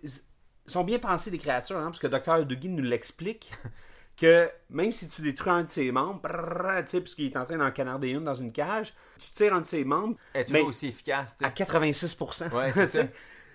sont 0.66 0.84
bien 0.84 0.98
pensés 0.98 1.30
les 1.30 1.38
créatures, 1.38 1.78
hein, 1.78 1.86
parce 1.86 1.98
que 2.00 2.06
Dr. 2.06 2.44
Dougie 2.44 2.68
nous 2.68 2.82
l'explique, 2.82 3.50
que 4.18 4.50
même 4.68 4.92
si 4.92 5.08
tu 5.08 5.22
détruis 5.22 5.52
un 5.52 5.62
de 5.62 5.70
ses 5.70 5.90
membres, 5.90 6.20
brrr, 6.20 6.84
tu 6.84 6.90
sais, 6.90 7.00
puisqu'il 7.00 7.26
est 7.32 7.36
en 7.38 7.46
train 7.46 7.56
d'en 7.56 7.70
canarder 7.70 8.08
une 8.10 8.24
dans 8.24 8.34
une 8.34 8.52
cage, 8.52 8.92
tu 9.18 9.30
tires 9.32 9.54
un 9.54 9.60
de 9.62 9.66
ses 9.66 9.84
membres 9.84 10.16
Elle 10.34 10.42
est 10.42 10.44
toujours 10.44 10.62
mais 10.62 10.68
aussi 10.68 10.88
efficace, 10.88 11.36
à 11.42 11.46
sais. 11.56 11.64
86%. 11.64 12.50
Ouais, 12.52 12.72
c'est 12.74 12.86
ça. 12.86 13.04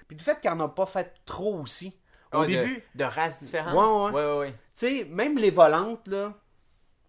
Puis 0.08 0.16
du 0.18 0.24
fait 0.24 0.39
qu'elle 0.41 0.56
n'a 0.58 0.68
pas 0.68 0.88
fait 0.88 1.14
trop 1.26 1.60
aussi, 1.62 1.95
au 2.34 2.39
Ouais, 2.39 2.47
de- 2.47 2.52
début, 2.54 2.84
De, 2.95 3.04
races 3.04 3.39
différentes. 3.43 3.76
Ouais, 3.76 4.20
ouais. 4.20 4.26
ouais, 4.26 4.32
ouais, 4.34 4.39
ouais. 4.39 4.52
tu 4.52 4.58
sais, 4.74 5.04
même 5.10 5.38
les 5.38 5.52
volantes, 5.52 6.08
là, 6.08 6.34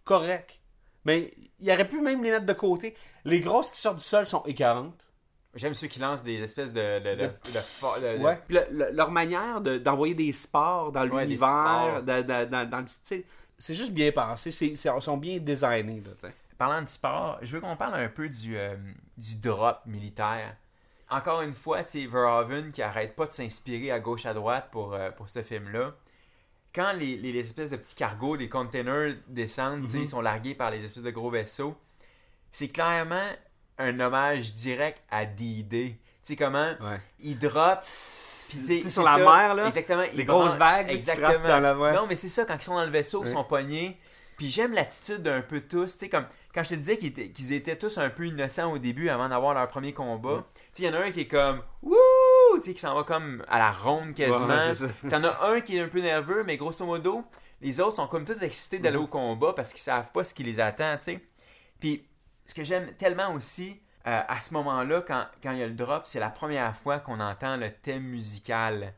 correct. 0.04 0.58
Mais 1.04 1.32
il 1.58 1.70
aurait 1.70 1.88
pu 1.88 2.00
même 2.00 2.22
les 2.22 2.30
mettre 2.30 2.46
de 2.46 2.52
côté. 2.52 2.94
Les 3.24 3.40
grosses 3.40 3.70
qui 3.70 3.80
sortent 3.80 3.98
du 3.98 4.04
sol 4.04 4.26
sont 4.26 4.42
écœurantes. 4.44 4.94
J'aime 5.54 5.74
ceux 5.74 5.86
qui 5.86 6.00
lancent 6.00 6.22
des 6.22 6.42
espèces 6.42 6.72
de... 6.72 6.98
de, 7.00 7.14
de, 7.14 7.26
de 7.26 7.58
fo- 7.80 8.00
de- 8.00 8.18
de- 8.18 8.22
Ouais. 8.24 8.40
Puis 8.46 8.56
le- 8.56 8.66
le- 8.70 8.90
leur 8.92 9.10
manière 9.10 9.60
de- 9.60 9.76
d'envoyer 9.78 10.14
des 10.14 10.32
sports 10.32 10.92
dans 10.92 11.06
Ouais, 11.08 11.24
l'univers, 11.24 11.48
sports. 11.48 12.02
dans, 12.02 12.26
dans- 12.26 12.48
dans- 12.50 12.70
dans 12.70 12.80
le 12.80 12.86
style, 12.86 13.22
c'est 13.58 13.74
juste 13.74 13.92
bien 13.92 14.10
pensé. 14.12 14.50
C'est, 14.50 14.74
c'est- 14.74 14.88
ils 14.96 15.02
sont 15.02 15.16
bien 15.18 15.38
designés. 15.38 16.02
Là. 16.22 16.30
Parlant 16.56 16.80
de 16.82 16.88
sport, 16.88 17.38
je 17.42 17.52
veux 17.52 17.60
qu'on 17.60 17.76
parle 17.76 17.96
un 18.00 18.08
peu 18.08 18.28
du, 18.28 18.56
euh, 18.56 18.76
du 19.18 19.34
drop 19.36 19.80
militaire. 19.84 20.56
Encore 21.10 21.42
une 21.42 21.52
fois, 21.52 21.84
sais, 21.84 22.06
Verhoeven 22.06 22.70
qui 22.72 22.80
arrête 22.80 23.14
pas 23.14 23.26
de 23.26 23.32
s'inspirer 23.32 23.90
à 23.90 24.00
gauche 24.00 24.24
à 24.24 24.32
droite 24.32 24.68
pour, 24.70 24.94
euh, 24.94 25.10
pour 25.10 25.28
ce 25.28 25.42
film-là. 25.42 25.92
Quand 26.74 26.92
les, 26.92 27.16
les- 27.16 27.32
les 27.32 27.40
espèces 27.40 27.70
de 27.70 27.76
petits 27.76 27.94
cargos, 27.94 28.34
les 28.36 28.48
containers 28.48 29.14
descendent, 29.28 29.86
sais, 29.88 29.96
Mhm. 29.98 30.02
ils 30.04 30.08
sont 30.08 30.20
largués 30.22 30.54
par 30.54 30.70
les 30.70 30.84
espèces 30.84 31.02
de 31.02 31.10
gros 31.10 31.30
vaisseaux, 31.30 31.76
c'est 32.50 32.68
clairement 32.68 33.28
un 33.78 34.00
hommage 34.00 34.52
direct 34.52 35.02
à 35.10 35.24
D-Day. 35.26 35.88
Tu 35.90 35.98
sais 36.22 36.36
comment 36.36 36.72
il 37.20 37.38
drop, 37.38 37.80
puis 38.48 38.88
sur 38.90 39.02
la 39.02 39.12
ça, 39.12 39.18
mer, 39.18 39.54
là, 39.54 39.66
exactement, 39.66 40.04
les 40.12 40.24
grosses 40.24 40.56
vagues 40.56 40.90
exactement. 40.90 41.48
dans 41.48 41.60
la 41.60 41.74
mer. 41.74 41.94
Non, 41.94 42.06
mais 42.06 42.16
c'est 42.16 42.28
ça, 42.28 42.44
quand 42.44 42.56
ils 42.56 42.62
sont 42.62 42.74
dans 42.74 42.84
le 42.84 42.90
vaisseau, 42.90 43.22
ils 43.22 43.28
Ouais. 43.28 43.32
sont 43.32 43.44
pognés. 43.44 43.98
Puis 44.36 44.50
j'aime 44.50 44.72
l'attitude 44.72 45.22
d'un 45.22 45.42
peu 45.42 45.60
tous. 45.60 45.92
Tu 45.92 45.98
sais, 45.98 46.08
comme 46.08 46.26
quand 46.54 46.62
je 46.64 46.70
te 46.70 46.74
disais 46.76 46.96
qu'ils 46.96 47.08
étaient, 47.08 47.28
qu'ils 47.30 47.52
étaient 47.52 47.76
tous 47.76 47.98
un 47.98 48.08
peu 48.10 48.26
innocents 48.26 48.72
au 48.72 48.78
début 48.78 49.08
avant 49.08 49.28
d'avoir 49.28 49.54
leur 49.54 49.68
premier 49.68 49.92
combat. 49.92 50.44
Tu 50.74 50.82
sais, 50.82 50.82
il 50.82 50.86
y 50.86 50.88
en 50.88 50.94
a 51.00 51.04
un 51.04 51.10
qui 51.10 51.20
est 51.20 51.28
comme 51.28 51.62
Wouh! 51.82 51.94
Tu 52.56 52.62
sais, 52.62 52.74
qui 52.74 52.80
s'en 52.80 52.94
va 52.94 53.02
comme 53.04 53.44
à 53.48 53.58
la 53.58 53.70
ronde 53.70 54.14
quasiment. 54.14 54.46
Ouais. 54.46 55.08
T'en 55.10 55.24
as 55.24 55.48
un 55.50 55.60
qui 55.60 55.76
est 55.76 55.80
un 55.80 55.88
peu 55.88 56.00
nerveux, 56.00 56.44
mais 56.44 56.56
grosso 56.56 56.84
modo, 56.86 57.24
les 57.60 57.80
autres 57.80 57.96
sont 57.96 58.06
comme 58.06 58.24
tous 58.24 58.40
excités 58.42 58.78
d'aller 58.78 58.96
Mhm. 58.98 59.04
au 59.04 59.06
combat 59.08 59.52
parce 59.54 59.72
qu'ils 59.72 59.82
savent 59.82 60.10
pas 60.12 60.24
ce 60.24 60.34
qui 60.34 60.42
les 60.44 60.60
attend, 60.60 60.96
tu 60.98 61.04
sais. 61.04 61.20
Puis 61.80 62.04
ce 62.46 62.54
que 62.54 62.64
j'aime 62.64 62.92
tellement 62.94 63.32
aussi 63.34 63.80
euh, 64.06 64.20
à 64.26 64.40
ce 64.40 64.52
moment-là, 64.54 65.00
quand, 65.06 65.26
quand 65.42 65.52
il 65.52 65.58
y 65.58 65.62
a 65.62 65.66
le 65.68 65.74
drop, 65.74 66.02
c'est 66.06 66.18
la 66.18 66.28
première 66.30 66.74
fois 66.76 66.98
qu'on 66.98 67.20
entend 67.20 67.56
le 67.56 67.70
thème 67.70 68.02
musical. 68.02 68.94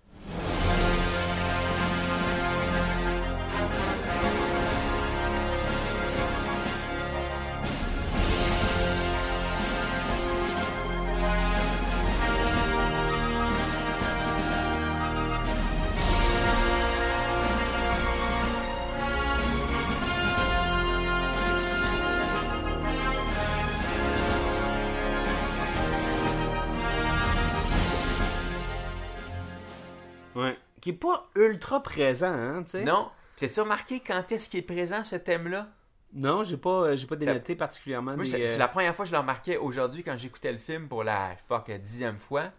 Ultra 31.65 31.83
présent, 31.83 32.33
hein, 32.33 32.63
tu 32.63 32.73
sais. 32.73 32.85
Non? 32.85 33.11
Puis 33.37 33.47
as-tu 33.47 33.61
remarqué 33.61 34.01
quand 34.01 34.31
est-ce 34.31 34.49
qu'il 34.49 34.61
est 34.61 34.63
présent 34.63 35.03
ce 35.03 35.17
thème-là? 35.17 35.69
Non, 36.13 36.45
j'ai 36.45 36.57
pas, 36.57 36.89
euh, 36.89 36.97
j'ai 36.97 37.07
pas 37.07 37.17
dénoté 37.17 37.57
particulièrement 37.57 38.15
Moi, 38.15 38.25
des, 38.25 38.31
c'est 38.31 38.43
euh, 38.43 38.47
c'est 38.47 38.59
la 38.59 38.69
première 38.69 38.95
fois 38.95 39.05
que 39.05 39.09
je 39.09 39.15
le 39.15 39.19
remarquais 39.19 39.57
aujourd'hui 39.57 40.05
quand 40.05 40.17
j'écoutais 40.17 40.53
le 40.53 40.59
film 40.59 40.89
pour 40.89 41.03
la 41.03 41.35
fuck 41.49 41.71
dixième 41.71 42.19
fois. 42.19 42.53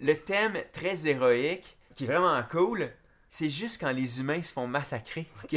Le 0.00 0.14
thème 0.14 0.54
très 0.72 1.06
héroïque, 1.06 1.76
qui 1.94 2.04
est 2.04 2.06
vraiment 2.06 2.40
cool, 2.50 2.90
c'est 3.34 3.48
juste 3.48 3.80
quand 3.80 3.90
les 3.90 4.20
humains 4.20 4.42
se 4.42 4.52
font 4.52 4.66
massacrer. 4.68 5.26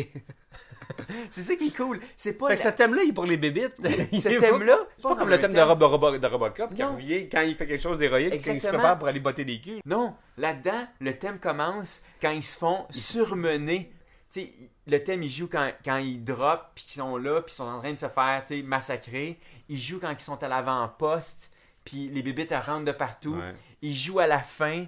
C'est 1.29 1.41
ça 1.41 1.55
qui 1.55 1.67
est 1.67 1.75
cool. 1.75 1.99
C'est 2.15 2.37
pas 2.37 2.49
Fait 2.49 2.55
que 2.55 2.61
ce 2.61 2.67
thème-là, 2.69 3.01
il 3.03 3.09
est 3.09 3.13
pour 3.13 3.25
les 3.25 3.37
bébites. 3.37 3.73
Il 4.11 4.21
ce 4.21 4.29
thème-là. 4.29 4.77
C'est 4.97 5.07
pas 5.07 5.15
comme 5.15 5.29
le 5.29 5.39
thème 5.39 5.53
de, 5.53 5.59
Robo- 5.59 5.87
Robo- 5.87 6.17
de 6.17 6.27
Robocop 6.27 6.71
quand 6.77 6.97
il 7.41 7.55
fait 7.55 7.67
quelque 7.67 7.81
chose 7.81 7.97
d'héroïque, 7.97 8.33
quand 8.45 8.53
il 8.53 8.61
se 8.61 8.67
prépare 8.69 8.97
pour 8.99 9.07
aller 9.07 9.19
botter 9.19 9.43
des 9.43 9.59
culs. 9.59 9.81
Non, 9.85 10.15
là-dedans, 10.37 10.87
le 11.01 11.17
thème 11.17 11.39
commence 11.39 12.01
quand 12.21 12.29
ils 12.31 12.43
se 12.43 12.57
font 12.57 12.85
surmener. 12.91 13.91
Tu 14.31 14.41
sais, 14.41 14.53
le 14.87 15.03
thème, 15.03 15.23
il 15.23 15.31
joue 15.31 15.47
quand, 15.47 15.71
quand 15.83 15.97
ils 15.97 16.23
drop, 16.23 16.61
puis 16.75 16.85
qu'ils 16.85 17.01
sont 17.01 17.17
là, 17.17 17.41
puis 17.41 17.51
ils 17.51 17.55
sont 17.57 17.63
en 17.65 17.79
train 17.79 17.93
de 17.93 17.99
se 17.99 18.07
faire 18.07 18.43
massacrer. 18.63 19.39
Il 19.67 19.79
joue 19.81 19.99
quand 19.99 20.11
ils 20.11 20.19
sont 20.21 20.41
à 20.43 20.47
l'avant-poste, 20.47 21.51
puis 21.83 22.09
les 22.09 22.21
bébites 22.21 22.53
rentrent 22.53 22.85
de 22.85 22.91
partout. 22.91 23.33
Ouais. 23.35 23.53
Il 23.81 23.95
joue 23.95 24.19
à 24.19 24.27
la 24.27 24.39
fin, 24.39 24.85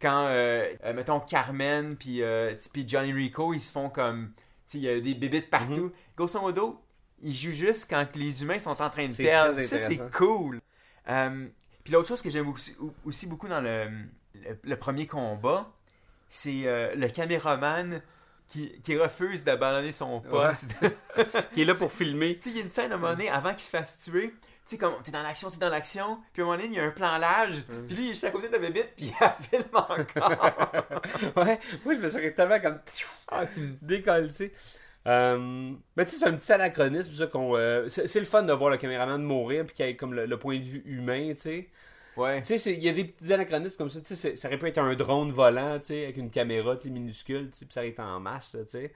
quand, 0.00 0.26
euh, 0.28 0.72
euh, 0.84 0.92
mettons, 0.92 1.20
Carmen, 1.20 1.96
puis 1.96 2.22
euh, 2.22 2.54
puis 2.72 2.86
Johnny 2.86 3.12
Rico, 3.12 3.54
ils 3.54 3.60
se 3.60 3.72
font 3.72 3.88
comme. 3.88 4.32
Il 4.74 4.80
y 4.80 4.88
a 4.88 5.00
des 5.00 5.14
bébites 5.14 5.48
partout. 5.48 5.92
Grosso 6.16 6.40
modo, 6.40 6.82
il 7.22 7.32
joue 7.32 7.52
juste 7.52 7.88
quand 7.88 8.04
les 8.16 8.42
humains 8.42 8.58
sont 8.58 8.82
en 8.82 8.90
train 8.90 9.08
de 9.08 9.14
perdre. 9.14 9.62
Ça, 9.62 9.78
c'est 9.78 10.10
cool. 10.10 10.60
Puis 11.04 11.92
l'autre 11.92 12.08
chose 12.08 12.20
que 12.20 12.30
j'aime 12.30 12.48
aussi, 12.48 12.76
aussi 13.04 13.28
beaucoup 13.28 13.46
dans 13.46 13.60
le, 13.60 13.88
le, 14.34 14.58
le 14.60 14.76
premier 14.76 15.06
combat, 15.06 15.72
c'est 16.28 16.64
le 16.96 17.08
caméraman 17.08 18.02
qui, 18.48 18.80
qui 18.82 18.96
refuse 18.96 19.44
d'abandonner 19.44 19.92
son 19.92 20.20
poste. 20.20 20.74
Qui 21.54 21.62
est 21.62 21.64
là 21.64 21.74
pour 21.74 21.92
filmer. 21.92 22.36
tu 22.36 22.42
sais, 22.42 22.50
il 22.50 22.56
y 22.58 22.60
a 22.60 22.64
une 22.64 22.70
scène 22.70 22.92
à 22.92 22.96
un 22.96 22.98
moment 22.98 23.12
donné, 23.14 23.28
avant 23.28 23.50
qu'il 23.50 23.60
se 23.60 23.70
fasse 23.70 23.98
tuer, 23.98 24.34
tu 24.66 24.72
sais, 24.72 24.78
comme, 24.78 24.94
t'es 25.02 25.12
dans 25.12 25.22
l'action, 25.22 25.50
t'es 25.50 25.58
dans 25.58 25.68
l'action, 25.68 26.18
puis 26.32 26.42
à 26.42 26.44
un 26.44 26.48
moment 26.48 26.58
donné, 26.58 26.68
il 26.72 26.76
y 26.76 26.80
a 26.80 26.84
un 26.84 26.90
plan 26.90 27.18
large, 27.18 27.62
puis 27.86 27.96
lui, 27.96 28.04
il 28.06 28.10
est 28.10 28.12
juste 28.14 28.24
à 28.24 28.30
côté 28.30 28.48
de 28.48 28.52
la 28.54 28.58
bébite, 28.58 28.94
puis 28.96 29.06
il 29.06 29.14
filme 29.50 29.64
encore. 29.72 30.06
ouais, 31.36 31.60
moi 31.84 31.94
je 31.94 32.00
me 32.00 32.08
serais 32.08 32.32
tellement 32.32 32.60
comme. 32.60 32.80
Ah, 33.28 33.46
tu 33.46 33.60
me 33.60 33.76
décolles, 33.82 34.28
tu 34.28 34.34
sais. 34.34 34.52
Euh, 35.06 35.72
mais 35.96 36.04
tu 36.04 36.12
sais, 36.12 36.18
c'est 36.18 36.26
un 36.26 36.34
petit 36.36 36.52
anachronisme, 36.52 37.12
ça 37.12 37.26
qu'on. 37.28 37.56
euh, 37.56 37.88
c'est 37.88 38.08
c'est 38.08 38.20
le 38.20 38.26
fun 38.26 38.42
de 38.42 38.52
voir 38.52 38.70
le 38.70 38.76
caméraman 38.76 39.22
mourir, 39.22 39.64
puis 39.66 39.74
qu'il 39.74 39.86
y 39.86 39.88
ait 39.88 39.96
comme 39.96 40.14
le, 40.14 40.26
le 40.26 40.38
point 40.38 40.58
de 40.58 40.64
vue 40.64 40.82
humain, 40.86 41.32
tu 41.34 41.42
sais. 41.42 41.70
ouais. 42.16 42.42
Tu 42.44 42.58
sais, 42.58 42.72
il 42.74 42.82
y 42.84 42.88
a 42.88 42.92
des 42.92 43.04
petits 43.04 43.32
anachronismes 43.32 43.76
comme 43.78 43.90
ça, 43.90 44.00
tu 44.00 44.14
sais, 44.14 44.36
ça 44.36 44.48
aurait 44.48 44.58
pu 44.58 44.66
être 44.68 44.78
un 44.78 44.94
drone 44.94 45.32
volant, 45.32 45.78
tu 45.80 45.86
sais, 45.86 46.04
avec 46.04 46.16
une 46.18 46.30
caméra, 46.30 46.76
tu 46.76 46.84
sais, 46.84 46.90
minuscule, 46.90 47.50
tu 47.50 47.58
sais, 47.58 47.66
puis 47.66 47.72
ça 47.74 47.80
aurait 47.80 47.90
été 47.90 48.02
en 48.02 48.20
masse, 48.20 48.52
tu 48.52 48.58
sais. 48.68 48.92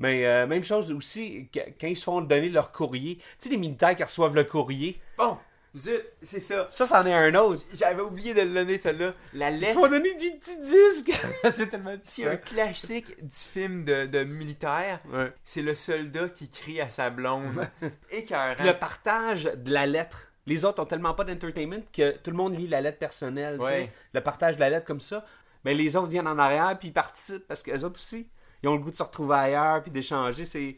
Mais 0.00 0.26
euh, 0.26 0.46
même 0.48 0.64
chose 0.64 0.90
aussi, 0.92 1.48
quand 1.54 1.86
ils 1.86 1.96
se 1.96 2.02
font 2.04 2.20
donner 2.22 2.48
leur 2.48 2.72
courrier, 2.72 3.16
tu 3.18 3.24
sais, 3.38 3.48
les 3.50 3.56
militaires 3.58 3.94
qui 3.94 4.02
reçoivent 4.02 4.34
le 4.34 4.44
courrier, 4.44 5.00
Bon, 5.18 5.36
zut, 5.76 6.02
c'est 6.22 6.40
ça. 6.40 6.66
ça, 6.70 6.86
c'en 6.86 7.04
est 7.06 7.14
un 7.14 7.32
autre. 7.36 7.62
J'avais 7.72 8.00
oublié 8.02 8.34
de 8.34 8.40
le 8.40 8.52
donner, 8.54 8.78
celle-là. 8.78 9.12
La 9.34 9.50
Ils 9.50 9.56
se 9.56 9.60
lettre. 9.60 9.74
font 9.80 9.88
donner 9.88 10.14
des 10.14 10.30
petits 10.32 10.58
disques. 10.58 11.20
J'ai 11.56 11.68
tellement 11.68 11.92
dit 11.94 12.00
C'est 12.02 12.26
un 12.26 12.36
classique 12.36 13.08
du 13.22 13.36
film 13.36 13.84
de, 13.84 14.06
de 14.06 14.24
militaire. 14.24 15.00
Ouais. 15.12 15.32
C'est 15.44 15.62
le 15.62 15.74
soldat 15.76 16.28
qui 16.30 16.48
crie 16.48 16.80
à 16.80 16.88
sa 16.90 17.10
blonde. 17.10 17.68
Écœurant. 18.10 18.64
Le 18.64 18.72
partage 18.78 19.44
de 19.44 19.70
la 19.72 19.86
lettre. 19.86 20.32
Les 20.46 20.64
autres 20.64 20.82
ont 20.82 20.86
tellement 20.86 21.12
pas 21.14 21.24
d'entertainment 21.24 21.82
que 21.92 22.16
tout 22.16 22.30
le 22.30 22.36
monde 22.36 22.56
lit 22.58 22.66
la 22.66 22.80
lettre 22.80 22.98
personnelle. 22.98 23.58
tu 23.60 23.66
sais. 23.66 23.72
Ouais. 23.72 23.92
Le 24.14 24.20
partage 24.22 24.56
de 24.56 24.60
la 24.60 24.70
lettre 24.70 24.86
comme 24.86 25.00
ça. 25.00 25.24
Mais 25.64 25.74
les 25.74 25.94
autres 25.94 26.08
viennent 26.08 26.26
en 26.26 26.38
arrière 26.38 26.76
puis 26.78 26.88
ils 26.88 26.92
participent 26.94 27.46
parce 27.46 27.62
qu'eux 27.62 27.84
autres 27.84 28.00
aussi, 28.00 28.26
ils 28.62 28.68
ont 28.68 28.74
le 28.74 28.80
goût 28.80 28.90
de 28.90 28.96
se 28.96 29.02
retrouver 29.02 29.36
ailleurs 29.36 29.82
puis 29.82 29.90
d'échanger. 29.90 30.44
C'est, 30.44 30.76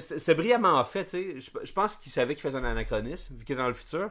c'est 0.00 0.34
brillamment 0.34 0.84
fait. 0.84 1.04
tu 1.04 1.10
sais. 1.10 1.40
Je, 1.40 1.50
je 1.64 1.72
pense 1.72 1.96
qu'ils 1.96 2.12
savaient 2.12 2.34
qu'ils 2.34 2.42
faisaient 2.42 2.58
un 2.58 2.64
anachronisme 2.64 3.34
vu 3.36 3.44
qu'ils 3.44 3.54
étaient 3.54 3.62
dans 3.62 3.68
le 3.68 3.74
futur. 3.74 4.10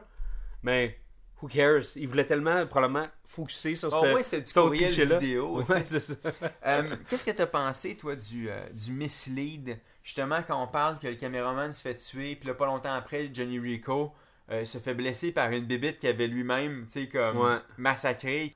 Mais 0.62 0.98
who 1.40 1.48
cares? 1.48 1.96
Ils 1.96 2.08
voulaient 2.08 2.26
tellement 2.26 2.66
probablement 2.66 3.06
focuser 3.26 3.76
sur 3.76 3.88
Au 3.88 4.04
ce 4.04 4.10
moins, 4.10 4.22
c'est 4.24 4.40
du 4.40 4.52
courriel 4.52 4.90
vidéo. 5.18 5.62
Ouais. 5.62 5.84
Euh, 6.66 6.96
Qu'est-ce 7.08 7.24
que 7.24 7.30
tu 7.30 7.42
as 7.42 7.46
pensé, 7.46 7.96
toi, 7.96 8.16
du, 8.16 8.50
euh, 8.50 8.68
du 8.72 8.92
mislead? 8.92 9.78
Justement, 10.02 10.42
quand 10.46 10.60
on 10.60 10.66
parle 10.66 10.98
que 10.98 11.06
le 11.06 11.14
caméraman 11.14 11.72
se 11.72 11.80
fait 11.80 11.94
tuer, 11.96 12.34
puis 12.36 12.48
là, 12.48 12.54
pas 12.54 12.66
longtemps 12.66 12.92
après, 12.92 13.30
Johnny 13.32 13.58
Rico 13.60 14.12
euh, 14.50 14.64
se 14.64 14.78
fait 14.78 14.94
blesser 14.94 15.30
par 15.30 15.50
une 15.52 15.64
bébite 15.66 16.00
qui 16.00 16.08
avait 16.08 16.26
lui-même, 16.26 16.86
tu 16.86 17.02
sais, 17.02 17.08
comme 17.08 17.38
Ouais. 17.38 17.58
massacré. 17.78 18.54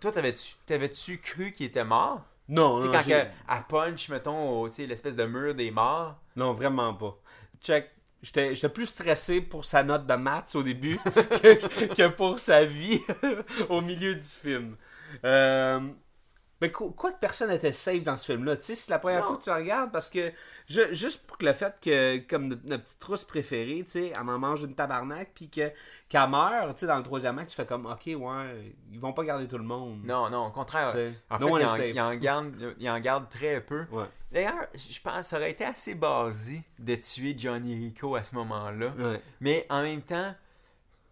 Toi, 0.00 0.10
t'avais-tu 0.66 1.18
cru 1.18 1.52
qu'il 1.52 1.66
était 1.66 1.84
mort? 1.84 2.22
Non, 2.48 2.76
Tu 2.78 2.82
sais, 2.82 2.86
non, 2.88 2.92
quand 2.92 3.02
j'ai- 3.04 3.10
que- 3.10 3.26
elle 3.48 3.62
punch, 3.68 4.08
mettons, 4.08 4.60
au- 4.60 4.68
tu 4.68 4.74
sais, 4.76 4.86
l'espèce 4.86 5.16
de 5.16 5.24
mur 5.24 5.54
des 5.54 5.70
morts. 5.70 6.16
non, 6.36 6.52
vraiment 6.52 6.94
pas. 6.94 7.16
Check. 7.60 7.90
J'étais 8.22 8.54
j'étais 8.54 8.68
plus 8.70 8.86
stressé 8.86 9.40
pour 9.40 9.64
sa 9.64 9.82
note 9.84 10.06
de 10.06 10.14
maths 10.14 10.54
au 10.54 10.62
début 10.62 10.98
que, 11.04 11.94
que 11.94 12.08
pour 12.08 12.38
sa 12.38 12.64
vie 12.64 13.00
au 13.68 13.80
milieu 13.80 14.14
du 14.14 14.26
film. 14.26 14.76
Euh, 15.24 15.80
mais 16.60 16.70
quoi, 16.72 16.88
quoi 16.96 17.12
que 17.12 17.18
personne 17.20 17.50
n'était 17.50 17.72
safe 17.72 18.02
dans 18.02 18.16
ce 18.16 18.32
film-là? 18.32 18.56
Tu 18.56 18.62
sais, 18.64 18.74
c'est 18.74 18.90
la 18.90 18.98
première 18.98 19.20
Non. 19.22 19.26
fois 19.28 19.36
que 19.36 19.42
tu 19.42 19.50
regardes 19.50 19.92
parce 19.92 20.08
que 20.08 20.32
je- 20.68 20.92
juste 20.94 21.26
pour 21.26 21.36
que 21.38 21.44
le 21.46 21.52
fait 21.52 21.74
que, 21.82 22.18
comme 22.28 22.48
notre, 22.48 22.62
notre 22.66 22.84
petite 22.84 22.98
trousse 22.98 23.24
préférée, 23.24 23.82
tu 23.84 23.90
sais, 23.92 24.06
elle 24.14 24.28
en 24.28 24.38
mange 24.38 24.62
une 24.62 24.74
tabarnak, 24.74 25.32
puis 25.34 25.48
que 25.50 25.70
qu'elle 26.08 26.28
meurt, 26.30 26.72
tu 26.74 26.80
sais, 26.80 26.86
dans 26.86 26.96
le 26.98 27.02
troisième 27.02 27.36
acte, 27.38 27.50
tu 27.50 27.56
fais 27.56 27.66
comme, 27.66 27.86
ok, 27.86 28.02
ouais, 28.06 28.74
ils 28.92 29.00
vont 29.00 29.12
pas 29.12 29.24
garder 29.24 29.48
tout 29.48 29.58
le 29.58 29.64
monde. 29.64 30.00
Non, 30.04 30.30
non, 30.30 30.46
au 30.46 30.50
contraire. 30.50 30.94
En 31.30 31.38
no 31.38 31.48
fait, 31.48 31.52
one 31.52 31.60
il 31.60 31.64
is 31.64 31.68
en, 31.68 31.84
il 31.84 32.00
en 32.00 32.14
garde, 32.14 32.74
il 32.78 32.90
en 32.90 33.00
garde 33.00 33.28
très 33.28 33.60
peu. 33.60 33.84
Ouais. 33.90 34.04
D'ailleurs, 34.30 34.66
je 34.74 35.00
pense 35.00 35.16
que 35.18 35.22
ça 35.22 35.36
aurait 35.36 35.50
été 35.50 35.64
assez 35.64 35.94
basé 35.94 36.62
de 36.78 36.94
tuer 36.94 37.34
Johnny 37.36 37.74
Rico 37.74 38.14
à 38.14 38.22
ce 38.24 38.34
moment-là. 38.36 38.92
Ouais. 38.98 39.20
Mais 39.40 39.66
en 39.68 39.82
même 39.82 40.02
temps, 40.02 40.34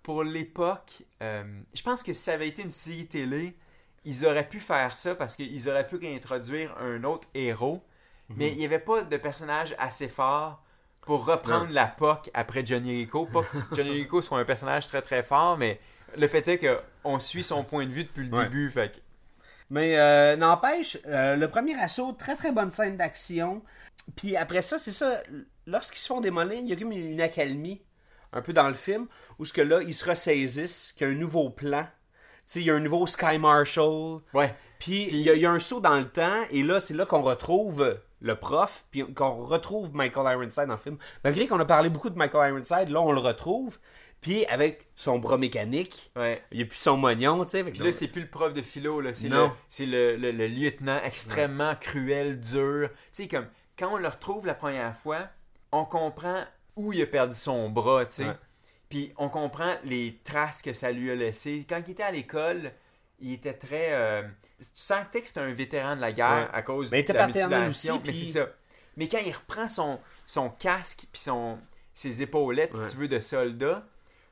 pour 0.03 0.23
l'époque, 0.23 1.03
euh, 1.23 1.43
je 1.73 1.83
pense 1.83 2.03
que 2.03 2.13
si 2.13 2.23
ça 2.23 2.33
avait 2.35 2.49
été 2.49 2.63
une 2.63 2.71
série 2.71 3.07
télé, 3.07 3.57
ils 4.05 4.27
auraient 4.27 4.49
pu 4.49 4.61
faire 4.61 4.95
ça 4.97 5.15
parce 5.15 5.37
qu'ils 5.37 5.69
auraient 5.69 5.87
pu 5.87 5.97
réintroduire 5.97 6.75
un 6.81 7.05
autre 7.05 7.29
héros. 7.35 7.83
Mais 8.31 8.51
il 8.53 8.59
n'y 8.59 8.65
avait 8.65 8.79
pas 8.79 9.03
de 9.03 9.17
personnage 9.19 9.75
assez 9.79 10.09
fort 10.09 10.63
pour 11.03 11.27
reprendre 11.27 11.71
la 11.71 11.87
POC 11.87 12.31
après 12.33 12.65
Johnny 12.65 12.97
Rico. 13.01 13.27
Pas 13.27 13.43
que 13.43 13.59
Johnny 13.77 13.91
Rico 13.91 14.23
soit 14.23 14.39
un 14.39 14.45
personnage 14.47 14.87
très 14.87 15.03
très 15.03 15.23
fort, 15.23 15.59
mais 15.59 15.79
le 16.17 16.27
fait 16.29 16.47
est 16.49 16.59
qu'on 17.05 17.21
suit 17.21 17.43
son 17.43 17.65
point 17.65 17.85
de 17.87 17.91
vue 17.93 18.05
depuis 18.05 18.27
le 18.27 18.35
Ouais. 18.35 18.45
début. 18.45 18.71
Fait 18.71 18.93
que- 18.93 19.01
Mais 19.69 19.99
euh, 19.99 20.37
n'empêche, 20.37 20.97
euh, 21.07 21.37
le 21.37 21.49
premier 21.49 21.75
assaut, 21.79 22.13
très 22.13 22.35
très 22.37 22.51
bonne 22.53 22.71
scène 22.71 22.97
d'action. 22.97 23.63
Puis 24.17 24.37
après 24.37 24.63
ça, 24.63 24.79
c'est 24.79 24.93
ça, 24.93 25.23
lorsqu'ils 25.67 25.99
se 25.99 26.07
font 26.07 26.21
démolir, 26.21 26.59
il 26.59 26.69
y 26.69 26.73
a 26.73 26.77
comme 26.77 26.93
une 26.93 27.21
accalmie, 27.21 27.83
un 28.33 28.41
peu 28.43 28.53
dans 28.55 28.69
le 28.69 28.75
film, 28.75 29.07
où 29.39 29.45
ce 29.45 29.53
que 29.53 29.61
là, 29.63 29.83
ils 29.83 29.95
se 29.95 30.05
ressaisissent, 30.09 30.93
qu'il 30.97 31.07
y 31.07 31.11
a 31.11 31.13
un 31.13 31.17
nouveau 31.17 31.51
plan. 31.51 31.87
Sais, 32.47 32.61
il 32.61 32.67
y 32.67 32.71
a 32.71 32.75
un 32.75 32.81
nouveau 32.81 33.07
Sky 33.07 33.39
Marshal. 33.39 34.19
Ouais. 34.35 34.55
Puis 34.79 35.05
il 35.11 35.17
y, 35.17 35.25
y 35.41 35.47
a 35.47 35.51
un 35.51 35.59
saut 35.59 35.81
dans 35.81 35.97
le 35.97 36.05
temps, 36.05 36.43
et 36.51 36.63
là, 36.63 36.79
c'est 36.81 36.95
là 36.95 37.07
qu'on 37.07 37.23
retrouve 37.23 37.99
le 38.21 38.35
prof, 38.37 38.85
puis 38.91 39.05
qu'on 39.15 39.43
retrouve 39.45 39.95
Michael 39.95 40.33
Ironside 40.33 40.67
dans 40.67 40.73
le 40.75 40.79
film. 40.79 40.99
Malgré 41.25 41.47
qu'on 41.47 41.61
a 41.61 41.65
parlé 41.65 41.89
beaucoup 41.89 42.11
de 42.11 42.17
Michael 42.19 42.51
Ironside, 42.51 42.89
là, 42.91 43.01
on 43.01 43.13
le 43.13 43.21
retrouve. 43.21 43.79
Puis 44.21 44.47
avec 44.47 44.89
son 44.97 45.19
bras 45.19 45.37
mécanique, 45.37 46.11
Ouais. 46.17 46.43
il 46.51 46.57
n'y 46.59 46.63
a 46.63 46.67
plus 46.67 46.79
son 46.79 46.97
mognon, 46.97 47.45
tu 47.45 47.51
sais. 47.51 47.65
Puis 47.65 47.79
là, 47.81 47.93
c'est 47.93 48.09
plus 48.09 48.23
le 48.23 48.29
prof 48.29 48.55
de 48.55 48.63
philo, 48.63 49.03
là. 49.03 49.13
C'est, 49.13 49.29
Non. 49.29 49.45
le, 49.49 49.51
c'est 49.69 49.85
le, 49.87 50.17
le- 50.17 50.33
le 50.33 50.47
lieutenant 50.47 50.99
extrêmement 51.05 51.75
cruel, 51.79 52.41
dur. 52.41 52.89
Tu 53.13 53.25
sais, 53.25 53.29
comme 53.29 53.47
quand 53.79 53.93
on 53.93 53.97
le 53.99 54.09
retrouve 54.09 54.47
la 54.47 54.55
première 54.55 54.97
fois, 54.97 55.29
on 55.73 55.85
comprend 55.85 56.43
où 56.77 56.93
il 56.95 57.03
a 57.03 57.07
perdu 57.07 57.35
son 57.35 57.69
bras, 57.69 58.07
tu 58.07 58.15
sais. 58.15 58.25
Ouais. 58.25 58.37
Puis 58.89 59.13
on 59.17 59.29
comprend 59.29 59.75
les 59.85 60.19
traces 60.25 60.63
que 60.63 60.73
ça 60.73 60.93
lui 60.93 61.11
a 61.11 61.15
laissées. 61.15 61.65
Quand 61.69 61.81
il 61.87 61.93
était 61.93 62.03
à 62.03 62.11
l'école, 62.13 62.73
il 63.21 63.33
était 63.33 63.55
très. 63.55 63.89
euh, 63.93 64.23
tu 64.59 64.67
sentais 64.75 65.23
que 65.23 65.29
c'était 65.29 65.41
un 65.41 65.53
vétéran 65.53 65.97
de 65.97 66.01
la 66.01 66.13
guerre 66.13 66.49
Ouais. 66.53 66.57
à 66.59 66.63
cause 66.63 66.91
Mais 66.91 67.03
de 67.03 67.13
la 67.13 67.27
mutilation. 67.27 67.69
aussi, 67.69 67.91
Mais 67.93 67.99
puis- 68.13 68.27
c'est 68.33 68.39
ça. 68.41 68.49
Mais 68.97 69.09
quand 69.09 69.19
il 69.25 69.33
reprend 69.33 69.69
son, 69.69 69.99
son 70.27 70.51
casque 70.51 71.07
puis 71.11 71.21
son, 71.21 71.59
ses 71.95 72.23
épaulettes, 72.23 72.75
Ouais. 72.75 72.85
si 72.87 72.93
tu 72.93 72.97
veux, 72.99 73.09
de 73.09 73.19
soldat, 73.21 73.85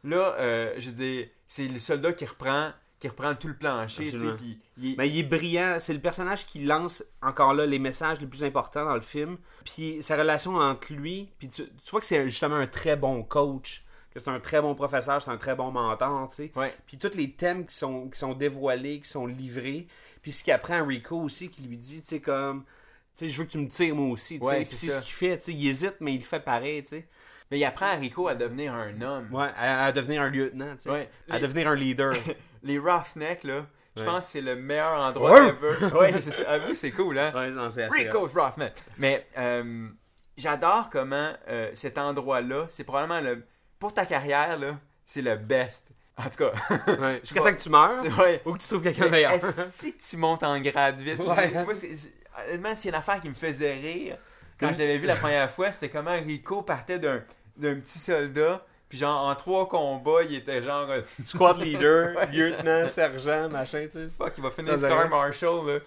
là, 0.04 0.34
euh, 0.38 0.74
je 0.78 0.90
dire, 0.90 1.26
c'est 1.48 1.66
le 1.66 1.78
soldat 1.80 2.12
qui 2.12 2.24
reprend, 2.24 2.70
qui 3.00 3.08
reprend 3.08 3.34
tout 3.34 3.48
le 3.48 3.56
plancher, 3.56 4.04
tu 4.04 4.10
sais, 4.10 4.14
Absolument. 4.16 4.36
puis 4.36 4.58
il 4.78 4.92
est- 4.92 4.96
Mais 4.96 5.08
il 5.08 5.18
est 5.18 5.22
brillant. 5.24 5.76
C'est 5.80 5.92
le 5.92 5.98
personnage 6.00 6.46
qui 6.46 6.60
lance 6.60 7.02
encore 7.20 7.52
là 7.54 7.66
les 7.66 7.80
messages 7.80 8.20
les 8.20 8.28
plus 8.28 8.44
importants 8.44 8.84
dans 8.84 8.94
le 8.94 9.00
film. 9.00 9.38
Puis 9.64 10.00
sa 10.02 10.16
relation 10.16 10.54
entre 10.56 10.92
lui. 10.92 11.28
Puis 11.40 11.48
tu, 11.48 11.64
tu 11.64 11.90
vois 11.90 11.98
que 12.00 12.06
c'est 12.06 12.28
justement 12.28 12.54
un 12.56 12.68
très 12.68 12.94
bon 12.94 13.24
coach. 13.24 13.84
Que 14.14 14.20
c'est 14.20 14.28
un 14.28 14.40
très 14.40 14.60
bon 14.60 14.74
professeur, 14.74 15.22
c'est 15.22 15.30
un 15.30 15.36
très 15.38 15.54
bon 15.54 15.70
mentor, 15.70 16.28
tu 16.28 16.34
sais. 16.34 16.52
Ouais. 16.54 16.74
Puis 16.86 16.98
tous 16.98 17.16
les 17.16 17.30
thèmes 17.32 17.64
qui 17.66 17.74
sont, 17.74 18.08
qui 18.08 18.18
sont 18.18 18.34
dévoilés, 18.34 19.00
qui 19.00 19.08
sont 19.08 19.26
livrés. 19.26 19.86
Puis 20.20 20.32
ce 20.32 20.44
qu'il 20.44 20.52
apprend 20.52 20.74
à 20.74 20.82
Rico 20.84 21.18
aussi, 21.20 21.48
qui 21.48 21.62
lui 21.62 21.76
dit, 21.78 22.02
tu 22.02 22.08
sais, 22.08 22.20
comme. 22.20 22.64
Tu 23.16 23.26
sais, 23.26 23.30
je 23.30 23.38
veux 23.38 23.44
que 23.46 23.52
tu 23.52 23.58
me 23.58 23.68
tires 23.68 23.94
moi 23.94 24.08
aussi, 24.12 24.38
tu 24.38 24.44
sais. 24.46 24.50
Ouais, 24.52 24.56
Puis 24.64 24.76
c'est 24.76 24.88
ce 24.88 25.00
qu'il 25.00 25.12
fait, 25.12 25.38
tu 25.38 25.44
sais. 25.44 25.52
Il 25.52 25.66
hésite, 25.68 25.96
mais 26.00 26.14
il 26.14 26.18
le 26.18 26.24
fait 26.24 26.40
pareil, 26.40 26.82
tu 26.82 26.88
sais. 26.90 27.06
Mais 27.50 27.58
il 27.58 27.64
apprend 27.64 27.86
à 27.86 27.94
Rico 27.96 28.28
à 28.28 28.34
devenir 28.34 28.72
un 28.74 29.00
homme. 29.02 29.28
Ouais, 29.32 29.48
à, 29.56 29.84
à 29.86 29.92
devenir 29.92 30.22
un 30.22 30.28
lieutenant, 30.28 30.74
tu 30.76 30.82
sais. 30.84 30.90
Ouais. 30.90 31.10
À 31.28 31.36
Les- 31.36 31.42
devenir 31.42 31.68
un 31.68 31.74
leader. 31.74 32.14
Les 32.62 32.78
Roughnecks, 32.78 33.44
là, 33.44 33.66
je 33.96 34.04
pense 34.04 34.24
que 34.26 34.30
c'est 34.32 34.40
le 34.40 34.56
meilleur 34.56 34.92
endroit 35.00 35.48
ever. 35.48 35.86
ouais, 35.98 36.20
c'est 36.20 36.30
ça. 36.30 36.50
Avoue, 36.50 36.74
c'est 36.74 36.92
cool, 36.92 37.18
hein? 37.18 37.32
ouais, 37.34 37.50
non, 37.50 37.68
c'est. 37.68 37.86
Rico's 37.88 38.32
Roughneck. 38.34 38.74
Mais 38.98 39.26
euh, 39.36 39.88
j'adore 40.38 40.88
comment 40.90 41.32
euh, 41.48 41.70
cet 41.74 41.98
endroit-là, 41.98 42.66
c'est 42.68 42.84
probablement 42.84 43.20
le. 43.20 43.44
Pour 43.82 43.92
ta 43.92 44.06
carrière, 44.06 44.56
là, 44.60 44.76
c'est 45.04 45.22
le 45.22 45.34
best. 45.34 45.88
En 46.16 46.22
tout 46.30 46.36
cas. 46.44 46.52
Ouais. 47.00 47.18
Jusqu'à 47.20 47.40
temps 47.40 47.52
que 47.52 47.60
tu 47.60 47.68
meurs. 47.68 48.00
ouais. 48.20 48.40
Ou 48.44 48.52
que 48.52 48.58
tu 48.58 48.68
trouves 48.68 48.82
quelqu'un 48.82 49.08
meilleur. 49.08 49.32
Est-ce 49.32 49.60
que 49.90 50.10
tu 50.10 50.16
montes 50.18 50.44
en 50.44 50.60
grade 50.60 51.00
vite? 51.00 51.18
Ouais. 51.18 51.50
Moi, 51.64 51.74
c'est- 51.74 52.12
honnêtement, 52.48 52.76
c'est 52.76 52.90
une 52.90 52.94
affaire 52.94 53.20
qui 53.20 53.28
me 53.28 53.34
faisait 53.34 53.74
rire. 53.74 54.16
Quand 54.60 54.68
je 54.72 54.78
l'avais 54.78 54.98
vu 54.98 55.06
la 55.08 55.16
première 55.16 55.50
fois, 55.50 55.72
c'était 55.72 55.88
comment 55.88 56.12
Rico 56.12 56.62
partait 56.62 57.00
d'un, 57.00 57.22
d'un 57.56 57.74
petit 57.80 57.98
soldat. 57.98 58.64
Puis 58.88 58.98
genre, 58.98 59.26
en 59.26 59.34
trois 59.34 59.68
combats, 59.68 60.22
il 60.28 60.34
était 60.36 60.62
genre... 60.62 60.88
euh, 60.88 61.00
Squad 61.24 61.58
leader, 61.58 62.14
Ouais. 62.16 62.26
lieutenant, 62.28 62.86
sergent, 62.86 63.48
machin, 63.48 63.86
tu 63.90 63.98
sais. 63.98 64.08
Fuck, 64.16 64.34
il 64.38 64.42
va 64.44 64.50
finir 64.52 64.78
Ça, 64.78 64.86
Scar 64.86 65.02
ça- 65.02 65.08
Marshall, 65.08 65.66
là. 65.66 65.78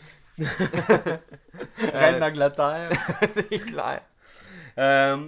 Reine 1.94 2.20
d'Angleterre. 2.20 2.90
c'est 3.30 3.48
clair. 3.60 4.02
Euh, 4.78 5.28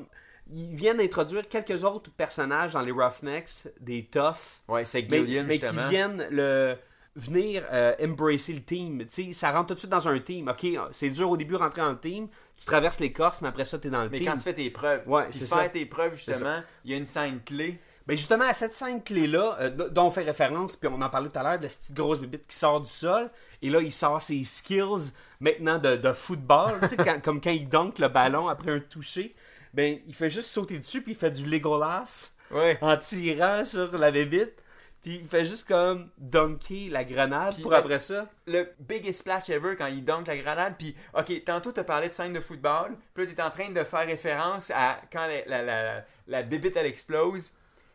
ils 0.53 0.75
viennent 0.75 0.97
d'introduire 0.97 1.47
quelques 1.47 1.83
autres 1.83 2.09
personnages 2.11 2.73
dans 2.73 2.81
les 2.81 2.91
Roughnecks, 2.91 3.67
des 3.79 4.05
toughs, 4.05 4.61
Ouais, 4.67 4.85
c'est 4.85 5.05
mais, 5.09 5.19
Gillian, 5.25 5.43
mais 5.47 5.59
qui 5.59 5.65
justement. 5.65 5.89
viennent 5.89 6.27
le 6.31 6.75
venir 7.15 7.63
euh, 7.71 7.95
embrasser 8.03 8.53
le 8.53 8.61
team. 8.61 8.99
Tu 9.07 9.25
sais, 9.27 9.33
ça 9.33 9.51
rentre 9.51 9.67
tout 9.69 9.73
de 9.73 9.79
suite 9.79 9.91
dans 9.91 10.07
un 10.07 10.19
team. 10.19 10.47
Ok, 10.49 10.67
c'est 10.91 11.09
dur 11.09 11.29
au 11.31 11.37
début 11.37 11.53
de 11.53 11.57
rentrer 11.57 11.81
dans 11.81 11.89
le 11.91 11.99
team. 11.99 12.27
Tu 12.57 12.65
traverses 12.65 12.99
les 12.99 13.11
Corses, 13.11 13.41
mais 13.41 13.47
après 13.47 13.65
ça, 13.65 13.79
t'es 13.79 13.89
dans 13.89 14.03
le 14.03 14.09
Mais 14.09 14.19
team. 14.19 14.27
quand 14.27 14.35
tu 14.37 14.43
fais 14.43 14.53
tes 14.53 14.69
preuves, 14.69 15.01
Ouais, 15.07 15.25
c'est 15.31 15.47
faire 15.47 15.57
ça. 15.63 15.69
tes 15.69 15.85
preuves, 15.87 16.15
justement, 16.15 16.61
il 16.85 16.91
y 16.91 16.93
a 16.93 16.97
une 16.97 17.05
scène 17.07 17.39
clé. 17.43 17.79
Ben 18.05 18.15
justement, 18.15 18.45
à 18.45 18.53
cette 18.53 18.73
scène 18.73 19.03
clé-là, 19.03 19.57
euh, 19.59 19.69
dont 19.89 20.05
on 20.05 20.11
fait 20.11 20.23
référence, 20.23 20.77
puis 20.77 20.87
on 20.89 21.01
en 21.01 21.09
parlait 21.09 21.27
tout 21.29 21.39
à 21.39 21.43
l'heure, 21.43 21.59
de 21.59 21.67
cette 21.67 21.79
petite 21.79 21.95
grosse 21.95 22.21
bébite 22.21 22.47
qui 22.47 22.55
sort 22.55 22.79
du 22.79 22.89
sol, 22.89 23.29
et 23.61 23.69
là, 23.69 23.81
il 23.81 23.91
sort 23.91 24.21
ses 24.21 24.43
skills 24.45 25.11
maintenant 25.41 25.77
de, 25.77 25.97
de 25.97 26.13
football, 26.13 26.79
tu 26.87 26.95
quand- 27.03 27.21
comme 27.21 27.41
quand 27.41 27.49
il 27.51 27.67
dunk 27.67 27.99
le 27.99 28.07
ballon 28.07 28.47
après 28.47 28.71
un 28.71 28.79
toucher, 28.79 29.35
ben 29.77 29.99
il 30.07 30.15
fait 30.15 30.29
juste 30.29 30.49
sauter 30.49 30.79
dessus, 30.79 31.01
puis 31.01 31.13
il 31.13 31.17
fait 31.17 31.31
du 31.31 31.45
Legolas 31.45 32.31
Ouais. 32.51 32.77
en 32.81 32.97
tirant 32.97 33.63
sur 33.65 33.97
la 33.97 34.09
bébite, 34.09 34.53
puis 35.03 35.19
il 35.21 35.27
fait 35.27 35.45
juste 35.45 35.67
comme 35.67 36.09
dunker 36.17 36.89
la 36.89 37.03
grenade 37.03 37.53
Puis, 37.53 37.61
pour 37.61 37.71
ben, 37.71 37.77
après 37.77 37.99
ça. 37.99 38.27
Le 38.47 38.69
biggest 38.79 39.19
splash 39.19 39.49
ever 39.49 39.75
quand 39.77 39.85
il 39.87 40.03
dunk 40.03 40.23
la 40.27 40.37
grenade. 40.37 40.75
Puis, 40.77 40.95
ok, 41.13 41.43
tantôt 41.45 41.71
t'as 41.71 41.83
parlé 41.83 42.07
de 42.09 42.13
scène 42.13 42.33
de 42.33 42.39
football. 42.39 42.95
Puis 43.13 43.25
là, 43.25 43.31
t'es 43.33 43.41
en 43.41 43.51
train 43.51 43.69
de 43.69 43.83
faire 43.83 44.05
référence 44.05 44.71
à 44.71 44.99
quand 45.11 45.27
la, 45.27 45.45
la, 45.45 45.61
la, 45.61 46.05
la 46.27 46.43
bébite 46.43 46.75
elle 46.77 46.85
explose. 46.87 47.51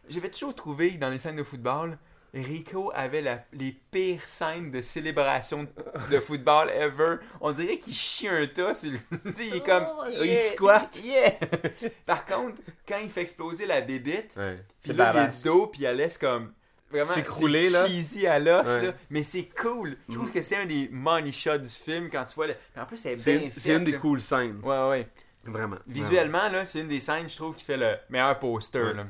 J'avais 0.09 0.31
toujours 0.31 0.55
trouvé 0.55 0.93
dans 0.93 1.11
les 1.11 1.19
scènes 1.19 1.37
de 1.37 1.43
football, 1.43 1.99
Rico 2.35 2.91
avait 2.95 3.21
la- 3.21 3.45
les 3.53 3.73
pires 3.91 4.27
scènes 4.27 4.71
de 4.71 4.81
célébration 4.81 5.67
de 6.11 6.21
football 6.21 6.71
ever. 6.71 7.17
On 7.41 7.53
dirait 7.53 7.79
qu'il 7.79 7.95
chie 7.95 8.27
un 8.29 8.47
tas. 8.47 8.75
sur 8.75 8.91
le- 8.91 8.99
il 9.39 9.57
est 9.57 9.65
comme. 9.67 9.85
Il 10.23 10.37
squatte. 10.53 11.01
Yeah! 11.05 11.33
Par 12.07 12.25
contre, 12.25 12.63
quand 12.89 12.99
il 13.03 13.11
fait 13.11 13.23
exploser 13.23 13.67
la 13.67 13.81
bébite, 13.83 14.35
Ouais, 14.37 14.59
c'est 14.79 14.95
là, 14.95 15.13
il 15.15 15.29
est 15.29 15.45
dos, 15.45 15.67
puis 15.67 15.85
elle 15.85 15.97
laisse 15.97 16.17
comme. 16.19 16.53
Vraiment, 16.91 17.07
S'écrouler, 17.07 17.69
c'est 17.69 17.73
là. 17.83 17.87
cheesy 17.87 18.27
à 18.27 18.39
l'os, 18.39 18.67
Ouais. 18.67 18.83
là. 18.89 18.93
Mais 19.09 19.23
c'est 19.25 19.45
cool. 19.61 19.97
Je 20.11 20.15
trouve 20.15 20.31
que 20.31 20.43
c'est 20.43 20.57
un 20.57 20.67
des 20.67 20.89
money 20.93 21.33
shots 21.33 21.57
du 21.59 21.69
film 21.71 22.11
quand 22.11 22.25
tu 22.27 22.35
vois. 22.35 22.49
Le... 22.49 22.55
En 22.79 22.85
plus, 22.85 22.99
c'est 22.99 23.17
C'est 23.19 23.33
bien 23.37 23.45
une, 23.47 23.51
fait. 23.51 23.61
c'est 23.61 23.75
une 23.75 23.85
des 23.85 23.95
cool 23.95 24.21
scènes. 24.21 24.61
Ouais, 24.63 24.89
ouais. 24.91 25.09
Vraiment. 25.45 25.77
Visuellement, 25.87 26.49
là, 26.51 26.67
c'est 26.67 26.81
une 26.81 26.89
des 26.89 27.01
scènes, 27.01 27.29
je 27.31 27.37
trouve, 27.37 27.55
qui 27.57 27.65
fait 27.65 27.79
le 27.79 27.97
meilleur 28.11 28.39
poster. 28.39 28.79
Ouais. 28.83 28.93
là. 28.95 29.07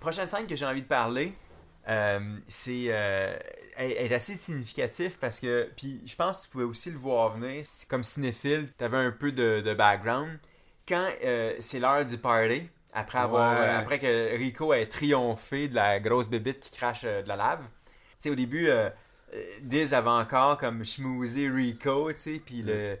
Prochaine 0.00 0.28
scène 0.28 0.46
que 0.46 0.56
j'ai 0.56 0.66
envie 0.66 0.82
de 0.82 0.86
parler, 0.88 1.32
euh, 1.88 2.38
c'est 2.48 2.86
euh, 2.88 3.36
elle, 3.76 3.92
elle 3.92 4.12
est 4.12 4.14
assez 4.14 4.36
significatif 4.36 5.18
parce 5.18 5.40
que, 5.40 5.70
puis 5.76 6.00
je 6.06 6.14
pense 6.16 6.38
que 6.38 6.44
tu 6.44 6.50
pouvais 6.50 6.64
aussi 6.64 6.90
le 6.90 6.98
voir 6.98 7.36
venir, 7.36 7.64
C'est 7.68 7.88
comme 7.88 8.02
cinéphile, 8.04 8.68
t'avais 8.78 8.96
un 8.98 9.10
peu 9.12 9.32
de, 9.32 9.60
de 9.60 9.74
background. 9.74 10.38
Quand 10.88 11.08
euh, 11.24 11.54
c'est 11.60 11.78
l'heure 11.80 12.04
du 12.04 12.18
party, 12.18 12.68
après 12.92 13.18
avoir, 13.18 13.58
Ouais. 13.60 13.66
euh, 13.66 13.78
après 13.78 13.98
que 13.98 14.36
Rico 14.36 14.72
ait 14.74 14.86
triomphé 14.86 15.68
de 15.68 15.74
la 15.74 16.00
grosse 16.00 16.28
bébite 16.28 16.60
qui 16.60 16.70
crache 16.76 17.02
de 17.04 17.26
la 17.28 17.36
lave, 17.36 17.60
tu 17.62 17.94
sais, 18.20 18.30
au 18.30 18.34
début, 18.34 18.68
Diz 19.62 19.94
avait 19.94 20.08
encore 20.10 20.58
comme 20.58 20.84
schmoozé 20.84 21.48
Rico, 21.48 22.12
tu 22.12 22.18
sais, 22.18 22.42
puis 22.44 22.62
le... 22.62 22.98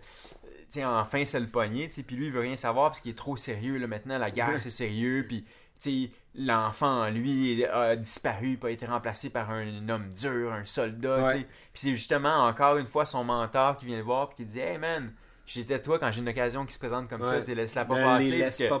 Tu 0.72 0.80
tu 0.80 0.80
sais, 0.80 0.84
enfin 0.84 1.24
se 1.24 1.36
le 1.36 1.46
pogner, 1.46 1.86
tu 1.86 1.94
sais, 1.94 2.02
puis 2.02 2.16
lui 2.16 2.26
il 2.26 2.32
veut 2.32 2.40
rien 2.40 2.56
savoir 2.56 2.90
parce 2.90 3.00
qu'il 3.00 3.12
est 3.12 3.14
trop 3.14 3.36
sérieux 3.36 3.76
là 3.78 3.86
maintenant 3.86 4.18
la 4.18 4.32
guerre 4.32 4.58
c'est 4.58 4.70
sérieux 4.70 5.24
puis 5.28 5.44
tu 5.80 6.06
sais 6.08 6.10
l'enfant 6.36 7.02
en 7.04 7.10
lui 7.10 7.64
a 7.64 7.96
disparu, 7.96 8.56
pas 8.56 8.70
été 8.70 8.86
remplacé 8.86 9.30
par 9.30 9.50
un 9.50 9.88
homme 9.88 10.12
dur, 10.14 10.52
un 10.52 10.64
soldat, 10.64 11.24
Ouais. 11.24 11.32
Puis 11.72 11.82
c'est 11.82 11.90
justement 11.90 12.44
encore 12.46 12.76
une 12.76 12.86
fois 12.86 13.06
son 13.06 13.24
mentor 13.24 13.76
qui 13.76 13.86
vient 13.86 13.96
le 13.98 14.02
voir 14.04 14.28
puis 14.28 14.36
qui 14.38 14.44
dit 14.44 14.58
"Hey 14.60 14.78
man, 14.78 15.12
j'étais 15.46 15.80
toi 15.80 15.98
quand 15.98 16.10
j'ai 16.12 16.20
une 16.20 16.28
occasion 16.28 16.64
qui 16.66 16.72
se 16.74 16.78
présente 16.78 17.08
comme 17.08 17.24
ça, 17.24 17.38
Ouais. 17.38 17.44
laisse-la 17.54 17.84
pas 17.84 17.94
passer 18.02 18.30
laisse 18.30 18.62
pas 18.68 18.80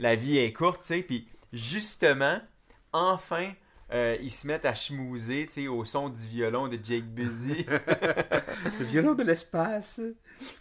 la 0.00 0.14
vie 0.14 0.38
est 0.38 0.52
courte, 0.52 0.82
tu 0.82 0.88
sais, 0.88 1.02
puis 1.02 1.26
justement, 1.52 2.40
enfin, 2.92 3.50
euh, 3.92 4.16
ils 4.22 4.30
se 4.30 4.46
mettent 4.46 4.64
à 4.64 4.74
sais, 5.54 5.68
au 5.68 5.84
son 5.84 6.08
du 6.08 6.24
violon 6.26 6.68
de 6.68 6.78
Jake 6.82 7.04
Busy. 7.04 7.66
Le 8.78 8.84
violon 8.84 9.14
de 9.14 9.22
l'espace. 9.22 10.00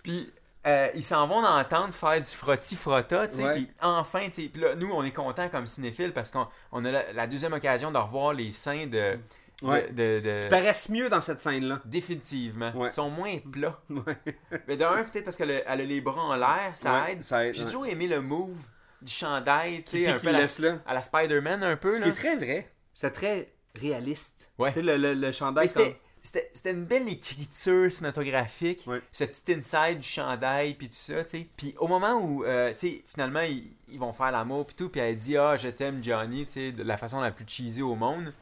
puis 0.03 0.31
euh, 0.67 0.87
ils 0.93 1.03
s'en 1.03 1.25
vont 1.27 1.41
d'entendre 1.41 1.93
faire 1.93 2.19
du 2.21 2.27
frotti-frotta, 2.29 3.27
tu 3.27 3.37
sais, 3.37 3.43
Ouais. 3.43 3.53
puis 3.55 3.69
enfin, 3.81 4.25
tu 4.27 4.43
sais, 4.43 4.49
puis 4.49 4.61
là, 4.61 4.75
nous, 4.75 4.91
on 4.91 5.03
est 5.03 5.11
contents 5.11 5.49
comme 5.49 5.65
cinéphiles 5.67 6.13
parce 6.13 6.29
qu'on 6.29 6.47
on 6.71 6.85
a 6.85 6.91
la, 6.91 7.13
la 7.13 7.27
deuxième 7.27 7.53
occasion 7.53 7.91
de 7.91 7.97
revoir 7.97 8.33
les 8.33 8.51
seins 8.51 8.85
de... 8.87 8.91
de- 8.91 9.19
Ouais. 9.63 9.89
de- 9.91 10.19
de- 10.19 10.39
Ils 10.43 10.49
paraissent 10.49 10.89
mieux 10.89 11.07
dans 11.09 11.21
cette 11.21 11.39
scène-là. 11.41 11.79
Définitivement. 11.85 12.71
Ouais. 12.75 12.89
Ils 12.89 12.93
sont 12.93 13.09
moins 13.11 13.37
plats. 13.51 13.79
Mais 14.67 14.75
d'un, 14.77 15.03
peut-être 15.03 15.25
parce 15.25 15.37
qu'elle 15.37 15.63
a, 15.65 15.75
les 15.75 16.01
bras 16.01 16.21
en 16.21 16.35
l'air, 16.35 16.71
ça 16.73 17.09
aide. 17.11 17.23
J'ai 17.53 17.63
toujours 17.65 17.85
aimé 17.85 18.07
le 18.07 18.21
move 18.21 18.57
du 19.01 19.11
chandail, 19.13 19.83
tu 19.83 20.03
sais, 20.03 20.07
un 20.07 20.17
peu 20.19 20.27
à 20.29 20.31
la, 20.31 20.39
là. 20.41 20.77
à 20.87 20.93
la 20.95 21.01
Spider-Man, 21.01 21.63
un 21.63 21.75
peu. 21.75 21.91
Ce 21.91 21.99
là. 21.99 22.03
qui 22.05 22.09
est 22.09 22.13
très 22.13 22.35
vrai. 22.37 22.71
C'est 22.93 23.11
très 23.11 23.53
réaliste. 23.75 24.51
Ouais. 24.57 24.69
Tu 24.69 24.75
sais, 24.75 24.81
le, 24.81 24.97
le, 24.97 25.13
le 25.13 25.31
chandail 25.31 25.69
Mais 25.75 25.99
c'était, 26.21 26.71
une 26.71 26.85
belle 26.85 27.07
écriture 27.09 27.91
cinématographique. 27.91 28.87
Ce 29.11 29.23
petit 29.23 29.53
inside 29.53 29.99
du 29.99 30.07
chandail, 30.07 30.75
puis 30.75 30.87
tout 30.87 30.95
ça, 30.95 31.23
tu 31.23 31.29
sais. 31.29 31.47
Puis 31.57 31.75
au 31.79 31.87
moment 31.87 32.15
où, 32.21 32.43
euh, 32.43 32.71
tu 32.73 32.79
sais, 32.79 33.01
finalement, 33.07 33.41
ils, 33.41 33.71
ils 33.89 33.99
vont 33.99 34.13
faire 34.13 34.31
l'amour, 34.31 34.65
puis 34.67 34.75
tout, 34.75 34.89
puis 34.89 35.01
elle 35.01 35.17
dit 35.17 35.37
«Ah, 35.37 35.57
je 35.57 35.69
t'aime, 35.69 36.03
Johnny», 36.03 36.45
tu 36.47 36.53
sais, 36.53 36.71
de 36.71 36.83
la 36.83 36.97
façon 36.97 37.19
la 37.19 37.31
plus 37.31 37.45
cheesy 37.47 37.81
au 37.81 37.95
monde. 37.95 38.33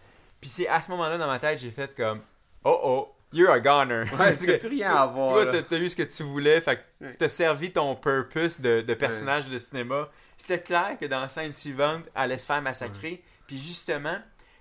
Puis 0.42 0.50
c'est 0.50 0.68
à 0.68 0.82
ce 0.82 0.92
moment-là, 0.92 1.18
dans 1.18 1.28
ma 1.28 1.40
tête, 1.40 1.60
j'ai 1.60 1.72
fait 1.72 1.96
comme 1.96 2.22
«Oh 2.66 2.80
oh, 2.84 3.16
you're 3.32 3.52
a 3.52 3.60
goner 3.60 4.04
Ouais, 4.18 4.36
Tu 4.36 4.48
n'as 4.48 4.58
plus 4.58 4.68
rien 4.68 4.96
à 4.96 5.06
voir. 5.06 5.30
Toi, 5.30 5.46
t'as, 5.46 5.78
eu 5.78 5.90
ce 5.90 5.96
que 5.96 6.04
tu 6.04 6.24
voulais, 6.24 6.60
fait 6.62 6.78
que 7.00 7.14
t'as 7.18 7.30
servi 7.30 7.72
ton 7.72 7.96
purpose 7.96 8.60
de, 8.60 8.82
de 8.82 8.94
personnage 8.94 9.48
de 9.48 9.58
cinéma. 9.58 10.10
C'était 10.36 10.62
clair 10.62 10.98
que 11.00 11.06
dans 11.06 11.22
la 11.22 11.28
scène 11.28 11.54
suivante, 11.54 12.04
elle 12.16 12.24
allait 12.24 12.38
se 12.38 12.46
faire 12.46 12.62
massacrer. 12.62 13.24
Puis 13.48 13.58
justement, 13.58 14.18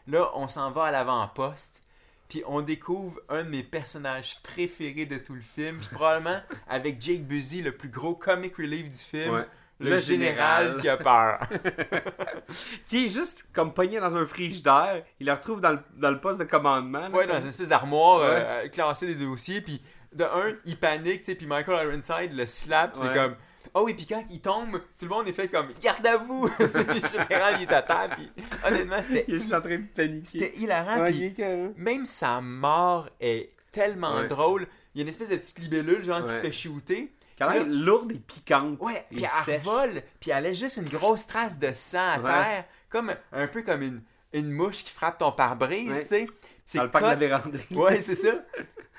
là, 0.07 0.31
on 0.35 0.49
s'en 0.49 0.71
va 0.71 0.85
à 0.87 0.91
l'avant-poste. 0.91 1.83
Puis 2.29 2.43
on 2.47 2.61
découvre 2.61 3.19
un 3.29 3.43
de 3.45 3.49
mes 3.49 3.63
personnages 3.63 4.37
préférés 4.43 5.07
de 5.07 5.17
tout 5.19 5.35
le 5.35 5.41
film. 5.41 5.79
Puis 5.79 5.89
probablement, 5.93 6.41
avec 6.69 7.01
Jake 7.01 7.23
Busy, 7.23 7.63
le 7.63 7.73
plus 7.73 7.89
gros 7.89 8.15
comic 8.15 8.57
relief 8.57 8.89
du 8.89 8.97
film. 8.99 9.35
Ouais. 9.35 9.47
Le, 9.81 9.91
Le 9.91 9.99
général, 9.99 10.79
général. 10.79 10.81
qui 10.81 10.89
a 10.89 10.97
peur. 10.97 11.41
Qui 12.87 13.05
est 13.05 13.09
juste 13.09 13.45
comme 13.53 13.73
pogné 13.73 14.01
dans 14.01 14.17
un 14.17 14.27
frigidaire. 14.27 15.05
Il 15.21 15.27
le 15.27 15.33
retrouve 15.33 15.61
dans 15.61 15.71
le, 15.73 15.79
dans 15.97 16.11
le 16.11 16.21
poste 16.21 16.39
de 16.41 16.45
commandement. 16.45 17.01
là, 17.09 17.11
ouais, 17.11 17.27
dans 17.27 17.41
une 17.41 17.49
espèce 17.49 17.69
d'armoire 17.69 18.21
Ouais. 18.21 18.45
euh, 18.65 18.69
classée 18.69 19.07
des 19.07 19.15
dossiers. 19.25 19.61
Puis 19.61 19.81
de 20.13 20.25
un, 20.25 20.55
il 20.65 20.77
panique, 20.79 21.19
tu 21.21 21.25
sais. 21.27 21.35
Puis 21.37 21.47
Michael 21.47 21.87
Ironside 21.89 22.33
le 22.33 22.47
slap. 22.47 22.97
C'est 23.01 23.15
comme. 23.15 23.37
Oh 23.81 23.85
oui, 23.85 23.95
puis 23.95 24.07
quand 24.07 24.25
il 24.31 24.41
tombe, 24.41 24.81
tout 24.99 25.05
le 25.05 25.09
monde 25.11 25.29
est 25.29 25.33
fait 25.33 25.47
comme 25.49 25.69
garde 25.81 26.05
à 26.07 26.17
vous. 26.17 26.49
le 26.59 26.67
général, 27.09 27.57
il 27.59 27.63
est 27.63 27.73
à 27.73 27.83
terre. 27.83 28.11
Puis 28.17 28.31
honnêtement, 28.67 29.03
c'était 29.03 29.25
Il 29.29 29.35
est 29.35 29.39
juste 29.39 29.53
en 29.55 29.61
train 29.61 29.77
de 29.79 29.87
paniquer. 29.95 30.27
c'était 30.41 30.57
hilarant. 30.59 31.01
Ouais, 31.03 31.11
puis 31.13 31.35
que- 31.35 31.73
même 31.79 32.05
sa 32.07 32.41
mort 32.41 33.09
est 33.21 33.51
tellement 33.71 34.17
Ouais. 34.17 34.27
drôle. 34.27 34.67
Il 34.95 34.99
y 34.99 35.01
a 35.01 35.03
une 35.03 35.09
espèce 35.11 35.29
de 35.29 35.37
petite 35.37 35.59
libellule, 35.61 36.03
genre, 36.03 36.27
qui 36.27 36.33
se 36.35 36.41
fait 36.41 36.53
shooter. 36.53 37.13
Quand 37.39 37.51
même 37.51 37.71
lourde 37.73 38.11
et 38.11 38.19
piquante. 38.19 38.81
Ouais, 38.81 39.07
puis 39.11 39.23
elle 39.23 39.45
sèche. 39.45 39.63
vole, 39.63 40.03
puis 40.19 40.33
elle 40.33 40.43
laisse 40.43 40.59
juste 40.59 40.79
une 40.79 40.89
grosse 40.89 41.27
trace 41.29 41.57
de 41.57 41.73
sang 41.73 41.99
à 42.15 42.19
Ouais. 42.19 42.25
terre, 42.33 42.65
comme 42.91 43.15
un 43.31 43.47
peu 43.47 43.63
comme 43.63 43.83
une, 43.83 44.03
une 44.33 44.51
mouche 44.51 44.83
qui 44.83 44.91
frappe 44.91 45.19
ton 45.19 45.31
pare-brise, 45.31 45.89
Ouais. 45.91 46.03
tu 46.03 46.09
sais. 46.09 46.27
C'est 46.67 46.79
Dans 46.79 46.85
le 46.85 46.91
parc 46.91 47.05
de 47.05 47.09
la 47.11 47.15
véranderie. 47.15 47.65
Ouais, 47.71 48.01
c'est 48.01 48.17
ça. 48.17 48.33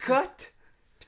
Cut. 0.06 0.14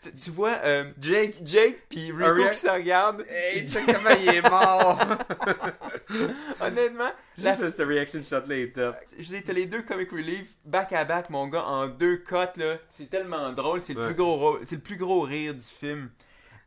Tu 0.02 0.32
vois 0.32 0.58
euh, 0.64 0.92
Jake. 1.00 1.36
Jake 1.44 1.84
puis 1.90 2.12
Rico 2.12 2.24
Ariel. 2.24 2.50
qui 2.52 2.58
se 2.58 2.68
regardent. 2.70 3.24
Hey, 3.30 3.68
check 3.68 3.86
comment 3.86 4.10
il 4.20 4.30
est 4.30 4.42
mort. 4.50 5.00
Honnêtement, 6.60 7.12
la- 7.38 7.56
Juste 7.58 7.78
ce 7.78 7.84
reaction 7.84 8.22
shot 8.24 8.48
là 8.48 8.56
est 8.58 8.74
top. 8.76 8.96
je 9.18 9.24
dis, 9.24 9.44
t'as 9.44 9.54
les 9.54 9.66
deux 9.66 9.82
comic 9.82 10.12
relief 10.12 10.48
back 10.66 10.94
à 10.94 11.06
back, 11.06 11.30
mon 11.30 11.48
gars, 11.48 11.64
en 11.66 11.88
deux 11.88 12.18
cuts 12.18 12.36
là. 12.58 12.78
C'est 12.88 13.10
tellement 13.10 13.52
drôle, 13.52 13.82
c'est 13.82 13.94
le 13.94 14.06
plus 14.08 14.16
gros, 14.16 14.38
ro- 14.38 14.60
c'est 14.64 14.76
le 14.76 14.82
plus 14.82 14.98
gros 14.98 15.22
rire 15.22 15.54
du 15.54 15.62
film. 15.62 16.10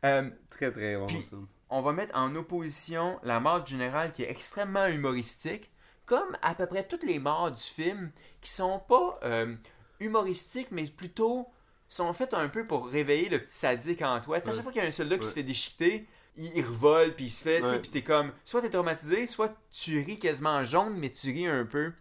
Euh, 0.03 0.29
Très 0.49 0.71
très 0.71 0.95
bon 0.95 1.07
ça. 1.07 1.35
on 1.69 1.81
va 1.81 1.91
mettre 1.91 2.15
en 2.17 2.35
opposition 2.35 3.19
la 3.23 3.39
mort 3.39 3.63
du 3.63 3.71
général 3.71 4.11
qui 4.11 4.23
est 4.23 4.29
extrêmement 4.29 4.87
humoristique, 4.87 5.71
comme 6.05 6.37
à 6.41 6.53
peu 6.55 6.65
près 6.67 6.85
toutes 6.87 7.03
les 7.03 7.19
morts 7.19 7.51
du 7.51 7.61
film 7.61 8.11
qui 8.41 8.49
sont 8.51 8.79
pas 8.87 9.19
euh, 9.23 9.55
humoristiques, 9.99 10.67
mais 10.71 10.83
plutôt 10.85 11.47
sont 11.89 12.11
faites 12.13 12.33
un 12.33 12.47
peu 12.49 12.65
pour 12.65 12.87
réveiller 12.87 13.29
le 13.29 13.39
petit 13.39 13.55
sadique 13.57 14.01
en 14.01 14.19
toi. 14.19 14.39
Tu 14.39 14.45
sais, 14.45 14.51
à 14.51 14.53
chaque 14.53 14.63
fois 14.63 14.71
qu'il 14.71 14.81
y 14.81 14.85
a 14.85 14.87
un 14.87 14.91
soldat 14.91 15.17
qui 15.17 15.27
se 15.27 15.33
fait 15.33 15.43
déchiqueter, 15.43 16.07
il, 16.37 16.61
revole, 16.61 17.13
puis 17.13 17.25
il 17.25 17.29
se 17.29 17.43
fait, 17.43 17.61
tu 17.61 17.67
sais, 17.67 17.79
puis 17.79 17.89
t'es 17.89 18.01
comme, 18.01 18.31
soit 18.43 18.61
t'es 18.61 18.69
traumatisé, 18.69 19.27
soit 19.27 19.55
tu 19.71 19.99
ris 19.99 20.19
quasiment 20.19 20.63
jaune, 20.63 20.95
mais 20.97 21.09
tu 21.09 21.31
ris 21.31 21.47
un 21.47 21.65
peu. 21.65 21.93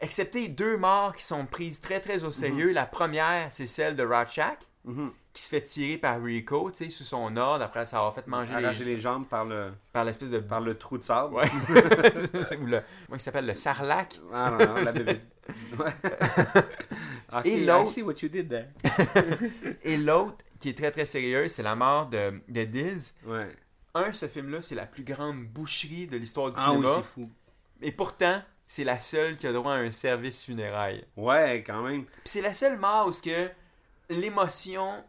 Excepté 0.00 0.48
deux 0.48 0.76
morts 0.76 1.14
qui 1.14 1.22
sont 1.22 1.46
prises 1.46 1.80
très 1.80 2.00
très 2.00 2.24
au 2.24 2.32
sérieux. 2.32 2.72
La 2.72 2.86
première, 2.86 3.50
c'est 3.50 3.66
celle 3.66 3.96
de 3.96 4.04
Ratchak, 4.04 4.66
Mhm. 4.84 5.12
qui 5.32 5.42
se 5.42 5.48
fait 5.48 5.62
tirer 5.62 5.96
par 5.96 6.22
Rico, 6.22 6.70
tu 6.70 6.84
sais, 6.84 6.90
sous 6.90 7.04
son 7.04 7.36
ordre, 7.38 7.64
après 7.64 7.86
ça 7.86 7.98
avoir 7.98 8.14
fait 8.14 8.26
manger 8.26 8.54
les, 8.84 8.98
jambes 8.98 9.26
par 9.26 9.46
le, 9.46 9.72
par 9.92 10.04
l'espèce 10.04 10.30
de 10.30 10.40
par 10.40 10.60
le 10.60 10.76
trou 10.76 10.98
de 10.98 11.02
sable. 11.02 11.34
Ouais. 11.34 11.44
Ou 12.60 12.66
le, 12.66 12.82
moi, 13.08 13.16
qui 13.16 13.24
s'appelle 13.24 13.46
le 13.46 13.54
sarlac. 13.54 14.20
Ah 14.32 14.50
non, 14.50 14.74
non, 14.74 14.82
la 14.82 14.92
bébé. 14.92 15.20
Et 17.44 17.56
I 17.62 17.64
l'autre- 17.64 17.88
see 17.90 18.02
what 18.02 18.14
you 18.22 18.28
did 18.28 18.48
there. 18.48 18.68
Et 19.82 19.96
l'autre, 19.96 20.38
qui 20.60 20.68
est 20.70 20.76
très 20.78 20.90
très 20.90 21.04
sérieux, 21.04 21.48
c'est 21.48 21.62
la 21.62 21.74
mort 21.74 22.06
de, 22.08 22.40
de 22.48 22.64
Diz. 22.64 23.12
Ouais. 23.26 23.48
Un, 23.94 24.12
ce 24.12 24.26
film-là, 24.26 24.58
c'est 24.62 24.74
la 24.74 24.86
plus 24.86 25.04
grande 25.04 25.44
boucherie 25.44 26.06
de 26.06 26.16
l'histoire 26.16 26.50
du 26.50 26.56
Ah 26.60 26.70
oui, 26.70 26.76
cinéma. 26.76 26.94
c'est 26.96 27.04
fou. 27.04 27.30
et 27.82 27.92
pourtant, 27.92 28.42
c'est 28.66 28.84
la 28.84 28.98
seule 28.98 29.36
qui 29.36 29.46
a 29.46 29.52
droit 29.52 29.72
à 29.74 29.76
un 29.76 29.90
service 29.90 30.42
funéraire. 30.42 31.02
Ouais, 31.16 31.62
quand 31.66 31.82
même. 31.82 32.04
Puis 32.04 32.12
c'est 32.24 32.40
la 32.42 32.54
seule 32.54 32.78
mort 32.78 33.08
où 33.08 33.10
que 33.12 33.50
l'émotion... 34.10 35.02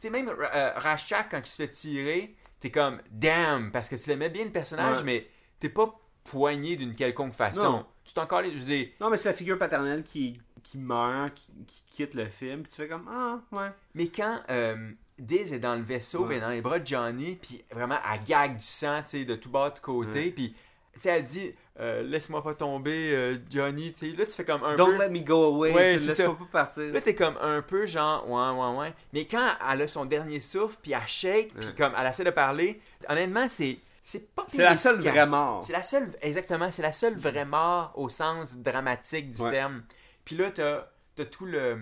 Tu 0.00 0.06
sais, 0.06 0.10
même 0.10 0.28
euh, 0.30 0.72
Rashak, 0.76 1.30
quand 1.30 1.38
il 1.40 1.46
se 1.46 1.56
fait 1.56 1.68
tirer, 1.68 2.34
t'es 2.60 2.70
comme 2.70 3.00
«damn», 3.10 3.70
parce 3.72 3.88
que 3.88 3.96
tu 3.96 4.08
l'aimais 4.08 4.30
bien 4.30 4.44
le 4.44 4.50
personnage, 4.50 4.98
Ouais. 4.98 5.04
mais 5.04 5.26
t'es 5.58 5.68
pas 5.68 5.94
poigné 6.24 6.76
d'une 6.76 6.94
quelconque 6.94 7.34
façon. 7.34 7.62
Non. 7.72 7.86
Tu 8.04 8.14
t'en 8.14 8.22
encore... 8.22 8.42
Je 8.44 8.64
dis, 8.64 8.90
Non, 9.00 9.10
mais 9.10 9.16
c'est 9.16 9.28
la 9.28 9.34
figure 9.34 9.58
paternelle 9.58 10.02
qui, 10.02 10.40
qui 10.62 10.78
meurt, 10.78 11.34
qui, 11.34 11.46
qui 11.66 11.82
quitte 11.92 12.14
le 12.14 12.26
film, 12.26 12.62
puis 12.62 12.70
tu 12.70 12.76
fais 12.76 12.88
comme 12.88 13.08
Ah, 13.08 13.40
ouais. 13.52 13.68
Mais 13.94 14.08
quand 14.08 14.40
euh, 14.50 14.90
Diz 15.18 15.52
est 15.52 15.58
dans 15.58 15.74
le 15.76 15.82
vaisseau, 15.82 16.22
Ouais. 16.22 16.36
ben, 16.36 16.40
dans 16.40 16.48
les 16.50 16.60
bras 16.62 16.78
de 16.78 16.86
Johnny, 16.86 17.36
puis 17.40 17.62
vraiment, 17.70 17.98
elle 18.12 18.22
gague 18.24 18.56
du 18.56 18.62
sang, 18.64 19.02
tu 19.02 19.10
sais, 19.10 19.24
de 19.24 19.34
tout 19.36 19.50
bas, 19.50 19.70
de 19.70 19.78
côté, 19.80 20.18
Ouais. 20.26 20.30
puis, 20.30 20.54
tu 20.94 21.00
sais, 21.00 21.10
elle 21.10 21.24
dit, 21.24 21.54
euh, 21.78 22.02
laisse-moi 22.02 22.42
pas 22.42 22.54
tomber, 22.54 23.12
euh, 23.14 23.36
Johnny, 23.50 23.92
tu 23.92 23.98
sais, 24.10 24.16
là, 24.16 24.24
tu 24.26 24.32
fais 24.32 24.44
comme 24.44 24.64
un 24.64 24.74
Don't 24.76 24.96
peu... 24.96 25.02
let 25.04 25.10
me 25.10 25.20
go 25.20 25.44
away. 25.54 25.72
Ouais, 25.72 25.94
tu 25.94 26.00
c'est 26.00 26.06
laisse 26.08 26.16
ça. 26.16 26.28
pas 26.30 26.48
partir. 26.50 26.92
Là, 26.92 27.00
t'es 27.00 27.14
comme 27.14 27.36
un 27.40 27.62
peu 27.62 27.86
genre, 27.86 28.28
ouais, 28.28 28.50
ouais, 28.60 28.78
ouais. 28.78 28.94
Mais 29.12 29.24
quand 29.26 29.46
elle 29.70 29.82
a 29.82 29.88
son 29.88 30.04
dernier 30.06 30.40
souffle, 30.40 30.78
puis 30.82 30.92
elle 30.92 31.06
shake, 31.06 31.54
puis 31.54 31.66
Ouais. 31.68 31.74
comme 31.76 31.92
elle 31.96 32.06
essaie 32.06 32.24
de 32.24 32.30
parler, 32.30 32.80
honnêtement, 33.08 33.46
c'est... 33.46 33.78
C'est 34.02 34.34
pas 34.34 34.44
C'est 34.48 34.62
la 34.62 34.76
seule 34.76 34.98
vraie 35.00 35.26
mort. 35.26 35.62
C'est 35.64 35.72
la 35.72 35.82
seule, 35.82 36.12
exactement, 36.22 36.70
c'est 36.70 36.82
la 36.82 36.92
seule 36.92 37.16
vraie 37.18 37.44
mort 37.44 37.92
au 37.96 38.08
sens 38.08 38.56
dramatique 38.56 39.30
du 39.32 39.42
Ouais. 39.42 39.50
terme. 39.50 39.82
Puis 40.24 40.36
là, 40.36 40.50
t'as 40.50 40.86
as 41.18 41.24
tout 41.26 41.44
le, 41.44 41.78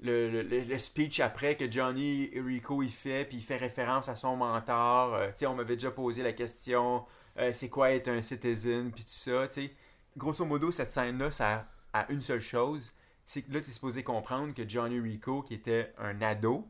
le, 0.00 0.28
le- 0.42 0.42
le- 0.42 0.78
speech 0.78 1.20
après 1.20 1.56
que 1.56 1.70
Johnny 1.70 2.30
Rico 2.34 2.82
il 2.82 2.92
fait, 2.92 3.24
puis 3.24 3.38
il 3.38 3.42
fait 3.42 3.56
référence 3.56 4.08
à 4.10 4.16
son 4.16 4.36
mentor. 4.36 5.14
Euh, 5.14 5.26
tu 5.28 5.32
sais, 5.38 5.46
on 5.46 5.54
m'avait 5.54 5.76
déjà 5.76 5.90
posé 5.90 6.22
la 6.22 6.32
question, 6.34 7.06
euh, 7.38 7.52
c'est 7.52 7.70
quoi 7.70 7.92
être 7.92 8.08
un 8.08 8.20
citizen, 8.20 8.90
puis 8.92 9.04
tout 9.04 9.10
ça, 9.10 9.48
tu 9.48 9.54
sais. 9.62 9.70
Grosso 10.16 10.44
modo, 10.44 10.70
cette 10.72 10.90
scène-là, 10.92 11.30
ça 11.30 11.48
a 11.52 11.66
a 11.94 12.06
une 12.10 12.22
seule 12.22 12.40
chose, 12.40 12.92
c'est 13.24 13.42
que 13.42 13.52
là, 13.52 13.60
t'es 13.60 13.70
supposé 13.70 14.02
comprendre 14.02 14.54
que 14.54 14.66
Johnny 14.66 14.98
Rico, 14.98 15.42
qui 15.42 15.52
était 15.54 15.92
un 15.98 16.20
ado, 16.22 16.66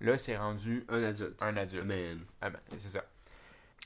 là, 0.00 0.16
c'est 0.16 0.36
rendu 0.36 0.84
Un 0.88 1.02
adulte. 1.04 1.36
un 1.42 1.56
adulte. 1.58 1.84
Man. 1.84 2.20
Ah 2.40 2.48
ben, 2.50 2.58
c'est 2.78 2.88
ça. 2.88 3.04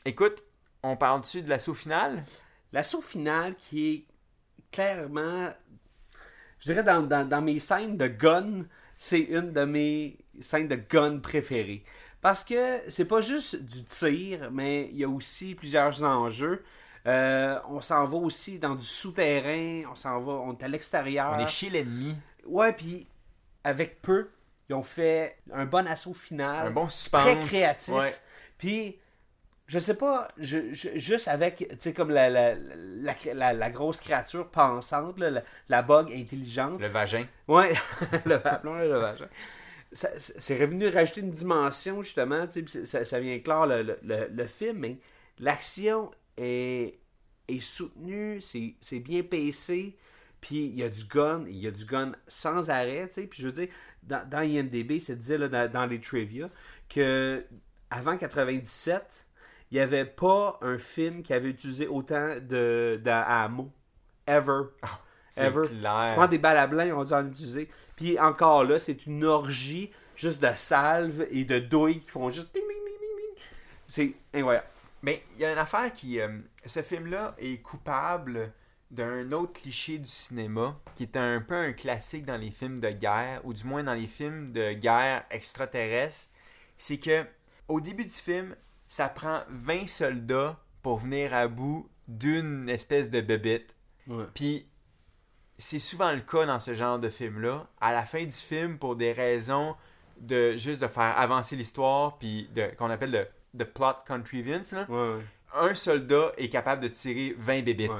Écoute, 0.04 0.44
on 0.82 0.96
parle 0.96 1.20
dessus 1.20 1.42
de 1.42 1.48
l'assaut 1.48 1.74
final? 1.74 2.24
L'assaut 2.72 3.02
final 3.02 3.54
qui 3.56 3.88
est 3.88 4.04
clairement, 4.70 5.50
je 6.58 6.72
dirais 6.72 6.82
dans, 6.82 7.02
dans, 7.02 7.28
dans 7.28 7.42
mes 7.42 7.58
scènes 7.58 7.96
de 7.96 8.06
gun, 8.06 8.64
c'est 8.96 9.20
une 9.20 9.52
de 9.52 9.64
mes 9.64 10.18
scènes 10.40 10.68
de 10.68 10.76
gun 10.76 11.18
préférées. 11.18 11.84
Parce 12.20 12.42
que 12.42 12.80
c'est 12.88 13.04
pas 13.04 13.20
juste 13.20 13.62
du 13.62 13.84
tir, 13.84 14.50
mais 14.50 14.88
il 14.90 14.96
y 14.96 15.04
a 15.04 15.08
aussi 15.08 15.54
plusieurs 15.54 16.02
enjeux. 16.02 16.64
Euh, 17.06 17.60
on 17.68 17.80
s'en 17.80 18.04
va 18.04 18.16
aussi 18.16 18.58
dans 18.58 18.74
du 18.74 18.86
souterrain, 18.86 19.88
on 19.90 19.94
s'en 19.94 20.20
va, 20.20 20.32
on 20.32 20.56
est 20.56 20.62
à 20.64 20.68
l'extérieur. 20.68 21.34
On 21.36 21.38
est 21.38 21.46
chez 21.46 21.70
l'ennemi. 21.70 22.16
Ouais, 22.44 22.72
puis 22.72 23.06
avec 23.62 24.02
peu, 24.02 24.30
ils 24.68 24.74
ont 24.74 24.82
fait 24.82 25.38
un 25.52 25.66
bon 25.66 25.86
assaut 25.86 26.14
final. 26.14 26.66
Un 26.66 26.70
bon 26.70 26.88
suspense. 26.88 27.22
très 27.22 27.38
créatif. 27.38 27.94
Puis 28.58 28.98
je 29.66 29.78
sais 29.78 29.96
pas, 29.96 30.28
je, 30.38 30.72
je- 30.72 30.96
juste 30.98 31.28
avec, 31.28 31.56
tu 31.58 31.66
sais, 31.78 31.92
comme 31.92 32.10
la, 32.10 32.28
la, 32.30 32.54
la, 32.54 33.14
la- 33.34 33.52
la 33.52 33.70
grosse 33.70 34.00
créature 34.00 34.48
pensante, 34.48 35.18
là, 35.18 35.42
la, 35.68 35.82
bug 35.82 36.12
intelligente. 36.12 36.80
Le 36.80 36.86
vagin. 36.88 37.26
Ouais, 37.48 37.72
le 38.26 38.38
le 38.88 38.98
vagin. 38.98 39.28
C'est 39.92 40.58
revenu 40.60 40.88
rajouter 40.88 41.20
une 41.22 41.30
dimension, 41.30 42.02
justement, 42.02 42.46
tu 42.46 42.52
sais, 42.52 42.62
puis 42.62 42.72
c'est- 42.72 42.84
ça, 42.86 43.04
ça 43.04 43.18
vient 43.20 43.38
clore 43.40 43.66
le, 43.66 43.82
le, 43.82 43.98
le- 44.02 44.28
le 44.32 44.46
film, 44.46 44.78
mais 44.78 44.98
l'action 45.38 46.10
est, 46.36 46.98
est 47.48 47.60
soutenue, 47.60 48.40
c'est 48.40 48.74
c'est 48.80 49.00
bien 49.00 49.22
pacé, 49.22 49.96
puis 50.40 50.66
il 50.66 50.78
y 50.78 50.82
a 50.82 50.88
du 50.88 51.04
gun, 51.04 51.44
il 51.48 51.56
y 51.56 51.66
a 51.66 51.70
du 51.70 51.84
gun 51.84 52.12
sans 52.28 52.68
arrêt, 52.70 53.06
tu 53.08 53.14
sais, 53.14 53.22
puis 53.26 53.42
je 53.42 53.46
veux 53.48 53.52
dire, 53.52 53.68
dans, 54.02 54.28
dans 54.28 54.40
IMDB, 54.42 55.00
ça 55.00 55.14
disait 55.14 55.38
là, 55.38 55.48
dans, 55.48 55.70
dans 55.70 55.86
les 55.86 56.00
trivia 56.00 56.50
que 56.88 57.44
avant 57.90 58.16
97, 58.16 59.25
il 59.70 59.74
n'y 59.76 59.80
avait 59.80 60.04
pas 60.04 60.58
un 60.62 60.78
film 60.78 61.22
qui 61.22 61.32
avait 61.32 61.48
utilisé 61.50 61.86
autant 61.86 62.36
de, 62.40 63.00
de. 63.02 63.66
Ever. 64.26 64.62
C'est 65.30 65.46
Ever. 65.46 65.68
clair. 65.68 66.14
Prends 66.16 66.28
des 66.28 66.40
ils 66.86 66.92
ont 66.92 67.04
dû 67.04 67.12
en 67.12 67.26
utiliser. 67.26 67.68
Puis 67.96 68.18
encore 68.18 68.64
là, 68.64 68.78
c'est 68.78 69.06
une 69.06 69.24
orgie 69.24 69.90
juste 70.16 70.42
de 70.42 70.48
salves 70.54 71.26
et 71.30 71.44
de 71.44 71.58
douilles 71.58 72.00
qui 72.00 72.10
font 72.10 72.30
juste. 72.30 72.56
C'est 73.86 74.14
incroyable. 74.34 74.66
Mais 75.02 75.22
il 75.34 75.42
y 75.42 75.44
a 75.44 75.52
une 75.52 75.58
affaire 75.58 75.92
qui. 75.92 76.20
euh, 76.20 76.38
ce 76.64 76.82
film-là 76.82 77.34
est 77.38 77.62
coupable 77.62 78.52
d'un 78.90 79.30
autre 79.32 79.52
cliché 79.60 79.98
du 79.98 80.08
cinéma, 80.08 80.78
qui 80.94 81.02
est 81.04 81.16
un 81.16 81.40
peu 81.40 81.54
un 81.54 81.72
classique 81.72 82.24
dans 82.24 82.36
les 82.36 82.50
films 82.50 82.80
de 82.80 82.90
guerre, 82.90 83.40
ou 83.44 83.52
du 83.52 83.64
moins 83.64 83.82
dans 83.84 83.94
les 83.94 84.06
films 84.06 84.52
de 84.52 84.72
guerre 84.72 85.24
extraterrestre. 85.30 86.30
C'est 86.76 86.98
que, 86.98 87.24
au 87.68 87.80
début 87.80 88.04
du 88.04 88.10
film, 88.10 88.54
ça 88.88 89.08
prend 89.08 89.40
20 89.50 89.86
soldats 89.86 90.58
pour 90.82 90.98
venir 90.98 91.34
à 91.34 91.48
bout 91.48 91.88
d'une 92.08 92.68
espèce 92.68 93.10
de 93.10 93.20
bébite. 93.20 93.76
Ouais. 94.06 94.24
Puis, 94.34 94.66
c'est 95.58 95.78
souvent 95.78 96.12
le 96.12 96.20
cas 96.20 96.46
dans 96.46 96.60
ce 96.60 96.74
genre 96.74 96.98
de 96.98 97.08
film-là. 97.08 97.66
À 97.80 97.92
la 97.92 98.04
fin 98.04 98.24
du 98.24 98.36
film, 98.36 98.78
pour 98.78 98.96
des 98.96 99.12
raisons 99.12 99.74
de 100.20 100.56
juste 100.56 100.80
de 100.80 100.86
faire 100.86 101.18
avancer 101.18 101.56
l'histoire, 101.56 102.18
puis 102.18 102.48
de, 102.54 102.66
qu'on 102.76 102.90
appelle 102.90 103.28
le, 103.54 103.64
plot 103.64 103.94
contrivance, 104.06 104.72
là, 104.72 104.86
Ouais, 104.88 105.14
ouais. 105.14 105.24
un 105.54 105.74
soldat 105.74 106.32
est 106.36 106.48
capable 106.48 106.82
de 106.82 106.88
tirer 106.88 107.34
20 107.38 107.62
bébites. 107.62 107.90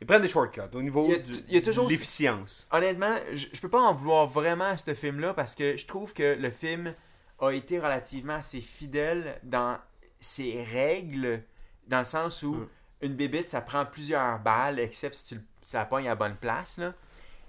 Ils 0.00 0.06
prennent 0.06 0.22
des 0.22 0.28
shortcuts 0.28 0.60
au 0.72 0.82
niveau 0.82 1.08
de 1.08 1.88
l'efficience. 1.88 2.68
Honnêtement, 2.70 3.16
je, 3.34 3.46
je 3.52 3.60
peux 3.60 3.68
pas 3.68 3.80
en 3.80 3.92
vouloir 3.92 4.26
vraiment 4.26 4.66
à 4.66 4.76
ce 4.76 4.94
film-là 4.94 5.34
parce 5.34 5.56
que 5.56 5.76
je 5.76 5.86
trouve 5.86 6.14
que 6.14 6.36
le 6.38 6.50
film 6.50 6.94
a 7.40 7.50
été 7.50 7.78
relativement 7.78 8.34
assez 8.34 8.60
fidèle 8.60 9.40
dans 9.42 9.78
ses 10.20 10.62
règles, 10.62 11.42
dans 11.86 11.98
le 11.98 12.04
sens 12.04 12.42
où 12.42 12.54
Mm. 12.54 12.68
une 13.02 13.14
bébite, 13.14 13.48
ça 13.48 13.60
prend 13.60 13.84
plusieurs 13.86 14.38
balles, 14.40 14.78
except 14.80 15.14
si 15.14 15.36
tu 15.36 15.40
la 15.72 15.84
pognes 15.84 16.06
à 16.06 16.10
la 16.10 16.14
bonne 16.16 16.36
place. 16.36 16.78
Là. 16.78 16.92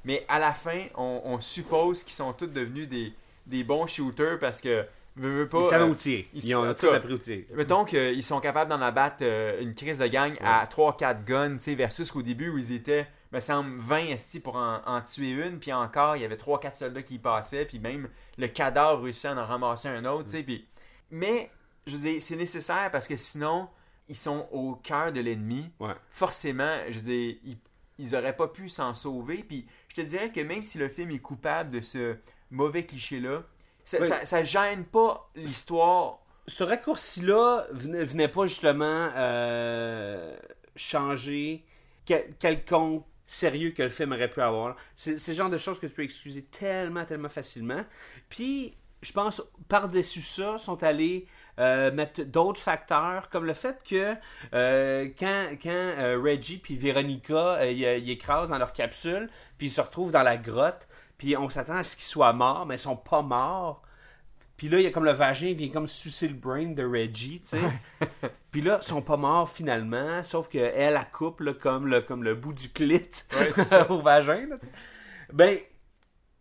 Mais 0.05 0.25
à 0.27 0.39
la 0.39 0.53
fin, 0.53 0.85
on, 0.95 1.21
on 1.25 1.39
suppose 1.39 2.03
qu'ils 2.03 2.13
sont 2.13 2.33
tous 2.33 2.47
devenus 2.47 2.87
des, 2.87 3.13
des 3.45 3.63
bons 3.63 3.87
shooters 3.87 4.39
parce 4.39 4.61
que, 4.61 4.85
veux, 5.15 5.39
veux 5.39 5.49
pas, 5.49 5.59
Ils 5.61 5.65
savaient 5.65 5.83
euh, 5.83 5.87
où 5.89 5.95
tirer. 5.95 6.27
ils- 6.33 6.45
Ils 6.45 6.55
ont 6.55 6.73
tout 6.73 6.87
appris 6.89 7.13
où 7.13 7.17
tirer. 7.17 7.47
Mettons 7.53 7.83
qu'ils 7.85 8.23
sont 8.23 8.39
capables 8.39 8.69
d'en 8.69 8.81
abattre 8.81 9.17
euh, 9.23 9.59
une 9.61 9.73
crise 9.73 9.97
de 9.97 10.07
gang 10.07 10.37
à 10.41 10.65
3-4 10.67 11.23
guns, 11.25 11.57
versus 11.75 12.11
qu'au 12.11 12.21
début 12.21 12.49
où 12.49 12.57
ils 12.57 12.71
étaient, 12.71 13.07
me 13.31 13.39
semble, 13.39 13.77
20 13.79 14.05
esti 14.07 14.39
pour 14.39 14.55
en, 14.55 14.81
en 14.85 15.01
tuer 15.01 15.31
une, 15.31 15.59
puis 15.59 15.73
encore, 15.73 16.15
il 16.15 16.21
y 16.21 16.25
avait 16.25 16.35
3-4 16.37 16.75
soldats 16.75 17.01
qui 17.03 17.15
y 17.15 17.19
passaient, 17.19 17.65
puis 17.65 17.79
même 17.79 18.07
le 18.37 18.47
cadavre 18.47 19.03
réussit 19.03 19.25
à 19.25 19.33
en 19.35 19.45
ramasser 19.45 19.87
un 19.89 20.05
autre, 20.05 20.25
tu 20.25 20.31
sais, 20.37 20.43
puis... 20.43 20.65
Mais, 21.11 21.49
je 21.89 21.97
veux 21.97 22.01
dire, 22.11 22.21
c'est 22.21 22.35
nécessaire 22.35 22.89
parce 22.91 23.07
que 23.07 23.17
sinon, 23.17 23.67
ils 24.07 24.15
sont 24.15 24.47
au 24.51 24.75
cœur 24.75 25.11
de 25.11 25.19
l'ennemi. 25.19 25.69
Ouais. 25.79 25.93
Forcément, 26.09 26.77
je 26.89 26.99
veux 26.99 27.05
dire, 27.05 27.35
ils, 27.43 27.57
ils 27.97 28.15
auraient 28.15 28.35
pas 28.35 28.47
pu 28.47 28.69
s'en 28.69 28.93
sauver, 28.95 29.43
puis 29.43 29.67
je 29.89 29.95
te 29.95 30.01
dirais 30.01 30.31
que 30.31 30.39
même 30.41 30.63
si 30.63 30.77
le 30.77 30.87
film 30.89 31.11
est 31.11 31.19
coupable 31.19 31.71
de 31.71 31.81
ce 31.81 32.15
mauvais 32.51 32.85
cliché-là, 32.85 33.43
ça, 33.83 33.97
Oui. 34.01 34.07
ça, 34.07 34.23
ça 34.25 34.43
gêne 34.43 34.85
pas 34.85 35.29
l'histoire 35.35 36.19
ce 36.47 36.63
raccourci-là 36.63 37.67
venait, 37.71 38.03
venait 38.03 38.27
pas 38.27 38.47
justement 38.47 39.09
euh, 39.15 40.35
changer 40.75 41.63
quel- 42.05 42.33
quelconque 42.37 43.05
sérieux 43.27 43.71
que 43.71 43.83
le 43.83 43.89
film 43.89 44.13
aurait 44.13 44.31
pu 44.31 44.41
avoir. 44.41 44.75
C'est 44.95 45.17
c'est 45.17 45.31
le 45.33 45.37
genre 45.37 45.49
de 45.51 45.57
choses 45.57 45.79
que 45.79 45.85
tu 45.85 45.93
peux 45.93 46.03
excuser 46.03 46.43
tellement, 46.45 47.05
tellement 47.05 47.29
facilement. 47.29 47.83
Puis, 48.29 48.75
je 49.03 49.11
pense, 49.11 49.43
par-dessus 49.67 50.21
ça, 50.21 50.57
sont 50.57 50.81
allés 50.83 51.27
euh, 51.59 51.91
mettre 51.91 52.23
d'autres 52.23 52.59
facteurs, 52.59 53.29
comme 53.29 53.45
le 53.45 53.53
fait 53.53 53.77
que 53.87 54.15
euh, 54.53 55.09
quand, 55.17 55.47
quand 55.61 55.69
euh, 55.69 56.19
Reggie 56.23 56.57
puis 56.57 56.75
Véronica, 56.75 57.55
euh, 57.55 57.71
ils, 57.71 58.09
écrasent 58.09 58.49
dans 58.49 58.57
leur 58.57 58.73
capsule, 58.73 59.29
puis 59.57 59.67
ils 59.67 59.71
se 59.71 59.81
retrouvent 59.81 60.11
dans 60.11 60.23
la 60.23 60.37
grotte, 60.37 60.87
puis 61.17 61.35
on 61.35 61.49
s'attend 61.49 61.75
à 61.75 61.83
ce 61.83 61.95
qu'ils 61.95 62.05
soient 62.05 62.33
morts, 62.33 62.65
mais 62.65 62.75
ils 62.75 62.79
sont 62.79 62.95
pas 62.95 63.21
morts. 63.21 63.81
Puis 64.55 64.67
là, 64.67 64.79
il 64.79 64.83
y 64.83 64.87
a 64.87 64.91
comme 64.91 65.05
le 65.05 65.11
vagin, 65.11 65.47
il 65.47 65.55
vient 65.55 65.69
comme 65.69 65.87
sucer 65.87 66.27
le 66.27 66.33
brain 66.33 66.67
de 66.67 66.83
Reggie, 66.83 67.41
tu 67.41 67.57
sais. 67.57 67.61
Puis 68.51 68.61
là, 68.61 68.79
ils 68.81 68.85
sont 68.85 69.01
pas 69.01 69.15
morts 69.15 69.49
finalement, 69.49 70.21
sauf 70.23 70.49
qu'elle, 70.49 70.73
elle 70.75 70.99
coupe 71.13 71.41
là, 71.41 71.53
comme, 71.53 71.87
le, 71.87 72.01
comme 72.01 72.23
le 72.23 72.35
bout 72.35 72.53
du 72.53 72.69
clit 72.69 73.09
Ouais, 73.37 73.51
au 73.89 74.01
vagin. 74.01 74.47
Là, 74.47 74.55
ben, 75.31 75.59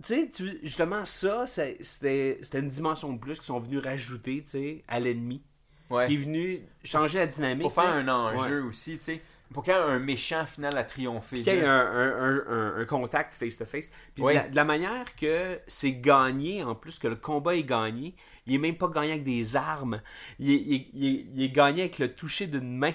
tu 0.05 0.31
sais, 0.31 0.59
justement, 0.63 1.05
ça, 1.05 1.47
c'était 1.47 2.39
une 2.55 2.69
dimension 2.69 3.13
de 3.13 3.19
plus 3.19 3.35
qu'ils 3.37 3.45
sont 3.45 3.59
venus 3.61 3.83
rajouter, 3.83 4.43
tu 4.45 4.51
sais, 4.51 4.85
à 4.89 5.01
l'ennemi. 5.01 5.43
Ouais. 5.91 6.07
Qui 6.07 6.15
est 6.15 6.19
venu 6.19 6.61
changer 6.85 7.19
la 7.19 7.27
dynamique. 7.27 7.63
pour 7.63 7.73
faire 7.73 7.91
un 7.93 8.09
enjeu 8.09 8.61
Ouais. 8.63 8.69
aussi, 8.69 8.99
tu 8.99 9.05
sais. 9.05 9.23
Pour 9.55 9.65
qu'il 9.65 9.73
y 9.73 9.77
ait 9.77 9.81
un 9.81 9.99
méchant 9.99 10.45
final 10.45 10.77
à 10.77 10.85
triompher. 10.85 11.37
Puis 11.37 11.45
qu'il 11.45 11.55
y 11.55 11.57
ait 11.57 11.65
un, 11.65 11.71
un- 11.71 12.21
un- 12.23 12.45
un- 12.49 12.81
un 12.81 12.85
contact 12.85 13.33
face-to-face. 13.35 13.91
Puis 14.15 14.23
Oui. 14.23 14.35
de, 14.35 14.39
la, 14.39 14.49
de 14.51 14.55
la 14.57 14.65
manière 14.67 15.17
que 15.17 15.59
c'est 15.67 15.95
gagné, 15.95 16.63
en 16.63 16.75
plus 16.75 16.99
que 16.99 17.09
le 17.09 17.17
combat 17.17 17.57
est 17.57 17.63
gagné, 17.65 18.15
il 18.47 18.55
est 18.55 18.59
même 18.59 18.77
pas 18.77 18.89
gagné 18.89 19.13
avec 19.13 19.25
des 19.25 19.57
armes. 19.57 20.03
Il 20.39 20.51
est, 20.51 20.57
il 20.57 20.75
est- 20.75 20.89
il 20.93 21.07
est- 21.07 21.27
il 21.35 21.43
est 21.43 21.49
gagné 21.49 21.81
avec 21.85 21.99
le 21.99 22.13
toucher 22.15 22.47
d'une 22.47 22.77
main. 22.77 22.93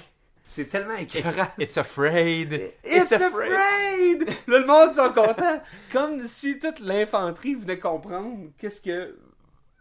C'est 0.53 0.65
tellement 0.65 0.95
écœurant. 0.95 1.47
It's 1.59 1.77
afraid. 1.77 2.73
It's, 2.85 3.11
afraid! 3.11 4.29
Là, 4.47 4.59
le 4.59 4.65
monde 4.67 4.93
sont 4.93 5.11
contents. 5.11 5.61
Comme 5.91 6.27
si 6.27 6.59
toute 6.59 6.79
l'infanterie 6.79 7.55
venait 7.55 7.79
comprendre 7.79 8.51
qu'est-ce 8.59 8.79
que 8.81 9.17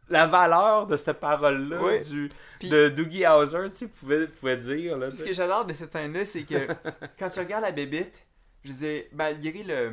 la 0.09 0.27
valeur 0.27 0.87
de 0.87 0.97
cette 0.97 1.20
parole-là 1.20 1.79
Oui. 1.83 2.01
du, 2.09 2.31
Puis- 2.59 2.70
de 2.70 2.89
Doogie 2.89 3.25
Howser, 3.27 3.66
tu 3.70 3.77
sais, 3.77 3.87
pouvait, 3.89 4.27
pouvait 4.27 4.57
dire. 4.57 4.97
Là, 4.97 5.11
Ce 5.11 5.23
que 5.23 5.33
j'adore 5.35 5.66
de 5.66 5.75
cette 5.75 5.93
scène-là, 5.93 6.25
c'est 6.25 6.45
que 6.45 6.66
quand 7.18 7.29
tu 7.29 7.39
regardes 7.41 7.64
la 7.64 7.70
bébite, 7.73 8.23
je 8.64 8.73
disais, 8.73 9.09
malgré 9.12 9.62
le, 9.62 9.93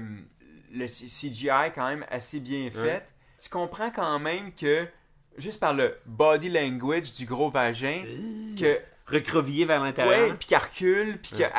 le 0.74 0.86
CGI 0.88 1.72
quand 1.76 1.88
même 1.90 2.06
assez 2.10 2.40
bien 2.40 2.70
fait, 2.72 2.80
Ouais. 2.82 3.06
tu 3.42 3.50
comprends 3.50 3.92
quand 3.92 4.18
même 4.20 4.54
que, 4.54 4.86
juste 5.38 5.60
par 5.60 5.74
le 5.74 5.96
body 6.06 6.50
language 6.50 7.12
du 7.14 7.26
gros 7.26 7.50
vagin, 7.50 8.04
que, 8.58 8.78
Recrovier 9.12 9.66
vers 9.66 9.84
l'intérieur. 9.84 10.30
ouais, 10.30 10.34
puis 10.38 10.48
qu'elle 10.48 10.60
recule, 10.60 11.18
puis 11.22 11.32
qu'elle, 11.34 11.52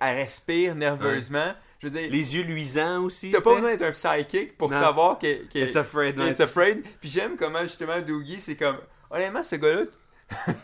respire 0.00 0.74
nerveusement. 0.74 1.54
Je 1.80 1.86
veux 1.88 1.98
dire, 1.98 2.10
Les 2.10 2.36
yeux 2.36 2.42
luisants 2.42 3.04
aussi. 3.04 3.30
t'as 3.30 3.40
pas 3.40 3.54
besoin 3.54 3.70
d'être 3.74 3.82
un 3.82 3.92
psychic 3.92 4.58
pour 4.58 4.70
Non. 4.70 4.78
savoir 4.78 5.18
que, 5.18 5.44
que- 5.50 5.58
It's 5.58 5.76
afraid. 5.76 6.16
non. 6.16 6.26
It's 6.26 6.40
afraid. 6.40 6.82
Puis 7.00 7.08
j'aime 7.08 7.36
comment 7.36 7.62
justement 7.62 8.00
Doogie, 8.00 8.38
c'est 8.40 8.56
comme, 8.56 8.76
honnêtement, 9.10 9.42
ce 9.42 9.56
gars-là, 9.56 9.84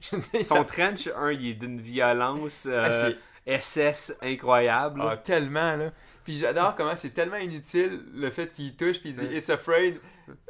je 0.00 0.16
veux 0.16 0.22
dire, 0.32 0.44
Son 0.46 0.54
ça- 0.56 0.64
trench, 0.64 1.08
un, 1.14 1.32
il 1.32 1.48
est 1.50 1.54
d'une 1.54 1.80
violence 1.80 2.66
euh, 2.66 3.12
Ah, 3.46 3.60
SS 3.60 4.14
incroyable. 4.22 5.02
Ah, 5.04 5.16
tellement, 5.18 5.76
là. 5.76 5.92
Puis 6.24 6.38
j'adore 6.38 6.74
comment 6.76 6.96
c'est 6.96 7.10
tellement 7.12 7.36
inutile 7.36 8.00
le 8.14 8.30
fait 8.30 8.50
qu'il 8.50 8.74
touche 8.74 9.00
puis 9.00 9.10
il 9.10 9.16
dit. 9.16 9.36
It's 9.36 9.50
afraid. 9.50 10.00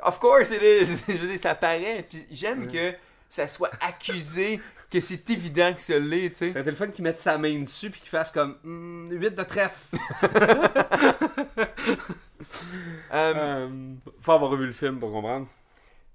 Of 0.03 0.21
course 0.21 0.51
it 0.51 0.63
is. 0.63 1.03
Je 1.13 1.19
veux 1.19 1.27
dire, 1.27 1.41
ça 1.41 1.57
paraît. 1.57 2.07
Puis 2.09 2.25
j'aime 2.31 2.71
que 2.71 2.93
ça 3.29 3.49
soit 3.49 3.71
accusé 3.81 4.61
que 4.95 5.01
c'est 5.01 5.29
évident 5.31 5.73
que 5.75 5.81
ça 5.81 5.99
l'est, 5.99 6.31
tu 6.31 6.37
C'est 6.37 6.53
sais. 6.53 6.59
le 6.61 6.65
téléphone 6.65 6.91
qui 6.93 7.03
mette 7.03 7.19
sa 7.19 7.37
main 7.39 7.59
dessus 7.61 7.91
puis 7.91 8.01
qu'il 8.01 8.11
fasse 8.11 8.31
comme 8.33 8.57
8 9.11 9.31
de 9.35 9.43
trèfle. 9.43 9.97
Euh, 13.13 13.35
Euh, 13.35 13.95
faut 14.21 14.33
avoir 14.33 14.51
revu 14.51 14.67
le 14.67 14.73
film 14.73 14.99
pour 14.99 15.13
comprendre. 15.13 15.47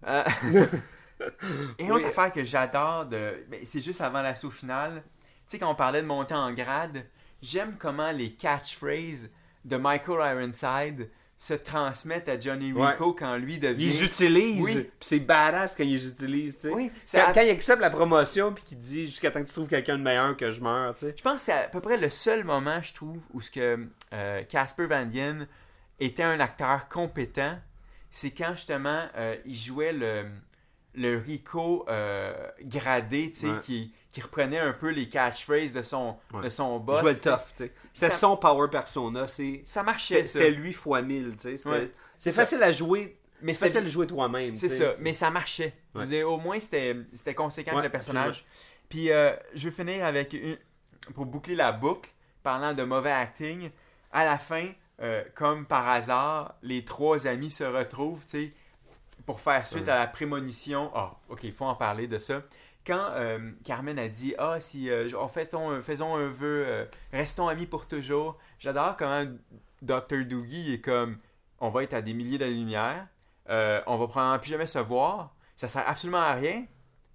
euh, 0.07 0.23
Et 1.77 1.83
une 1.85 1.91
Oui. 1.91 1.93
autre 1.93 2.07
affaire 2.07 2.31
que 2.31 2.43
j'adore, 2.43 3.05
de... 3.05 3.45
ben, 3.49 3.59
c'est 3.63 3.81
juste 3.81 4.01
avant 4.01 4.21
l'assaut 4.21 4.51
final. 4.51 5.03
Tu 5.05 5.11
sais, 5.47 5.59
quand 5.59 5.69
on 5.71 5.75
parlait 5.75 6.01
de 6.01 6.07
monter 6.07 6.35
en 6.35 6.51
grade, 6.53 7.05
j'aime 7.41 7.75
comment 7.77 8.11
les 8.11 8.33
catchphrases 8.33 9.29
de 9.65 9.77
Michael 9.77 10.37
Ironside 10.37 11.09
se 11.41 11.53
transmettent 11.53 12.27
à 12.27 12.37
Johnny 12.37 12.73
Ouais. 12.73 12.87
Rico 12.91 13.13
quand 13.13 13.37
lui 13.37 13.59
devient. 13.59 13.85
Ils 13.85 14.03
utilisent. 14.03 14.61
Oui. 14.61 14.73
Puis 14.73 14.91
c'est 14.99 15.19
badass 15.19 15.73
quand 15.73 15.85
ils 15.85 15.93
les 15.93 16.05
utilisent, 16.07 16.55
tu 16.57 16.61
sais. 16.63 16.69
Oui, 16.73 16.91
Quand, 17.09 17.41
il 17.41 17.49
accepte 17.49 17.81
la 17.81 17.89
promotion 17.89 18.53
puis 18.53 18.63
qu'il 18.65 18.77
dit 18.77 19.07
jusqu'à 19.07 19.31
temps 19.31 19.41
que 19.41 19.47
tu 19.47 19.53
trouves 19.53 19.69
quelqu'un 19.69 19.97
de 19.97 20.03
meilleur 20.03 20.35
que 20.35 20.51
je 20.51 20.59
meurs, 20.61 20.93
tu 20.95 20.99
sais. 21.05 21.15
Je 21.17 21.23
pense 21.23 21.35
que 21.39 21.45
c'est 21.45 21.53
à 21.53 21.63
peu 21.69 21.79
près 21.79 21.95
le 21.95 22.09
seul 22.09 22.43
moment, 22.43 22.81
je 22.81 22.93
trouve, 22.93 23.19
où 23.33 23.39
ce 23.39 23.49
que 23.51 23.87
euh, 24.11 24.43
Casper 24.43 24.85
Van 24.85 25.05
Dien 25.05 25.47
était 26.01 26.23
un 26.23 26.41
acteur 26.41 26.89
compétent, 26.89 27.57
c'est 28.11 28.31
quand 28.31 28.53
justement 28.55 29.05
euh, 29.15 29.37
il 29.45 29.55
jouait 29.55 29.93
le, 29.93 30.25
le 30.93 31.17
Rico 31.17 31.85
euh, 31.87 32.33
gradé, 32.63 33.31
tu 33.31 33.39
sais, 33.39 33.47
Ouais. 33.47 33.59
qui, 33.61 33.93
qui 34.11 34.21
reprenait 34.21 34.59
un 34.59 34.73
peu 34.73 34.89
les 34.89 35.07
catchphrases 35.07 35.73
de 35.73 35.83
son, 35.83 36.17
Ouais. 36.33 36.43
de 36.43 36.49
son 36.49 36.79
boss. 36.79 37.01
jouait 37.01 37.13
le 37.13 37.19
tough, 37.19 37.37
tu 37.55 37.65
sais. 37.65 37.71
C'était 37.93 38.09
son 38.11 38.37
power 38.37 38.67
persona. 38.69 39.27
Ça 39.63 39.83
marchait, 39.83 40.15
c'était, 40.15 40.25
ça. 40.27 40.39
c'était 40.39 40.51
lui 40.51 40.73
fois 40.73 41.01
mille, 41.01 41.35
tu 41.37 41.57
sais. 41.57 41.69
Ouais. 41.69 41.91
C'est 42.17 42.31
facile 42.31 42.61
à 42.63 42.71
jouer. 42.71 43.15
Mais 43.41 43.53
c'est 43.53 43.67
facile 43.67 43.83
de 43.83 43.89
jouer 43.89 44.07
toi-même. 44.07 44.55
C'est 44.55 44.69
ça, 44.69 44.91
mais 44.99 45.13
ça 45.13 45.29
marchait. 45.29 45.73
Ouais. 45.95 46.05
dire, 46.05 46.29
au 46.29 46.37
moins, 46.37 46.59
c'était 46.59 47.33
conséquent 47.35 47.71
avec 47.73 47.85
le 47.85 47.89
personnage. 47.91 48.45
Puis, 48.89 49.11
euh, 49.11 49.33
je 49.53 49.69
vais 49.69 49.75
finir 49.75 50.05
avec 50.05 50.33
une... 50.33 50.57
Pour 51.13 51.25
boucler 51.25 51.55
la 51.55 51.71
boucle, 51.71 52.09
parlant 52.43 52.73
de 52.73 52.83
mauvais 52.83 53.11
acting, 53.11 53.69
à 54.11 54.25
la 54.25 54.37
fin, 54.37 54.67
euh, 55.01 55.23
comme 55.35 55.65
par 55.65 55.87
hasard, 55.87 56.55
les 56.61 56.83
trois 56.83 57.25
amis 57.27 57.51
se 57.51 57.63
retrouvent, 57.63 58.23
tu 58.25 58.47
sais, 58.47 58.53
pour 59.25 59.39
faire 59.39 59.65
suite 59.65 59.87
à 59.87 59.95
la 59.95 60.07
prémonition. 60.07 60.91
Ah, 60.93 61.15
ok, 61.29 61.43
il 61.43 61.53
faut 61.53 61.65
en 61.65 61.75
parler 61.75 62.07
de 62.07 62.17
ça. 62.19 62.41
Quand 62.85 63.09
euh, 63.13 63.51
Carmen 63.63 63.99
a 63.99 64.07
dit 64.07 64.33
Ah, 64.37 64.59
si 64.59 64.89
euh, 64.89 65.09
on 65.17 65.27
faisons, 65.27 65.81
faisons 65.81 66.15
un 66.15 66.27
vœu, 66.29 66.63
euh, 66.65 66.85
restons 67.11 67.47
amis 67.47 67.65
pour 67.65 67.87
toujours, 67.87 68.37
j'adore 68.57 68.97
comment 68.97 69.25
Dr. 69.81 70.25
Doogie 70.25 70.73
est 70.73 70.81
comme 70.81 71.17
On 71.59 71.69
va 71.69 71.83
être 71.83 71.93
à 71.93 72.01
des 72.01 72.13
milliers 72.13 72.37
d'années-lumière, 72.37 73.07
euh, 73.49 73.81
on 73.85 73.95
va 73.97 74.07
probablement 74.07 74.39
plus 74.39 74.49
jamais 74.51 74.67
se 74.67 74.79
voir, 74.79 75.35
ça 75.55 75.67
sert 75.67 75.87
absolument 75.87 76.21
à 76.21 76.33
rien, 76.33 76.65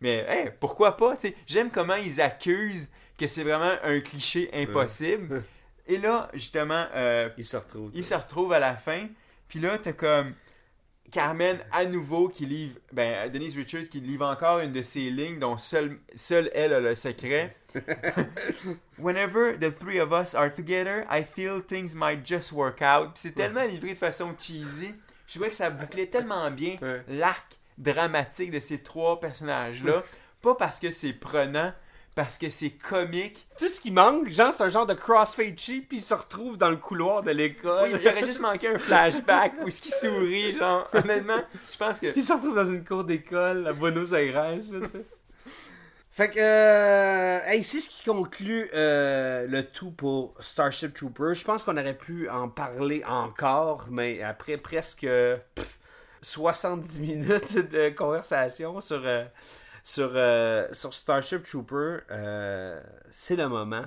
mais 0.01 0.25
hey, 0.29 0.51
pourquoi 0.61 0.97
pas, 0.97 1.17
tu 1.17 1.29
sais, 1.29 1.37
j'aime 1.47 1.71
comment 1.71 1.95
ils 1.95 2.21
accusent 2.21 2.91
que 3.19 3.27
c'est 3.27 3.43
vraiment 3.43 3.75
un 3.83 4.01
cliché 4.01 4.51
impossible. 4.53 5.45
Et 5.87 5.99
là, 5.99 6.29
justement, 6.35 6.87
euh, 6.95 7.29
Il 7.37 7.45
se 7.45 7.57
retrouve. 7.57 7.91
ils 7.95 8.05
se 8.05 8.15
retrouvent 8.15 8.53
à 8.53 8.59
la 8.59 8.75
fin. 8.75 9.07
Puis 9.49 9.61
là, 9.61 9.79
t'as 9.79 9.93
comme 9.93 10.35
Carmen 11.11 11.59
à 11.71 11.85
nouveau 11.85 12.29
qui 12.29 12.47
livre, 12.47 12.79
ben 12.93 13.31
Denise 13.31 13.57
Richards 13.57 13.89
qui 13.91 14.01
livre 14.01 14.27
encore 14.27 14.59
une 14.61 14.73
de 14.73 14.83
ses 14.83 15.11
lignes 15.11 15.39
dont 15.39 15.59
seule 15.59 15.99
seule 16.15 16.51
elle 16.55 16.73
a 16.73 16.81
le 16.81 16.97
secret. 16.97 17.55
Whenever 18.99 19.57
the 19.59 19.71
three 19.71 20.01
of 20.01 20.13
us 20.13 20.35
are 20.35 20.53
together, 20.53 21.07
I 21.11 21.23
feel 21.23 21.61
things 21.61 21.95
might 21.95 22.27
just 22.27 22.53
work 22.53 22.83
out. 22.83 23.11
C'est 23.15 23.35
tellement 23.35 23.65
livré 23.65 23.95
de 23.95 23.99
façon 23.99 24.35
cheesy. 24.37 24.95
Je 25.27 25.35
trouvais 25.35 25.51
que 25.51 25.55
ça 25.55 25.71
bouclait 25.71 26.07
tellement 26.07 26.51
bien 26.51 26.77
l'arc 27.09 27.59
dramatique 27.79 28.51
de 28.51 28.61
ces 28.61 28.79
trois 28.79 29.21
personnages-là. 29.21 30.03
Pas 30.43 30.55
parce 30.55 30.79
que 30.79 30.91
c'est 30.91 31.13
prenant, 31.15 31.73
parce 32.15 32.39
que 32.39 32.49
c'est 32.49 32.71
comique. 32.71 33.47
Tout 33.59 33.69
ce 33.69 33.81
qui 33.81 33.91
manque, 33.91 34.29
genre, 34.29 34.53
c'est 34.53 34.63
un 34.63 34.69
genre 34.69 34.87
de 34.87 34.95
crossfade 34.95 35.59
cheap, 35.59 35.89
puis 35.89 35.99
il 35.99 36.03
se 36.03 36.15
retrouve 36.15 36.57
dans 36.57 36.71
le 36.71 36.77
couloir 36.77 37.23
de 37.23 37.31
l'école. 37.31 37.91
Oui, 37.93 37.99
il 38.01 38.09
aurait 38.09 38.25
juste 38.25 38.41
manqué 38.41 38.69
un 38.69 38.79
flashback 38.79 39.55
où 39.65 39.71
ce 39.71 39.81
qui 39.81 39.91
sourit, 39.91 40.55
genre, 40.55 40.89
honnêtement, 40.93 41.43
je 41.73 41.79
pense 41.79 41.99
que... 41.99 42.13
Puis 42.13 42.21
il 42.21 42.25
se 42.25 42.33
retrouve 42.33 42.55
dans 42.55 42.67
une 42.67 42.85
cour 42.85 43.05
d'école 43.05 43.67
à 43.67 43.73
Buenos 43.73 44.13
Aires, 44.13 44.35
là. 44.35 44.59
Fait 46.15 46.31
que, 46.31 46.39
euh, 46.39 47.41
hey, 47.47 47.65
c'est 47.65 47.81
ce 47.81 47.91
qui 47.91 48.05
conclut 48.05 48.71
euh, 48.73 49.49
le 49.49 49.67
tout 49.67 49.91
pour 49.91 50.35
Starship 50.39 50.95
Troopers. 50.95 51.35
Je 51.35 51.43
pense 51.43 51.65
qu'on 51.65 51.77
aurait 51.77 51.99
pu 51.99 52.29
en 52.29 52.49
parler 52.49 53.03
encore, 53.05 53.87
mais 53.91 54.23
après 54.23 54.57
presque 54.57 55.01
pff, 55.01 55.79
70 56.23 57.01
minutes 57.01 57.57
de 57.69 57.89
conversation 57.89 58.81
sur, 58.81 59.03
euh, 59.05 59.25
sur, 59.85 60.11
euh, 60.15 60.67
sur 60.73 60.93
Starship 60.95 61.45
Trooper, 61.45 61.99
euh, 62.11 62.83
c'est 63.13 63.37
le 63.37 63.49
moment. 63.49 63.85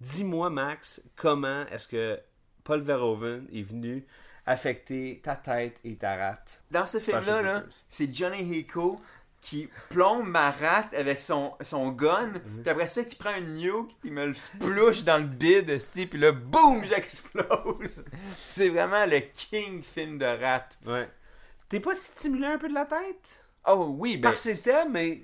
Dis-moi, 0.00 0.48
Max, 0.48 1.02
comment 1.16 1.66
est-ce 1.66 1.86
que 1.88 2.18
Paul 2.64 2.80
Verhoeven 2.80 3.46
est 3.52 3.62
venu 3.62 4.06
affecter 4.46 5.20
ta 5.22 5.36
tête 5.36 5.76
et 5.84 5.96
ta 5.96 6.16
rate? 6.16 6.62
Dans 6.70 6.86
ce 6.86 6.98
film-là, 6.98 7.42
là, 7.42 7.64
c'est 7.88 8.12
Johnny 8.14 8.40
Hiko 8.42 8.98
qui 9.42 9.68
plombe 9.88 10.28
ma 10.28 10.50
rate 10.50 10.92
avec 10.94 11.18
son, 11.18 11.54
son 11.62 11.88
gun, 11.92 12.26
Mhm. 12.28 12.60
puis 12.62 12.70
après 12.70 12.86
ça, 12.86 13.02
qui 13.04 13.16
prend 13.16 13.34
une 13.36 13.54
nuke, 13.54 13.90
puis 14.00 14.10
me 14.10 14.26
le 14.26 14.34
splouche 14.34 15.02
dans 15.02 15.16
le 15.16 15.24
bide, 15.24 15.78
puis 16.10 16.18
là, 16.20 16.30
boum, 16.32 16.84
j'explose. 16.84 18.04
C'est 18.34 18.68
vraiment 18.68 19.06
le 19.06 19.20
king 19.32 19.82
film 19.82 20.18
de 20.18 20.26
rate. 20.26 20.78
Ouais. 20.86 21.08
T'es 21.70 21.80
pas 21.80 21.94
stimulé 21.94 22.46
un 22.46 22.58
peu 22.58 22.68
de 22.68 22.74
la 22.74 22.84
tête? 22.84 23.44
Oh 23.66 23.94
oui, 23.98 24.16
ben, 24.18 24.28
Par 24.30 24.38
ses 24.38 24.58
thèmes, 24.58 24.92
mais 24.92 25.22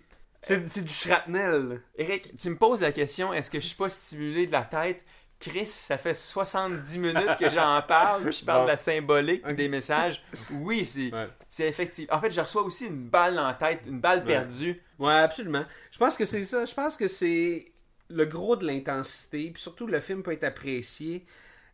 c'est 0.66 0.82
du 0.84 0.92
shrapnel. 0.92 1.80
Eric, 1.96 2.36
tu 2.36 2.50
me 2.50 2.56
poses 2.56 2.80
la 2.80 2.92
question, 2.92 3.32
est-ce 3.32 3.50
que 3.50 3.60
je 3.60 3.66
suis 3.66 3.76
pas 3.76 3.88
stimulé 3.88 4.46
de 4.46 4.52
la 4.52 4.62
tête? 4.62 5.04
Chris, 5.38 5.66
ça 5.66 5.98
fait 5.98 6.14
70 6.14 6.98
minutes 6.98 7.36
que 7.38 7.50
j'en 7.50 7.82
parle, 7.82 8.22
puis 8.22 8.32
je 8.32 8.44
parle 8.44 8.60
Bon. 8.60 8.64
de 8.64 8.70
la 8.70 8.76
symbolique 8.78 9.46
des 9.48 9.68
messages. 9.68 10.22
Oui, 10.50 10.86
c'est 10.86 11.12
Ouais. 11.12 11.68
effectif. 11.68 12.06
En 12.10 12.18
fait, 12.20 12.30
je 12.30 12.40
reçois 12.40 12.62
aussi 12.62 12.86
une 12.86 13.08
balle 13.08 13.34
dans 13.34 13.46
la 13.46 13.52
tête, 13.52 13.82
une 13.86 14.00
balle 14.00 14.24
perdue. 14.24 14.80
Ouais, 14.98 15.12
absolument. 15.12 15.64
Je 15.90 15.98
pense 15.98 16.16
que 16.16 16.24
c'est 16.24 16.42
ça. 16.42 16.64
Je 16.64 16.72
pense 16.72 16.96
que 16.96 17.06
c'est 17.06 17.70
le 18.08 18.24
gros 18.24 18.56
de 18.56 18.66
l'intensité. 18.66 19.50
Puis 19.52 19.60
surtout, 19.62 19.86
le 19.86 20.00
film 20.00 20.22
peut 20.22 20.32
être 20.32 20.44
apprécié 20.44 21.26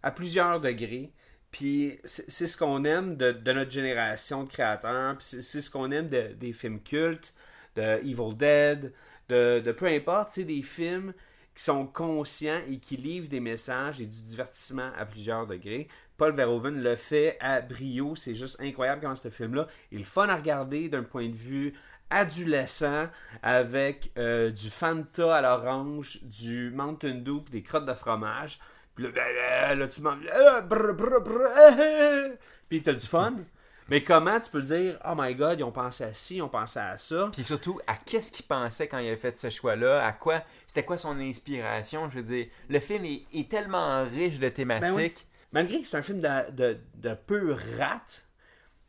à 0.02 0.10
plusieurs 0.10 0.60
degrés. 0.60 1.12
Puis 1.52 2.00
c'est 2.04 2.46
ce 2.48 2.56
qu'on 2.56 2.82
aime 2.84 3.16
de, 3.16 3.30
de 3.30 3.52
notre 3.52 3.70
génération 3.70 4.42
de 4.42 4.48
créateurs. 4.48 5.16
Puis 5.18 5.26
c'est 5.30 5.42
c'est 5.42 5.60
ce 5.60 5.70
qu'on 5.70 5.92
aime 5.92 6.08
de- 6.08 6.32
des 6.34 6.52
films 6.52 6.80
cultes, 6.82 7.32
de 7.76 7.98
Evil 8.04 8.36
Dead, 8.36 8.92
de, 9.28 9.72
peu 9.72 9.86
importe, 9.86 10.30
c'est 10.30 10.44
des 10.44 10.62
films 10.62 11.12
qui 11.54 11.62
sont 11.62 11.86
conscients 11.86 12.60
et 12.68 12.78
qui 12.78 12.96
livrent 12.96 13.28
des 13.28 13.40
messages 13.40 14.00
et 14.00 14.06
du 14.06 14.22
divertissement 14.22 14.90
à 14.98 15.04
plusieurs 15.04 15.46
degrés. 15.46 15.88
Paul 16.16 16.34
Verhoeven 16.34 16.82
le 16.82 16.96
fait 16.96 17.36
à 17.40 17.60
brio. 17.60 18.14
C'est 18.16 18.34
juste 18.34 18.60
incroyable 18.60 19.02
comment 19.02 19.16
ce 19.16 19.28
film-là 19.28 19.66
est 19.92 19.98
le 19.98 20.04
fun 20.04 20.28
à 20.28 20.36
regarder 20.36 20.88
d'un 20.88 21.02
point 21.02 21.28
de 21.28 21.36
vue 21.36 21.74
adolescent 22.10 23.08
avec 23.42 24.12
euh, 24.18 24.50
du 24.50 24.70
Fanta 24.70 25.36
à 25.36 25.42
l'orange, 25.42 26.20
du 26.22 26.70
Mountain 26.70 27.16
Dew 27.16 27.40
des 27.50 27.62
crottes 27.62 27.86
de 27.86 27.94
fromage. 27.94 28.60
Puis 28.94 29.04
là, 29.04 29.10
là, 29.14 29.74
là, 29.74 29.88
tu 29.88 30.02
manges. 30.02 30.24
brr, 30.68 30.74
euh, 30.74 31.70
euh. 31.78 32.36
Puis 32.68 32.82
t'as 32.82 32.92
du 32.92 33.06
fun. 33.06 33.36
Mais 33.93 34.03
comment 34.03 34.40
tu 34.40 34.49
peux 34.51 34.62
dire, 34.62 34.99
oh 35.05 35.12
my 35.14 35.34
god, 35.34 35.59
ils 35.59 35.64
ont 35.64 35.70
pensé 35.70 36.03
à 36.03 36.14
ci, 36.14 36.36
ils 36.36 36.43
ont 36.43 36.49
pensé 36.49 36.78
à 36.78 36.97
ça? 36.97 37.28
Puis 37.30 37.45
surtout, 37.45 37.78
à 37.86 37.95
qu'est-ce 37.95 38.32
qu'il 38.32 38.47
pensait 38.47 38.88
quand 38.88 38.97
il 38.97 39.11
a 39.11 39.16
fait 39.18 39.36
ce 39.36 39.51
choix-là? 39.51 40.03
À 40.03 40.12
quoi? 40.12 40.43
C'était 40.66 40.82
quoi 40.82 40.97
son 40.97 41.20
inspiration? 41.20 42.09
Je 42.09 42.20
veux 42.20 42.22
dire, 42.22 42.47
le 42.70 42.80
film 42.80 43.05
est, 43.05 43.26
est 43.34 43.51
tellement 43.51 44.03
riche 44.05 44.38
de 44.38 44.49
thématiques. 44.49 44.86
Ben 44.86 44.97
oui. 44.97 45.12
Malgré 45.53 45.82
que 45.82 45.86
c'est 45.86 45.99
un 45.99 46.03
film 46.03 46.22
de, 46.22 46.51
de, 46.53 46.78
de 46.95 47.14
peu 47.26 47.55
rate, 47.76 48.24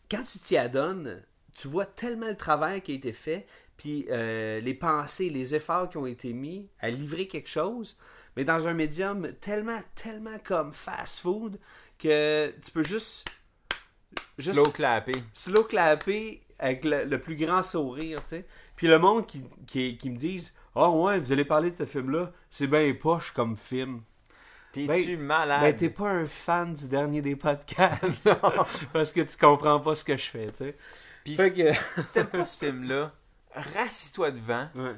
quand 0.10 0.24
tu 0.24 0.40
t'y 0.40 0.56
adonnes, 0.56 1.22
tu 1.54 1.68
vois 1.68 1.86
tellement 1.86 2.30
le 2.30 2.38
travail 2.38 2.82
qui 2.82 2.94
a 2.94 2.96
été 2.96 3.12
fait, 3.12 3.46
puis 3.76 4.06
euh, 4.10 4.62
les 4.62 4.74
pensées, 4.74 5.30
les 5.30 5.54
efforts 5.54 5.90
qui 5.90 5.98
ont 5.98 6.08
été 6.08 6.32
mis 6.32 6.70
à 6.80 6.90
livrer 6.90 7.28
quelque 7.28 7.50
chose, 7.50 7.98
mais 8.38 8.46
dans 8.46 8.70
un 8.70 8.74
médium 8.74 9.34
tellement, 9.42 9.82
tellement 9.96 10.40
comme 10.46 10.72
fast-food 10.72 11.60
que 12.00 12.54
tu 12.64 12.72
peux 12.72 12.84
juste. 12.84 13.28
Juste 14.38 14.56
Slow 14.56 14.72
clapper. 14.72 15.24
slow 15.34 15.64
clapper 15.64 16.42
avec 16.60 16.86
le, 16.86 17.04
le 17.06 17.20
plus 17.20 17.36
grand 17.36 17.64
sourire, 17.64 18.22
tu 18.24 18.30
sais. 18.30 18.46
Puis 18.76 18.88
le 18.88 18.98
monde 19.00 19.26
qui, 19.28 19.44
qui, 19.68 19.98
qui 19.98 20.10
me 20.10 20.18
disent 20.18 20.56
Ah 20.76 20.90
ouais, 20.90 21.20
vous 21.20 21.32
allez 21.32 21.46
parler 21.46 21.72
de 21.72 21.76
ce 21.76 21.86
film-là, 21.86 22.32
c'est 22.50 22.68
bien 22.68 22.94
poche 23.00 23.32
comme 23.32 23.56
film. 23.56 24.02
T'es-tu 24.72 24.88
Ben- 25.18 25.20
malade? 25.20 25.62
Ben, 25.62 25.76
t'es 25.76 25.90
pas 25.90 26.10
un 26.10 26.26
fan 26.26 26.74
du 26.74 26.88
dernier 26.88 27.22
des 27.22 27.36
podcasts. 27.36 28.28
parce 28.94 29.12
que 29.12 29.22
tu 29.22 29.38
comprends 29.38 29.80
pas 29.80 29.94
ce 29.94 30.04
que 30.04 30.18
je 30.18 30.26
fais, 30.30 30.48
tu 30.48 30.58
sais. 30.66 30.78
Puis 31.24 31.36
que- 31.38 32.02
si 32.02 32.12
t'aimes 32.12 32.26
pas 32.28 32.46
ce 32.46 32.58
film-là, 32.58 33.12
rassis-toi 33.54 34.32
devant, 34.32 34.68
Ouais. 34.76 34.96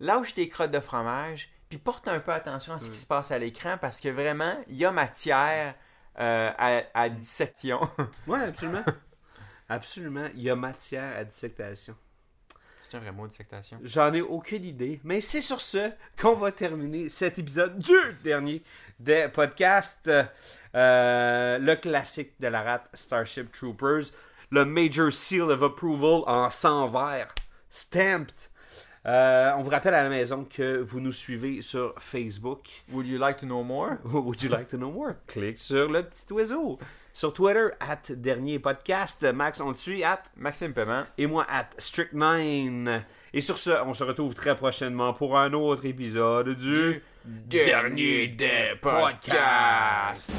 lâche 0.00 0.34
tes 0.34 0.48
crottes 0.48 0.70
de 0.70 0.80
fromage, 0.80 1.48
puis 1.68 1.78
porte 1.78 2.06
un 2.06 2.20
peu 2.20 2.32
attention 2.32 2.74
à 2.74 2.78
ce 2.78 2.90
qui 2.90 2.98
se 2.98 3.06
passe 3.06 3.32
à 3.32 3.38
l'écran 3.38 3.76
parce 3.80 4.00
que 4.00 4.08
vraiment, 4.08 4.56
il 4.68 4.76
y 4.76 4.84
a 4.84 4.92
matière 4.92 5.74
euh, 6.18 6.50
à, 6.56 6.82
à 6.94 7.08
dissection. 7.08 7.80
Ouais, 8.26 8.44
absolument. 8.44 8.84
absolument. 9.68 10.28
Il 10.34 10.42
y 10.42 10.50
a 10.50 10.56
matière 10.56 11.16
à 11.16 11.24
dissectation. 11.24 11.96
C'est 12.82 12.96
un 12.96 13.00
vrai 13.00 13.10
mot, 13.12 13.26
dissectation. 13.26 13.78
J'en 13.82 14.14
ai 14.14 14.20
aucune 14.20 14.64
idée. 14.64 15.00
Mais 15.02 15.20
c'est 15.20 15.40
sur 15.40 15.60
ce 15.60 15.90
qu'on 16.20 16.34
va 16.34 16.52
terminer 16.52 17.08
cet 17.08 17.38
épisode 17.38 17.78
du 17.78 17.96
dernier 18.22 18.62
des 19.00 19.28
podcasts. 19.32 20.08
Euh, 20.74 21.58
le 21.58 21.74
classique 21.74 22.32
de 22.38 22.46
la 22.46 22.62
rate 22.62 22.88
Starship 22.94 23.50
Troopers. 23.50 24.04
Le 24.50 24.64
Major 24.64 25.12
Seal 25.12 25.50
of 25.50 25.62
Approval 25.62 26.22
en 26.26 26.48
sang 26.50 26.86
vert. 26.86 27.34
Stamped. 27.70 28.50
Euh, 29.06 29.52
on 29.56 29.62
vous 29.62 29.70
rappelle 29.70 29.94
à 29.94 30.02
la 30.02 30.08
maison 30.08 30.44
que 30.44 30.78
vous 30.78 30.98
nous 31.00 31.12
suivez 31.12 31.62
sur 31.62 31.94
Facebook. 31.98 32.68
Would 32.92 33.06
you 33.06 33.18
like 33.18 33.36
to 33.38 33.46
know 33.46 33.62
more? 33.62 33.98
Would 34.04 34.42
you 34.42 34.50
like 34.50 34.68
to 34.68 34.76
know 34.76 34.90
more? 34.90 35.14
Clique 35.28 35.58
sur 35.58 35.88
le 35.88 36.02
petit 36.02 36.32
oiseau. 36.32 36.78
Sur 37.12 37.32
Twitter, 37.32 37.68
at 37.80 38.10
dernier 38.10 38.58
podcast. 38.58 39.22
Max, 39.22 39.60
on 39.60 39.72
te 39.72 39.78
suit, 39.78 40.02
at 40.02 40.24
Maxime 40.36 40.72
Paiement. 40.72 41.04
et 41.16 41.26
moi, 41.26 41.46
at 41.48 41.68
Strict9. 41.78 43.00
Et 43.32 43.40
sur 43.40 43.58
ce, 43.58 43.70
on 43.86 43.94
se 43.94 44.04
retrouve 44.04 44.34
très 44.34 44.56
prochainement 44.56 45.12
pour 45.14 45.38
un 45.38 45.52
autre 45.52 45.86
épisode 45.86 46.56
du, 46.58 47.02
Dernier 47.24 48.28
des 48.28 48.72
podcasts. 48.80 50.30